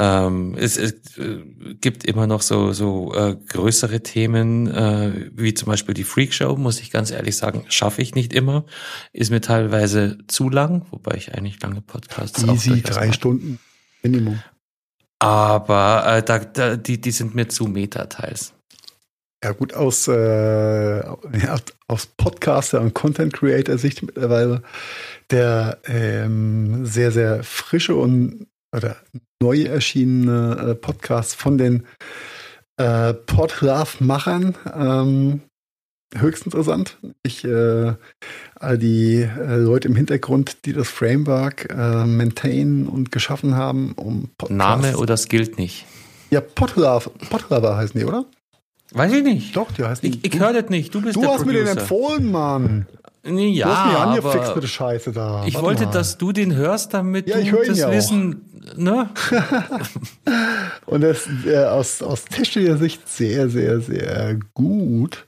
[0.00, 1.44] ähm, es, es äh,
[1.78, 6.80] gibt immer noch so, so äh, größere Themen, äh, wie zum Beispiel die Freakshow, muss
[6.80, 8.64] ich ganz ehrlich sagen, schaffe ich nicht immer.
[9.12, 13.12] Ist mir teilweise zu lang, wobei ich eigentlich lange Podcasts Easy, drei mache.
[13.12, 13.58] Stunden
[14.02, 14.42] Minimum.
[15.18, 18.54] Aber äh, da, da, die, die sind mir zu meta teils.
[19.44, 21.02] Ja gut, aus, äh,
[21.88, 24.62] aus Podcaster und Content Creator Sicht mittlerweile
[25.30, 28.96] der ähm, sehr, sehr frische und oder
[29.42, 31.86] neu erschienene äh, Podcast von den
[32.76, 34.54] äh, Podlove-Machern.
[34.74, 35.40] Ähm,
[36.16, 36.98] höchst interessant.
[37.22, 37.94] Ich äh,
[38.56, 44.30] all die äh, Leute im Hintergrund, die das Framework äh, maintain und geschaffen haben, um
[44.36, 44.56] Podcasts.
[44.56, 45.86] Name oder das gilt nicht?
[46.30, 48.24] Ja, Podlove, Podlove heißen die, oder?
[48.92, 49.56] Weiß ich nicht.
[49.56, 50.08] Doch, die heißen.
[50.08, 50.94] Ich, ich höre das nicht.
[50.94, 51.58] Du bist du der hast Producer.
[51.58, 52.86] mir den empfohlen, Mann.
[53.22, 55.44] Ja, du hast mir angefixt mit der Scheiße da.
[55.46, 55.92] Ich Warte wollte, mal.
[55.92, 59.10] dass du den hörst, damit ja, du das ja Wissen, ne?
[60.86, 65.26] Und das äh, aus, aus technischer Sicht sehr, sehr, sehr gut.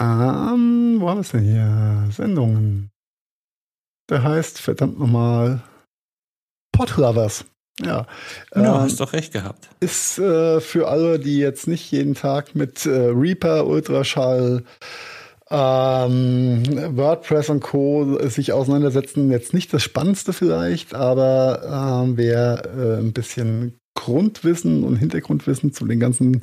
[0.00, 2.08] Ähm, wo haben wir es denn hier?
[2.10, 2.90] Sendungen.
[4.10, 5.62] Der heißt verdammt nochmal
[6.72, 7.44] Podlovers.
[7.80, 8.06] Ja,
[8.54, 9.68] Ja, ähm, hast doch recht gehabt.
[9.80, 14.64] ist äh, für alle, die jetzt nicht jeden Tag mit äh, Reaper, Ultraschall,
[15.50, 18.18] ähm, WordPress und Co.
[18.28, 24.96] sich auseinandersetzen, jetzt nicht das Spannendste vielleicht, aber ähm, wer äh, ein bisschen Grundwissen und
[24.96, 26.42] Hintergrundwissen zu den ganzen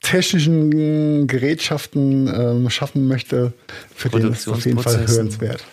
[0.00, 3.52] technischen Gerätschaften ähm, schaffen möchte,
[3.94, 5.64] für den ist auf jeden Fall hörenswert.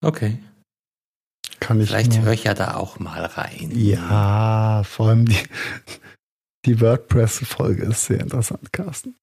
[0.00, 0.38] Okay.
[1.60, 3.72] Kann ich Vielleicht höre ich ja da auch mal rein.
[3.74, 5.36] Ja, vor allem die,
[6.66, 9.16] die WordPress-Folge ist sehr interessant, Carsten.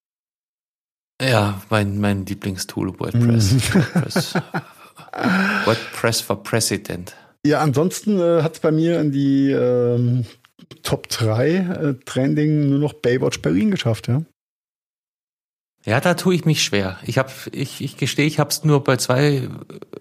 [1.22, 3.52] Ja, mein, mein Lieblingstool, WordPress.
[3.52, 3.74] Mhm.
[3.74, 4.34] WordPress.
[5.66, 7.16] WordPress for President.
[7.46, 10.26] Ja, ansonsten äh, hat es bei mir in die ähm,
[10.84, 14.24] Top 3 äh, Trending nur noch Baywatch Berlin geschafft, ja.
[15.86, 16.98] Ja, da tue ich mich schwer.
[17.06, 19.48] Ich habe, ich, ich gestehe, ich habe es nur bei zwei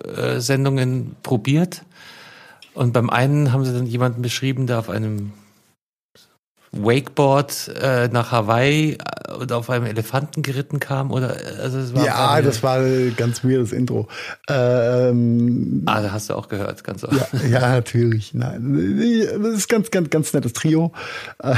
[0.02, 1.84] äh, Sendungen probiert.
[2.72, 5.32] Und beim einen haben sie dann jemanden beschrieben, der auf einem
[6.76, 11.10] Wakeboard äh, nach Hawaii äh, und auf einem Elefanten geritten kam.
[11.10, 14.09] Oder also es war Ja, das war ein ganz weirdes Intro.
[14.48, 18.34] Ähm, Ah, da hast du auch gehört, ganz ja, ja, natürlich.
[18.34, 20.92] Nein, das ist ganz, ganz, ganz nettes Trio.
[21.42, 21.55] Äh,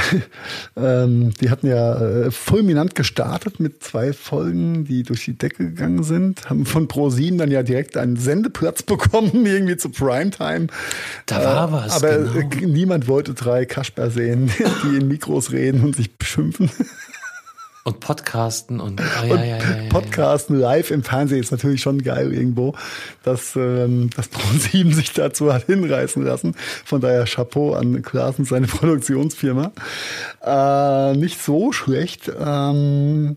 [0.77, 6.03] ähm, die hatten ja äh, fulminant gestartet mit zwei Folgen, die durch die Decke gegangen
[6.03, 6.49] sind.
[6.49, 10.67] Haben von Pro7 dann ja direkt einen Sendeplatz bekommen, irgendwie zu Primetime.
[11.27, 12.67] Da war was, Aber genau.
[12.67, 14.51] niemand wollte drei Kasper sehen,
[14.85, 16.71] die in Mikros reden und sich beschimpfen.
[17.85, 19.89] Und Podcasten und, ah, ja, ja, ja, ja.
[19.91, 22.75] Podcasten live im Fernsehen ist natürlich schon geil irgendwo,
[23.23, 26.57] dass ähm, das Pro7 sich dazu hat hinreißen lassen.
[26.85, 29.71] Von daher Chapeau an Klaas und seine Produktionsfirma.
[30.43, 32.29] Äh, nicht so schlecht.
[32.37, 33.37] Ähm,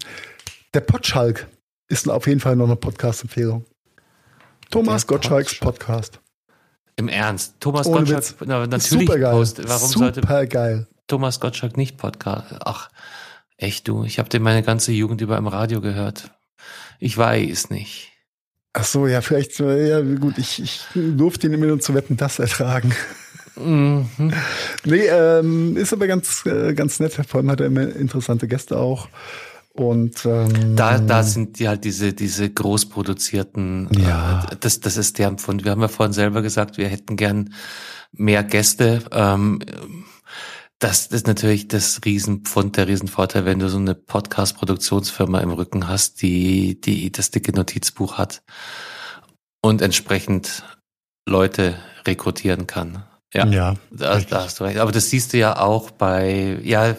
[0.73, 1.47] der Potschalk
[1.87, 3.65] ist auf jeden Fall noch eine Podcast-Empfehlung.
[4.71, 5.79] Thomas Der Gottschalks Potschalk.
[5.79, 6.19] Podcast.
[6.95, 7.53] Im Ernst.
[7.59, 8.35] Thomas Ohne Gottschalk, Witz.
[8.47, 9.31] na, natürlich Super geil.
[9.31, 9.61] Post.
[9.67, 10.87] Warum sollte Super geil.
[11.09, 12.55] Thomas Gottschalk nicht Podcast?
[12.63, 12.89] Ach,
[13.57, 14.03] echt du.
[14.05, 16.31] Ich habe den meine ganze Jugend über im Radio gehört.
[16.99, 18.13] Ich weiß nicht.
[18.73, 22.15] Ach so, ja, vielleicht, äh, ja, gut, ich, ich durfte ihn immer nur zu wetten,
[22.15, 22.93] das ertragen.
[23.57, 24.07] Mhm.
[24.85, 27.13] Nee, ähm, ist aber ganz, äh, ganz nett.
[27.27, 29.09] Vor allem hat er immer interessante Gäste auch.
[29.73, 34.45] Und ähm, Da, da sind die halt diese, diese großproduzierten, Ja.
[34.51, 35.63] äh, das, das ist deren Pfund.
[35.63, 37.53] Wir haben ja vorhin selber gesagt, wir hätten gern
[38.11, 39.03] mehr Gäste.
[39.11, 39.59] Ähm,
[40.79, 46.21] das ist natürlich das Riesenpfund, der Riesenvorteil, wenn du so eine Podcast-Produktionsfirma im Rücken hast,
[46.21, 48.41] die, die das dicke Notizbuch hat
[49.61, 50.63] und entsprechend
[51.27, 51.75] Leute
[52.07, 53.03] rekrutieren kann.
[53.33, 53.45] Ja.
[53.45, 54.79] ja, Da, da hast du recht.
[54.79, 56.95] Aber das siehst du ja auch bei, ja,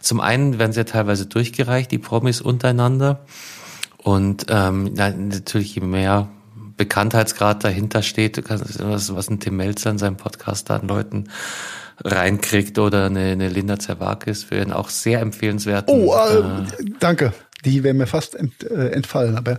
[0.00, 3.26] zum einen werden sie ja teilweise durchgereicht, die Promis untereinander.
[3.98, 6.28] Und ähm, natürlich, je mehr
[6.76, 10.86] Bekanntheitsgrad dahinter steht, du kannst, was, was ein Tim Melzer in seinem Podcast da an
[10.86, 11.28] Leuten
[12.04, 15.88] reinkriegt oder eine, eine Linda Zerwakis für ihn auch sehr empfehlenswert.
[15.88, 16.42] Oh, äh,
[17.00, 17.32] danke.
[17.64, 19.58] Die wäre mir fast ent, äh, entfallen, aber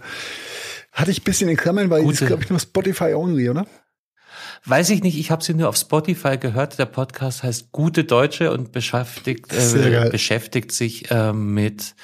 [0.92, 2.28] hatte ich ein bisschen in Klammern, weil die ist, Gute.
[2.28, 3.66] glaube ich, nur Spotify only, oder?
[4.66, 6.80] Weiß ich nicht, ich habe sie nur auf Spotify gehört.
[6.80, 11.96] Der Podcast heißt Gute Deutsche und beschäftigt, äh, beschäftigt sich äh, mit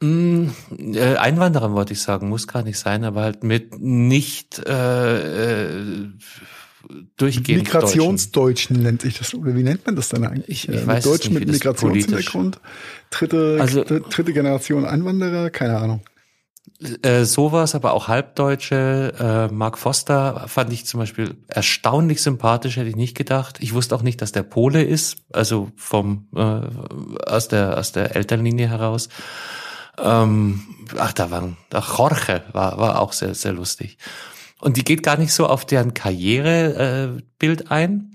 [0.00, 0.52] mh,
[0.94, 6.08] äh, Einwanderern, wollte ich sagen, muss gar nicht sein, aber halt mit nicht äh, äh,
[7.16, 7.80] durchgehend Deutschen.
[7.80, 10.48] Migrationsdeutschen nennt sich das, oder wie nennt man das dann eigentlich?
[10.48, 12.60] Ich- ich Äh, weiß Deutschen nicht, mit Migrationshintergrund,
[13.10, 16.02] dritte, Also- dr- dritte Generation Einwanderer, keine Ahnung.
[17.02, 19.48] Äh, sowas, aber auch Halbdeutsche.
[19.50, 23.58] Äh, Mark Foster fand ich zum Beispiel erstaunlich sympathisch, hätte ich nicht gedacht.
[23.60, 26.60] Ich wusste auch nicht, dass der Pole ist, also vom äh,
[27.26, 29.10] aus der aus der Elternlinie heraus.
[29.98, 30.62] Ähm,
[30.96, 33.98] ach, da waren, ach, Jorge war war auch sehr sehr lustig.
[34.60, 38.12] Und die geht gar nicht so auf deren Karrierebild äh, ein,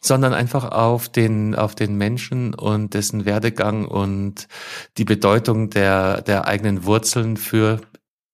[0.00, 4.46] sondern einfach auf den auf den Menschen und dessen Werdegang und
[4.96, 7.80] die Bedeutung der der eigenen Wurzeln für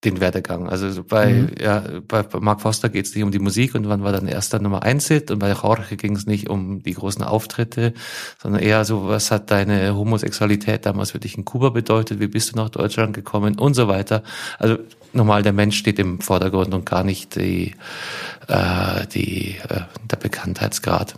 [0.04, 0.68] den Werdegang.
[0.68, 1.50] Also so bei, Mhm.
[1.60, 4.28] ja, bei bei Mark Foster geht es nicht um die Musik und wann war dann
[4.28, 7.94] erster Nummer eins Hit und bei Jorge ging es nicht um die großen Auftritte,
[8.42, 12.52] sondern eher so, was hat deine Homosexualität damals für dich in Kuba bedeutet, wie bist
[12.52, 14.22] du nach Deutschland gekommen und so weiter.
[14.58, 14.78] Also
[15.12, 17.74] normal der Mensch steht im Vordergrund und gar nicht die,
[18.48, 21.14] äh, die äh, der Bekanntheitsgrad.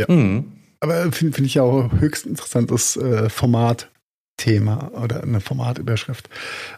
[0.00, 0.06] Ja.
[0.08, 0.52] Mhm.
[0.80, 3.28] Aber finde find ich ja auch höchst interessantes äh,
[4.40, 6.28] Formatthema oder eine Formatüberschrift,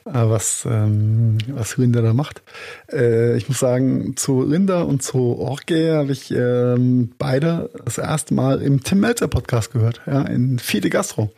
[0.05, 2.43] äh, was, ähm, was Linda da macht.
[2.91, 8.35] Äh, ich muss sagen, zu Linda und zu Orge habe ich ähm, beide das erste
[8.35, 11.33] Mal im Tim Melzer Podcast gehört, ja, in Fide Gastro.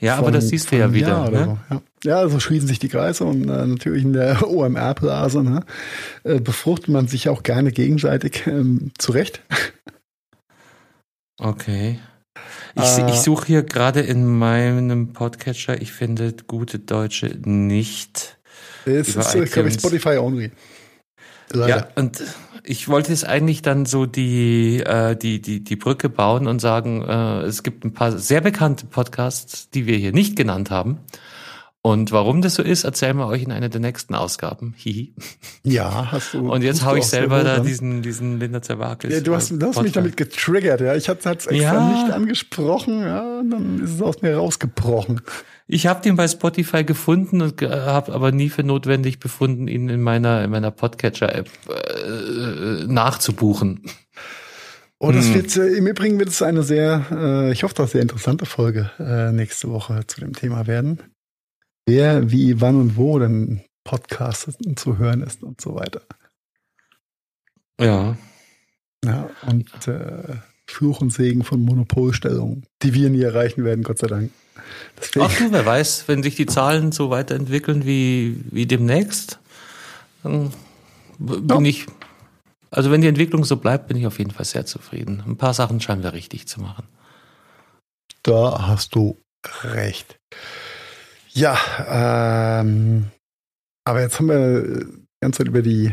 [0.00, 1.30] Ja, aber das siehst du ja wieder.
[1.30, 1.44] Ne?
[1.44, 1.74] So.
[1.74, 1.82] Ja.
[2.04, 5.64] ja, also schließen sich die Kreise und äh, natürlich in der OMR-Blase ne,
[6.24, 9.42] äh, befruchtet man sich auch gerne gegenseitig ähm, zurecht.
[11.38, 11.98] Okay.
[12.74, 18.38] Ich, äh, ich suche hier gerade in meinem Podcatcher, ich finde gute Deutsche nicht.
[18.84, 20.50] Es ist, glaube ich, Spotify only.
[21.52, 21.76] Leider.
[21.76, 22.22] Ja, und
[22.64, 27.02] ich wollte jetzt eigentlich dann so die, äh, die, die, die Brücke bauen und sagen,
[27.02, 31.00] äh, es gibt ein paar sehr bekannte Podcasts, die wir hier nicht genannt haben.
[31.82, 34.74] Und warum das so ist, erzählen wir euch in einer der nächsten Ausgaben.
[34.76, 35.14] Hihi.
[35.62, 36.40] Ja, hast du.
[36.52, 39.10] Und jetzt hau ich selber da diesen, diesen Linda Zerwakis.
[39.10, 40.94] Ja, du hast, du hast mich damit getriggert, ja.
[40.94, 41.88] Ich hatte es extra ja.
[41.88, 45.22] nicht angesprochen, ja, dann ist es aus mir rausgebrochen.
[45.68, 50.02] Ich habe den bei Spotify gefunden und habe aber nie für notwendig befunden, ihn in
[50.02, 53.84] meiner, in meiner Podcatcher-App äh, nachzubuchen.
[54.98, 55.34] Und es hm.
[55.34, 58.90] wird, äh, im Übrigen wird es eine sehr, äh, ich hoffe, doch sehr interessante Folge
[58.98, 61.00] äh, nächste Woche zu dem Thema werden
[61.86, 66.02] wer, wie, wann und wo denn Podcast zu hören ist und so weiter.
[67.80, 68.16] Ja.
[69.04, 70.36] Ja, und äh,
[70.68, 74.30] Fluch und Segen von Monopolstellungen, die wir nie erreichen werden, Gott sei Dank.
[74.98, 75.26] Deswegen.
[75.26, 79.38] Ach du, wer weiß, wenn sich die Zahlen so weiterentwickeln wie, wie demnächst,
[80.22, 80.52] dann
[81.18, 81.70] bin ja.
[81.70, 81.86] ich,
[82.70, 85.22] also wenn die Entwicklung so bleibt, bin ich auf jeden Fall sehr zufrieden.
[85.26, 86.86] Ein paar Sachen scheinen wir richtig zu machen.
[88.22, 89.16] Da hast du
[89.64, 90.18] recht.
[91.32, 93.10] Ja, ähm,
[93.84, 94.86] aber jetzt haben wir die
[95.20, 95.92] ganze Zeit über die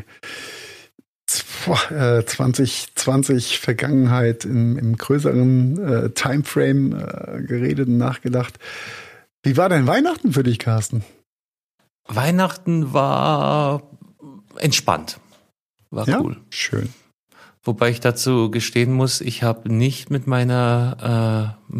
[1.27, 8.57] 2020 äh, Vergangenheit im, im größeren äh, Timeframe äh, geredet und nachgedacht.
[9.43, 11.03] Wie war denn Weihnachten für dich, Carsten?
[12.07, 13.84] Weihnachten war
[14.57, 15.19] entspannt.
[15.89, 16.22] War ja?
[16.22, 16.38] cool.
[16.49, 16.89] Schön.
[17.64, 21.76] Wobei ich dazu gestehen muss, ich habe nicht mit meiner äh,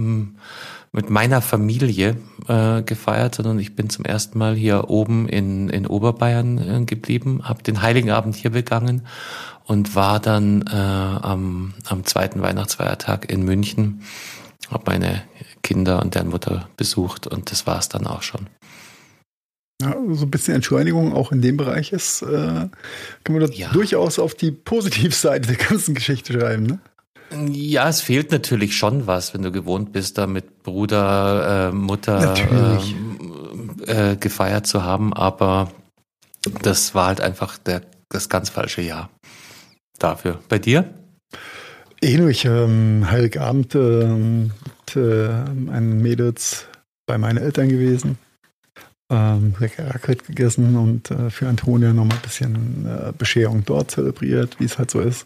[0.92, 5.86] mit meiner Familie äh, gefeiert, sondern ich bin zum ersten Mal hier oben in, in
[5.86, 9.06] Oberbayern äh, geblieben, habe den Heiligen Abend hier begangen
[9.66, 14.02] und war dann äh, am, am zweiten Weihnachtsfeiertag in München,
[14.70, 15.24] habe meine
[15.62, 18.48] Kinder und deren Mutter besucht und das war es dann auch schon.
[19.82, 23.70] Ja, so ein bisschen Entschleunigung auch in dem Bereich ist, äh, können wir da ja.
[23.72, 26.80] durchaus auf die Positivseite der ganzen Geschichte schreiben, ne?
[27.52, 32.36] Ja, es fehlt natürlich schon was, wenn du gewohnt bist, da mit Bruder, äh, Mutter
[33.86, 35.72] äh, äh, gefeiert zu haben, aber
[36.62, 39.10] das war halt einfach der, das ganz falsche Jahr
[40.00, 40.40] dafür.
[40.48, 40.94] Bei dir?
[42.02, 46.68] Ähnlich, ähm, Heiligabend äh, mit meinen Mädels
[47.08, 48.18] bei meinen Eltern gewesen.
[49.10, 54.66] Ähm, Raclette gegessen und äh, für Antonia nochmal ein bisschen äh, Bescherung dort zelebriert, wie
[54.66, 55.26] es halt so ist.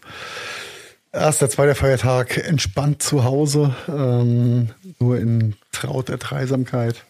[1.12, 7.04] Erster, zweiter Feiertag entspannt zu Hause, ähm, nur in trauter Dreisamkeit.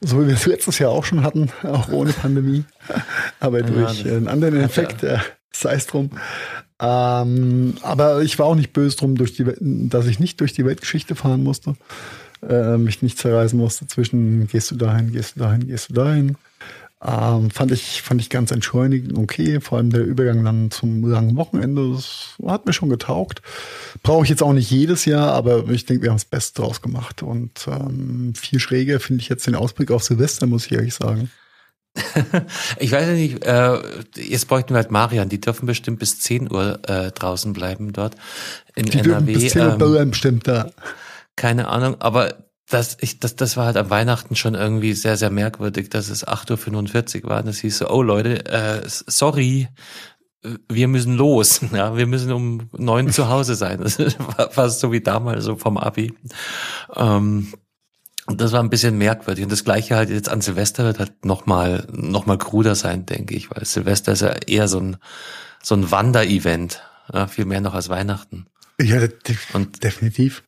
[0.00, 2.64] So wie wir es letztes Jahr auch schon hatten, auch ohne Pandemie.
[3.40, 5.20] Aber ja, durch einen anderen Effekt, ja.
[5.52, 6.10] sei es drum.
[6.80, 10.64] Ähm, aber ich war auch nicht böse drum, durch die, dass ich nicht durch die
[10.64, 11.76] Weltgeschichte fahren musste,
[12.48, 16.36] äh, mich nicht zerreißen musste zwischen gehst du dahin, gehst du dahin, gehst du dahin.
[17.04, 19.60] Ähm, fand ich, fand ich ganz entschleunigend okay.
[19.60, 23.42] Vor allem der Übergang dann zum langen Wochenende, das hat mir schon getaugt.
[24.04, 26.80] Brauche ich jetzt auch nicht jedes Jahr, aber ich denke, wir haben das Beste draus
[26.80, 27.22] gemacht.
[27.22, 31.30] Und ähm, viel schräger finde ich jetzt den Ausblick auf Silvester, muss ich ehrlich sagen.
[32.78, 33.78] ich weiß ja nicht, äh,
[34.16, 38.14] jetzt bräuchten wir halt Marian, die dürfen bestimmt bis 10 Uhr äh, draußen bleiben dort
[38.76, 39.32] in die NRW.
[39.34, 40.70] Bis 10 Uhr ähm, bestimmt da.
[41.36, 42.36] Keine Ahnung, aber
[42.68, 46.26] das, ich, das, das war halt am Weihnachten schon irgendwie sehr, sehr merkwürdig, dass es
[46.26, 47.40] 8.45 Uhr war.
[47.40, 49.68] Und das hieß so, oh Leute, äh, sorry,
[50.68, 51.60] wir müssen los.
[51.72, 53.80] Ja, wir müssen um neun zu Hause sein.
[53.80, 56.14] Das war fast so wie damals, so vom Abi.
[56.94, 57.52] Ähm,
[58.26, 59.44] und das war ein bisschen merkwürdig.
[59.44, 63.34] Und das Gleiche halt jetzt an Silvester wird halt nochmal, noch mal kruder sein, denke
[63.34, 64.96] ich, weil Silvester ist ja eher so ein,
[65.62, 66.82] so ein Wanderevent.
[67.12, 68.46] Ja, viel mehr noch als Weihnachten.
[68.80, 69.00] Ja,
[69.52, 70.44] und definitiv.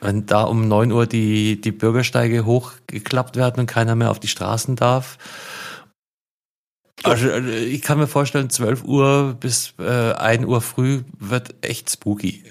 [0.00, 4.28] Wenn da um neun Uhr die, die Bürgersteige hochgeklappt werden und keiner mehr auf die
[4.28, 5.18] Straßen darf.
[7.02, 11.90] Also äh, ich kann mir vorstellen, 12 Uhr bis äh, 1 Uhr früh wird echt
[11.90, 12.44] spooky.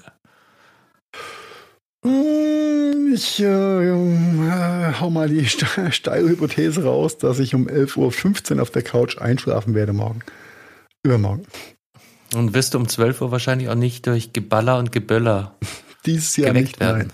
[2.06, 8.62] Hm, ich äh, äh, hau mal die steile Hypothese raus, dass ich um 11.15 Uhr
[8.62, 10.22] auf der Couch einschlafen werde morgen.
[11.04, 11.46] Übermorgen.
[12.34, 15.56] Und wirst du um 12 Uhr wahrscheinlich auch nicht durch Geballer und Geböller
[16.06, 17.08] dieses Jahr nicht werden.
[17.08, 17.14] Nein.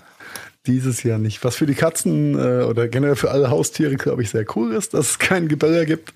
[0.66, 1.44] Dieses Jahr nicht.
[1.44, 4.94] Was für die Katzen äh, oder generell für alle Haustiere, glaube ich, sehr cool ist,
[4.94, 6.12] dass es keinen Gebäller gibt.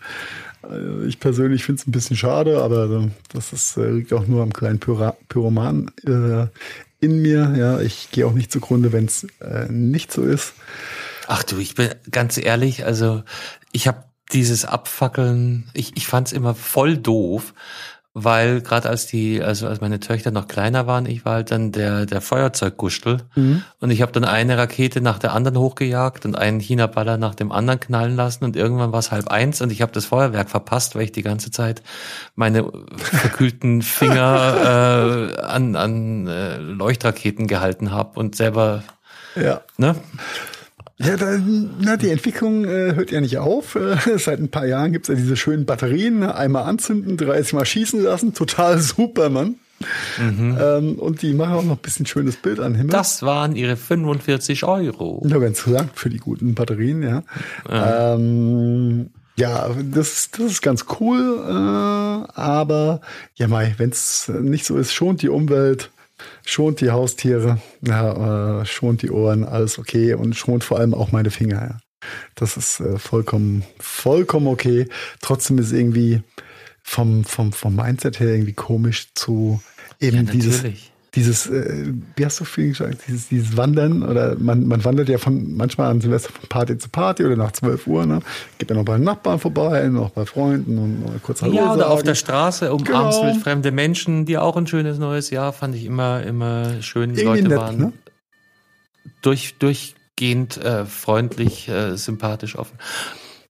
[0.63, 4.43] Äh, ich persönlich finde es ein bisschen schade, aber das ist, äh, liegt auch nur
[4.43, 6.47] am kleinen Pyra Pyroman äh,
[7.01, 7.55] in mir.
[7.57, 10.55] Ja, ich gehe auch nicht zugrunde, wenn es äh, nicht so ist.
[11.27, 13.23] Ach du, ich bin ganz ehrlich, also
[13.73, 17.55] ich habe dieses Abfackeln, ich, ich fand es immer voll doof,
[18.13, 21.71] weil gerade als die, also als meine Töchter noch kleiner waren, ich war halt dann
[21.71, 23.63] der der Feuerzeugguschtel Mhm.
[23.79, 27.53] und ich habe dann eine Rakete nach der anderen hochgejagt und einen China-Baller nach dem
[27.53, 30.97] anderen knallen lassen und irgendwann war es halb eins und ich habe das Feuerwerk verpasst,
[30.97, 31.83] weil ich die ganze Zeit
[32.35, 38.83] meine verkühlten Finger äh, an an äh, Leuchtraketen gehalten habe und selber,
[39.37, 39.61] Ja.
[39.77, 39.95] ne?
[41.03, 41.39] Ja, da,
[41.81, 43.75] na, die Entwicklung äh, hört ja nicht auf.
[43.75, 46.35] Äh, seit ein paar Jahren gibt's ja diese schönen Batterien, ne?
[46.35, 49.57] einmal anzünden, 30 Mal schießen lassen, total super, Mann.
[50.19, 52.91] Ähm, und die machen auch noch ein bisschen schönes Bild an Himmel.
[52.91, 55.23] Das waren ihre 45 Euro.
[55.27, 57.23] Nur ganz lang für die guten Batterien, ja.
[57.71, 61.51] Ähm, ja, das, das ist ganz cool, äh,
[62.39, 63.01] aber
[63.37, 65.91] ja, Mai, wenn es nicht so ist, schont die Umwelt,
[66.45, 71.13] schont die Haustiere, ja, äh, schont die Ohren, alles okay und schont vor allem auch
[71.13, 71.61] meine Finger.
[71.61, 71.79] Ja.
[72.35, 74.87] Das ist äh, vollkommen, vollkommen okay.
[75.21, 76.23] Trotzdem ist irgendwie
[76.83, 79.63] vom, vom, vom Mindset her irgendwie komisch zu
[80.01, 80.63] eben Ja, dieses.
[81.15, 85.19] Dieses, äh, wie hast du vorhin gesagt, dieses, dieses Wandern oder man, man wandert ja
[85.19, 88.21] von manchmal an Silvester von Party zu Party oder nach 12 Uhr, ne?
[88.59, 91.81] Geht dann noch bei den Nachbarn vorbei, noch bei Freunden und kurz Hallo Ja, oder
[91.83, 91.93] sagen.
[91.93, 93.33] auf der Straße umarmst Genau.
[93.35, 97.15] mit fremde Menschen, die auch ein schönes neues Jahr fand ich immer immer schön.
[97.15, 97.93] Die Irgendwie Leute nett, waren ne?
[99.23, 102.79] durch durchgehend äh, freundlich, äh, sympathisch, offen.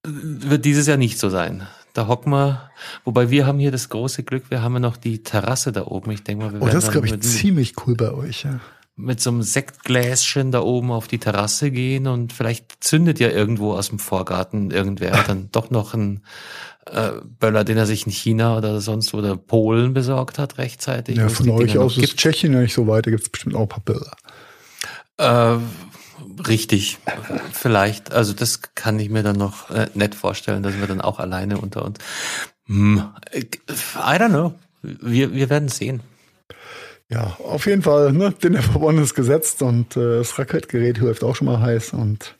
[0.03, 1.67] Wird dieses Jahr nicht so sein.
[1.93, 2.69] Da hocken wir,
[3.03, 6.11] wobei wir haben hier das große Glück, wir haben ja noch die Terrasse da oben.
[6.11, 8.59] Ich denke mal, wir Oh, werden das ist, glaube ich, ziemlich cool bei euch, ja.
[8.95, 13.73] mit so einem Sektgläschen da oben auf die Terrasse gehen und vielleicht zündet ja irgendwo
[13.73, 16.21] aus dem Vorgarten irgendwer dann doch noch einen
[16.85, 21.17] äh, Böller, den er sich in China oder sonst wo oder Polen besorgt hat rechtzeitig.
[21.17, 23.55] Ja, es von euch Dinger aus ist Tschechien ja nicht so weit, da gibt's bestimmt
[23.55, 24.15] auch ein paar Bilder.
[25.17, 25.57] Äh,
[26.47, 26.97] richtig,
[27.53, 28.11] vielleicht.
[28.11, 31.57] Also das kann ich mir dann noch äh, nett vorstellen, dass wir dann auch alleine
[31.57, 31.99] unter uns.
[32.65, 33.03] Hm,
[33.33, 33.39] I
[33.95, 34.53] don't know.
[34.81, 36.01] Wir, wir werden sehen.
[37.09, 41.25] Ja, auf jeden Fall, ne, Dinner for One ist gesetzt und äh, das Raclette-Gerät läuft
[41.25, 42.39] auch schon mal heiß und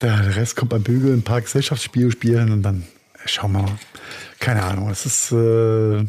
[0.00, 2.84] der, Rest kommt beim Bügeln, ein paar Gesellschaftsspiele spielen und dann
[3.24, 3.78] schauen wir mal.
[4.38, 6.06] Keine Ahnung, es ist äh,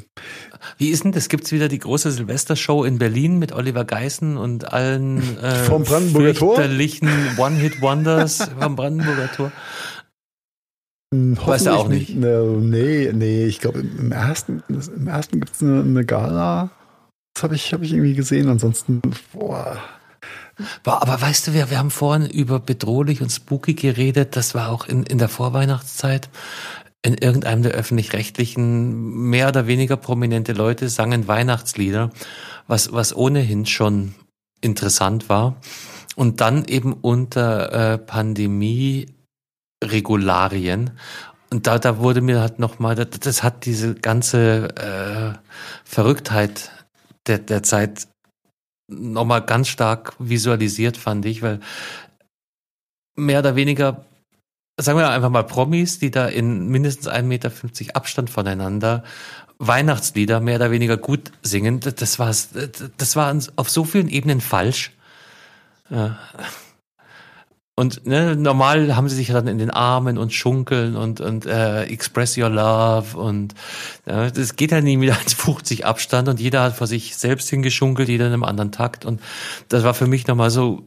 [0.78, 1.30] Wie ist denn das?
[1.30, 6.36] Gibt's wieder die große Silvestershow in Berlin mit Oliver Geißen und allen äh, Vom Brandenburger
[6.36, 9.52] fürchterlichen One-Hit-Wonders vom Brandenburger Tor?
[11.12, 12.16] Weißt du auch nicht?
[12.16, 16.70] Ne, nee, nee, ich glaube im, ersten, im ersten gibt's eine, eine Gala.
[17.34, 18.48] Das habe ich, hab ich irgendwie gesehen.
[18.48, 19.02] Ansonsten,
[19.34, 19.78] boah.
[20.84, 24.36] Boah, aber weißt du, wir, wir haben vorhin über bedrohlich und spooky geredet.
[24.36, 26.30] Das war auch in, in der Vorweihnachtszeit.
[27.02, 32.10] In irgendeinem der öffentlich-rechtlichen, mehr oder weniger prominente Leute sangen Weihnachtslieder,
[32.68, 34.16] was, was ohnehin schon
[34.62, 35.56] interessant war.
[36.16, 40.92] Und dann eben unter äh, Pandemie-Regularien.
[41.52, 45.34] Und da, da wurde mir halt nochmal, das, hat diese ganze äh,
[45.86, 46.72] Verrücktheit
[47.28, 48.08] der, der Zeit
[48.90, 51.60] nochmal ganz stark visualisiert, fand ich, weil
[53.16, 54.06] mehr oder weniger,
[54.80, 57.52] sagen wir einfach mal Promis, die da in mindestens 1,50 Meter
[57.96, 59.04] Abstand voneinander
[59.60, 64.94] Weihnachtslieder mehr oder weniger gut singen, das, war das war auf so vielen Ebenen falsch.
[67.80, 71.84] Und ne, normal haben sie sich dann in den Armen und schunkeln und, und äh,
[71.84, 73.56] express your love und
[74.06, 78.10] ja, das geht ja nie mit 1,50 Abstand und jeder hat vor sich selbst hingeschunkelt,
[78.10, 79.22] jeder in einem anderen Takt und
[79.70, 80.84] das war für mich nochmal so,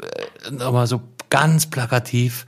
[0.47, 1.01] äh, nochmal so
[1.31, 2.44] ganz plakativ.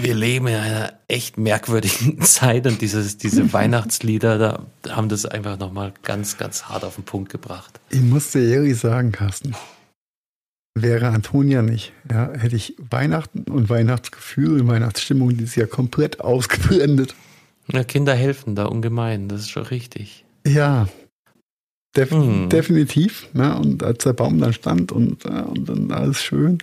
[0.00, 5.58] Wir leben in einer echt merkwürdigen Zeit und dieses, diese Weihnachtslieder, da haben das einfach
[5.58, 7.80] nochmal ganz, ganz hart auf den Punkt gebracht.
[7.90, 9.54] Ich muss dir ehrlich sagen, Carsten,
[10.74, 17.14] wäre Antonia nicht, ja, hätte ich Weihnachten und Weihnachtsgefühl und Weihnachtsstimmung dieses Jahr komplett ausgeblendet.
[17.72, 20.24] Ja, Kinder helfen da ungemein, das ist schon richtig.
[20.46, 20.88] Ja,
[21.96, 22.48] def Hm.
[22.48, 23.28] definitiv.
[23.34, 23.58] Ne?
[23.58, 26.58] Und als der Baum dann stand und, äh, und dann alles schön.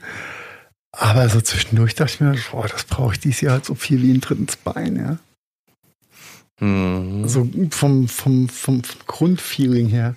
[0.98, 4.02] Aber so zwischendurch dachte ich mir, boah, das brauche ich dieses Jahr halt so viel
[4.02, 6.66] wie ein drittes Bein, ja.
[6.66, 7.28] Mhm.
[7.28, 10.16] So vom, vom, vom, Grundfeeling her.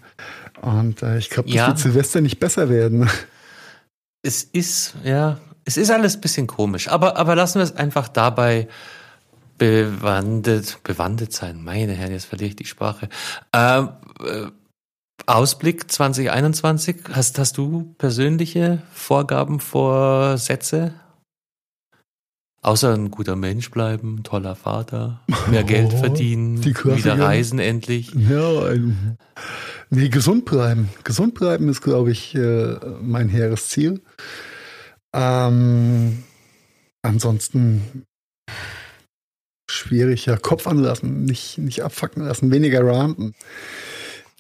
[0.60, 1.66] Und äh, ich glaube, das Ja.
[1.68, 3.09] wird Silvester nicht besser werden.
[4.22, 8.09] Es ist, ja, es ist alles ein bisschen komisch, aber, aber lassen wir es einfach
[8.09, 8.68] dabei
[9.59, 11.62] bewandet, bewandet sein.
[11.62, 13.09] Meine Herren, jetzt verliere ich die Sprache.
[13.52, 13.90] Ähm,
[14.20, 14.46] äh,
[15.28, 20.94] Ausblick 2021, hast, hast du persönliche Vorgaben, Vorsätze?
[22.62, 27.14] Außer ein guter Mensch bleiben, toller Vater, mehr Geld Oh, verdienen, die Klassiker.
[27.14, 28.10] wieder reisen endlich.
[28.14, 29.18] Ja, ein,
[29.90, 30.88] nee, gesund bleiben.
[31.05, 34.00] Gesund bleiben ist, glaube ich, äh, mein hehres Ziel.
[35.12, 36.24] Ähm,
[37.02, 38.06] ansonsten
[39.70, 43.34] schwierig, ja, Kopf anlassen, nicht, nicht abfacken lassen, weniger ranten.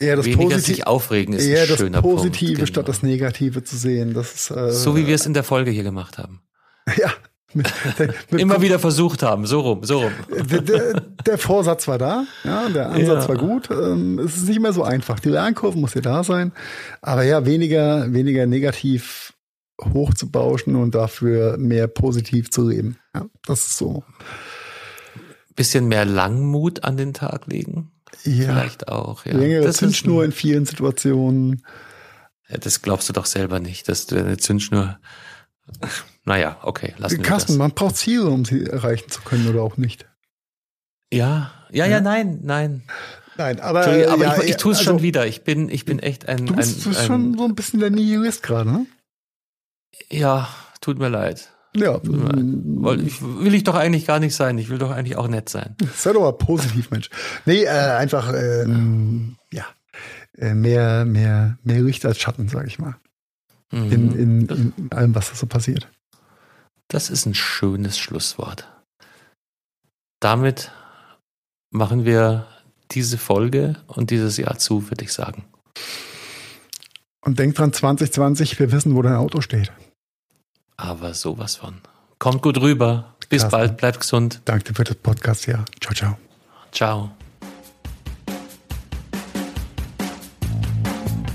[0.00, 2.94] Eher das weniger Positiv sich aufregen ist eher ein schöner das Positive Punkt, statt genau.
[2.94, 4.14] das Negative zu sehen.
[4.14, 6.40] Das ist, äh, so wie wir es in der Folge hier gemacht haben.
[6.96, 7.12] Ja.
[7.54, 7.72] Mit,
[8.30, 10.12] mit Immer wieder versucht haben, so rum, so rum.
[10.50, 13.28] Der, der, der Vorsatz war da, ja, der Ansatz ja.
[13.28, 13.70] war gut.
[13.70, 15.18] Ähm, es ist nicht mehr so einfach.
[15.18, 16.52] Die Lernkurve muss ja da sein,
[17.00, 19.32] aber ja, weniger, weniger negativ
[19.82, 22.98] hochzubauschen und dafür mehr positiv zu leben.
[23.14, 24.04] Ja, das ist so.
[25.56, 27.92] Bisschen mehr Langmut an den Tag legen.
[28.24, 28.52] Ja.
[28.52, 29.36] Vielleicht auch, ja.
[29.36, 31.64] Längere das Zündschnur in vielen Situationen.
[32.48, 34.98] Das glaubst du doch selber nicht, dass du eine Zündschnur.
[36.24, 37.58] Naja, okay, lassen Carsten, wir das.
[37.58, 40.04] man braucht Ziele, um sie erreichen zu können oder auch nicht.
[41.10, 42.82] Ja, ja, ja, ja nein, nein.
[43.38, 45.26] Nein, aber, aber ja, ich, ich tue es also, schon wieder.
[45.26, 46.44] Ich bin, ich bin echt ein.
[46.44, 48.86] Du bist, ein, ein, schon so ein bisschen der Nihilist gerade, ne?
[50.10, 50.48] Ja,
[50.82, 51.48] tut mir leid.
[51.80, 52.00] Ja.
[52.02, 54.58] Weil ich, will ich doch eigentlich gar nicht sein.
[54.58, 55.76] Ich will doch eigentlich auch nett sein.
[55.94, 57.10] Sei doch mal positiv, Mensch.
[57.46, 59.64] Nee, äh, einfach, ähm, ja,
[60.36, 62.96] äh, mehr, mehr, mehr Licht als Schatten, sag ich mal.
[63.70, 63.92] Mhm.
[63.92, 65.88] In, in, in allem, was da so passiert.
[66.88, 68.68] Das ist ein schönes Schlusswort.
[70.20, 70.72] Damit
[71.70, 72.46] machen wir
[72.90, 75.44] diese Folge und dieses Jahr zu, würde ich sagen.
[77.20, 79.70] Und denk dran, 2020, wir wissen, wo dein Auto steht.
[80.78, 81.74] Aber sowas von.
[82.18, 83.12] Kommt gut rüber.
[83.28, 83.50] Bis Carsten.
[83.58, 84.40] bald, bleibt gesund.
[84.46, 85.64] Danke für das Podcast, ja.
[85.80, 86.16] Ciao, ciao.
[86.72, 87.10] Ciao.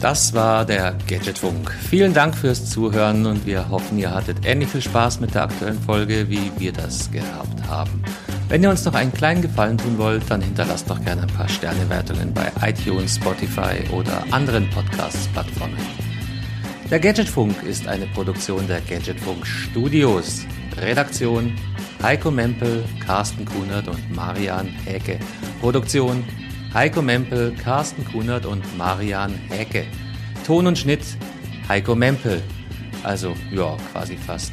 [0.02, 1.72] Das war der Gadgetfunk.
[1.72, 5.82] Vielen Dank fürs Zuhören und wir hoffen, ihr hattet ähnlich viel Spaß mit der aktuellen
[5.82, 8.04] Folge, wie wir das gehabt haben.
[8.50, 11.48] Wenn ihr uns noch einen kleinen Gefallen tun wollt, dann hinterlasst doch gerne ein paar
[11.48, 16.03] Sternewertungen bei iTunes, Spotify oder anderen Podcast-Plattformen.
[16.90, 20.46] Der Gadgetfunk ist eine Produktion der Gadgetfunk Studios.
[20.78, 21.54] Redaktion
[22.02, 25.18] Heiko Mempel, Carsten Kunert und Marian Häke.
[25.62, 26.24] Produktion
[26.74, 29.86] Heiko Mempel, Carsten Kunert und Marian Häke.
[30.46, 31.04] Ton und Schnitt
[31.68, 32.42] Heiko Mempel.
[33.04, 34.52] Also, ja, quasi fast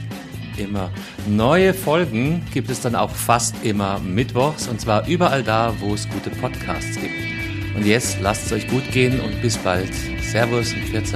[0.56, 0.90] immer.
[1.26, 6.08] Neue Folgen gibt es dann auch fast immer mittwochs und zwar überall da, wo es
[6.08, 7.76] gute Podcasts gibt.
[7.76, 9.92] Und jetzt lasst es euch gut gehen und bis bald.
[10.22, 11.06] Servus und Pfiat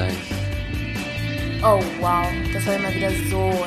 [1.66, 3.66] Oh wow, das war immer wieder so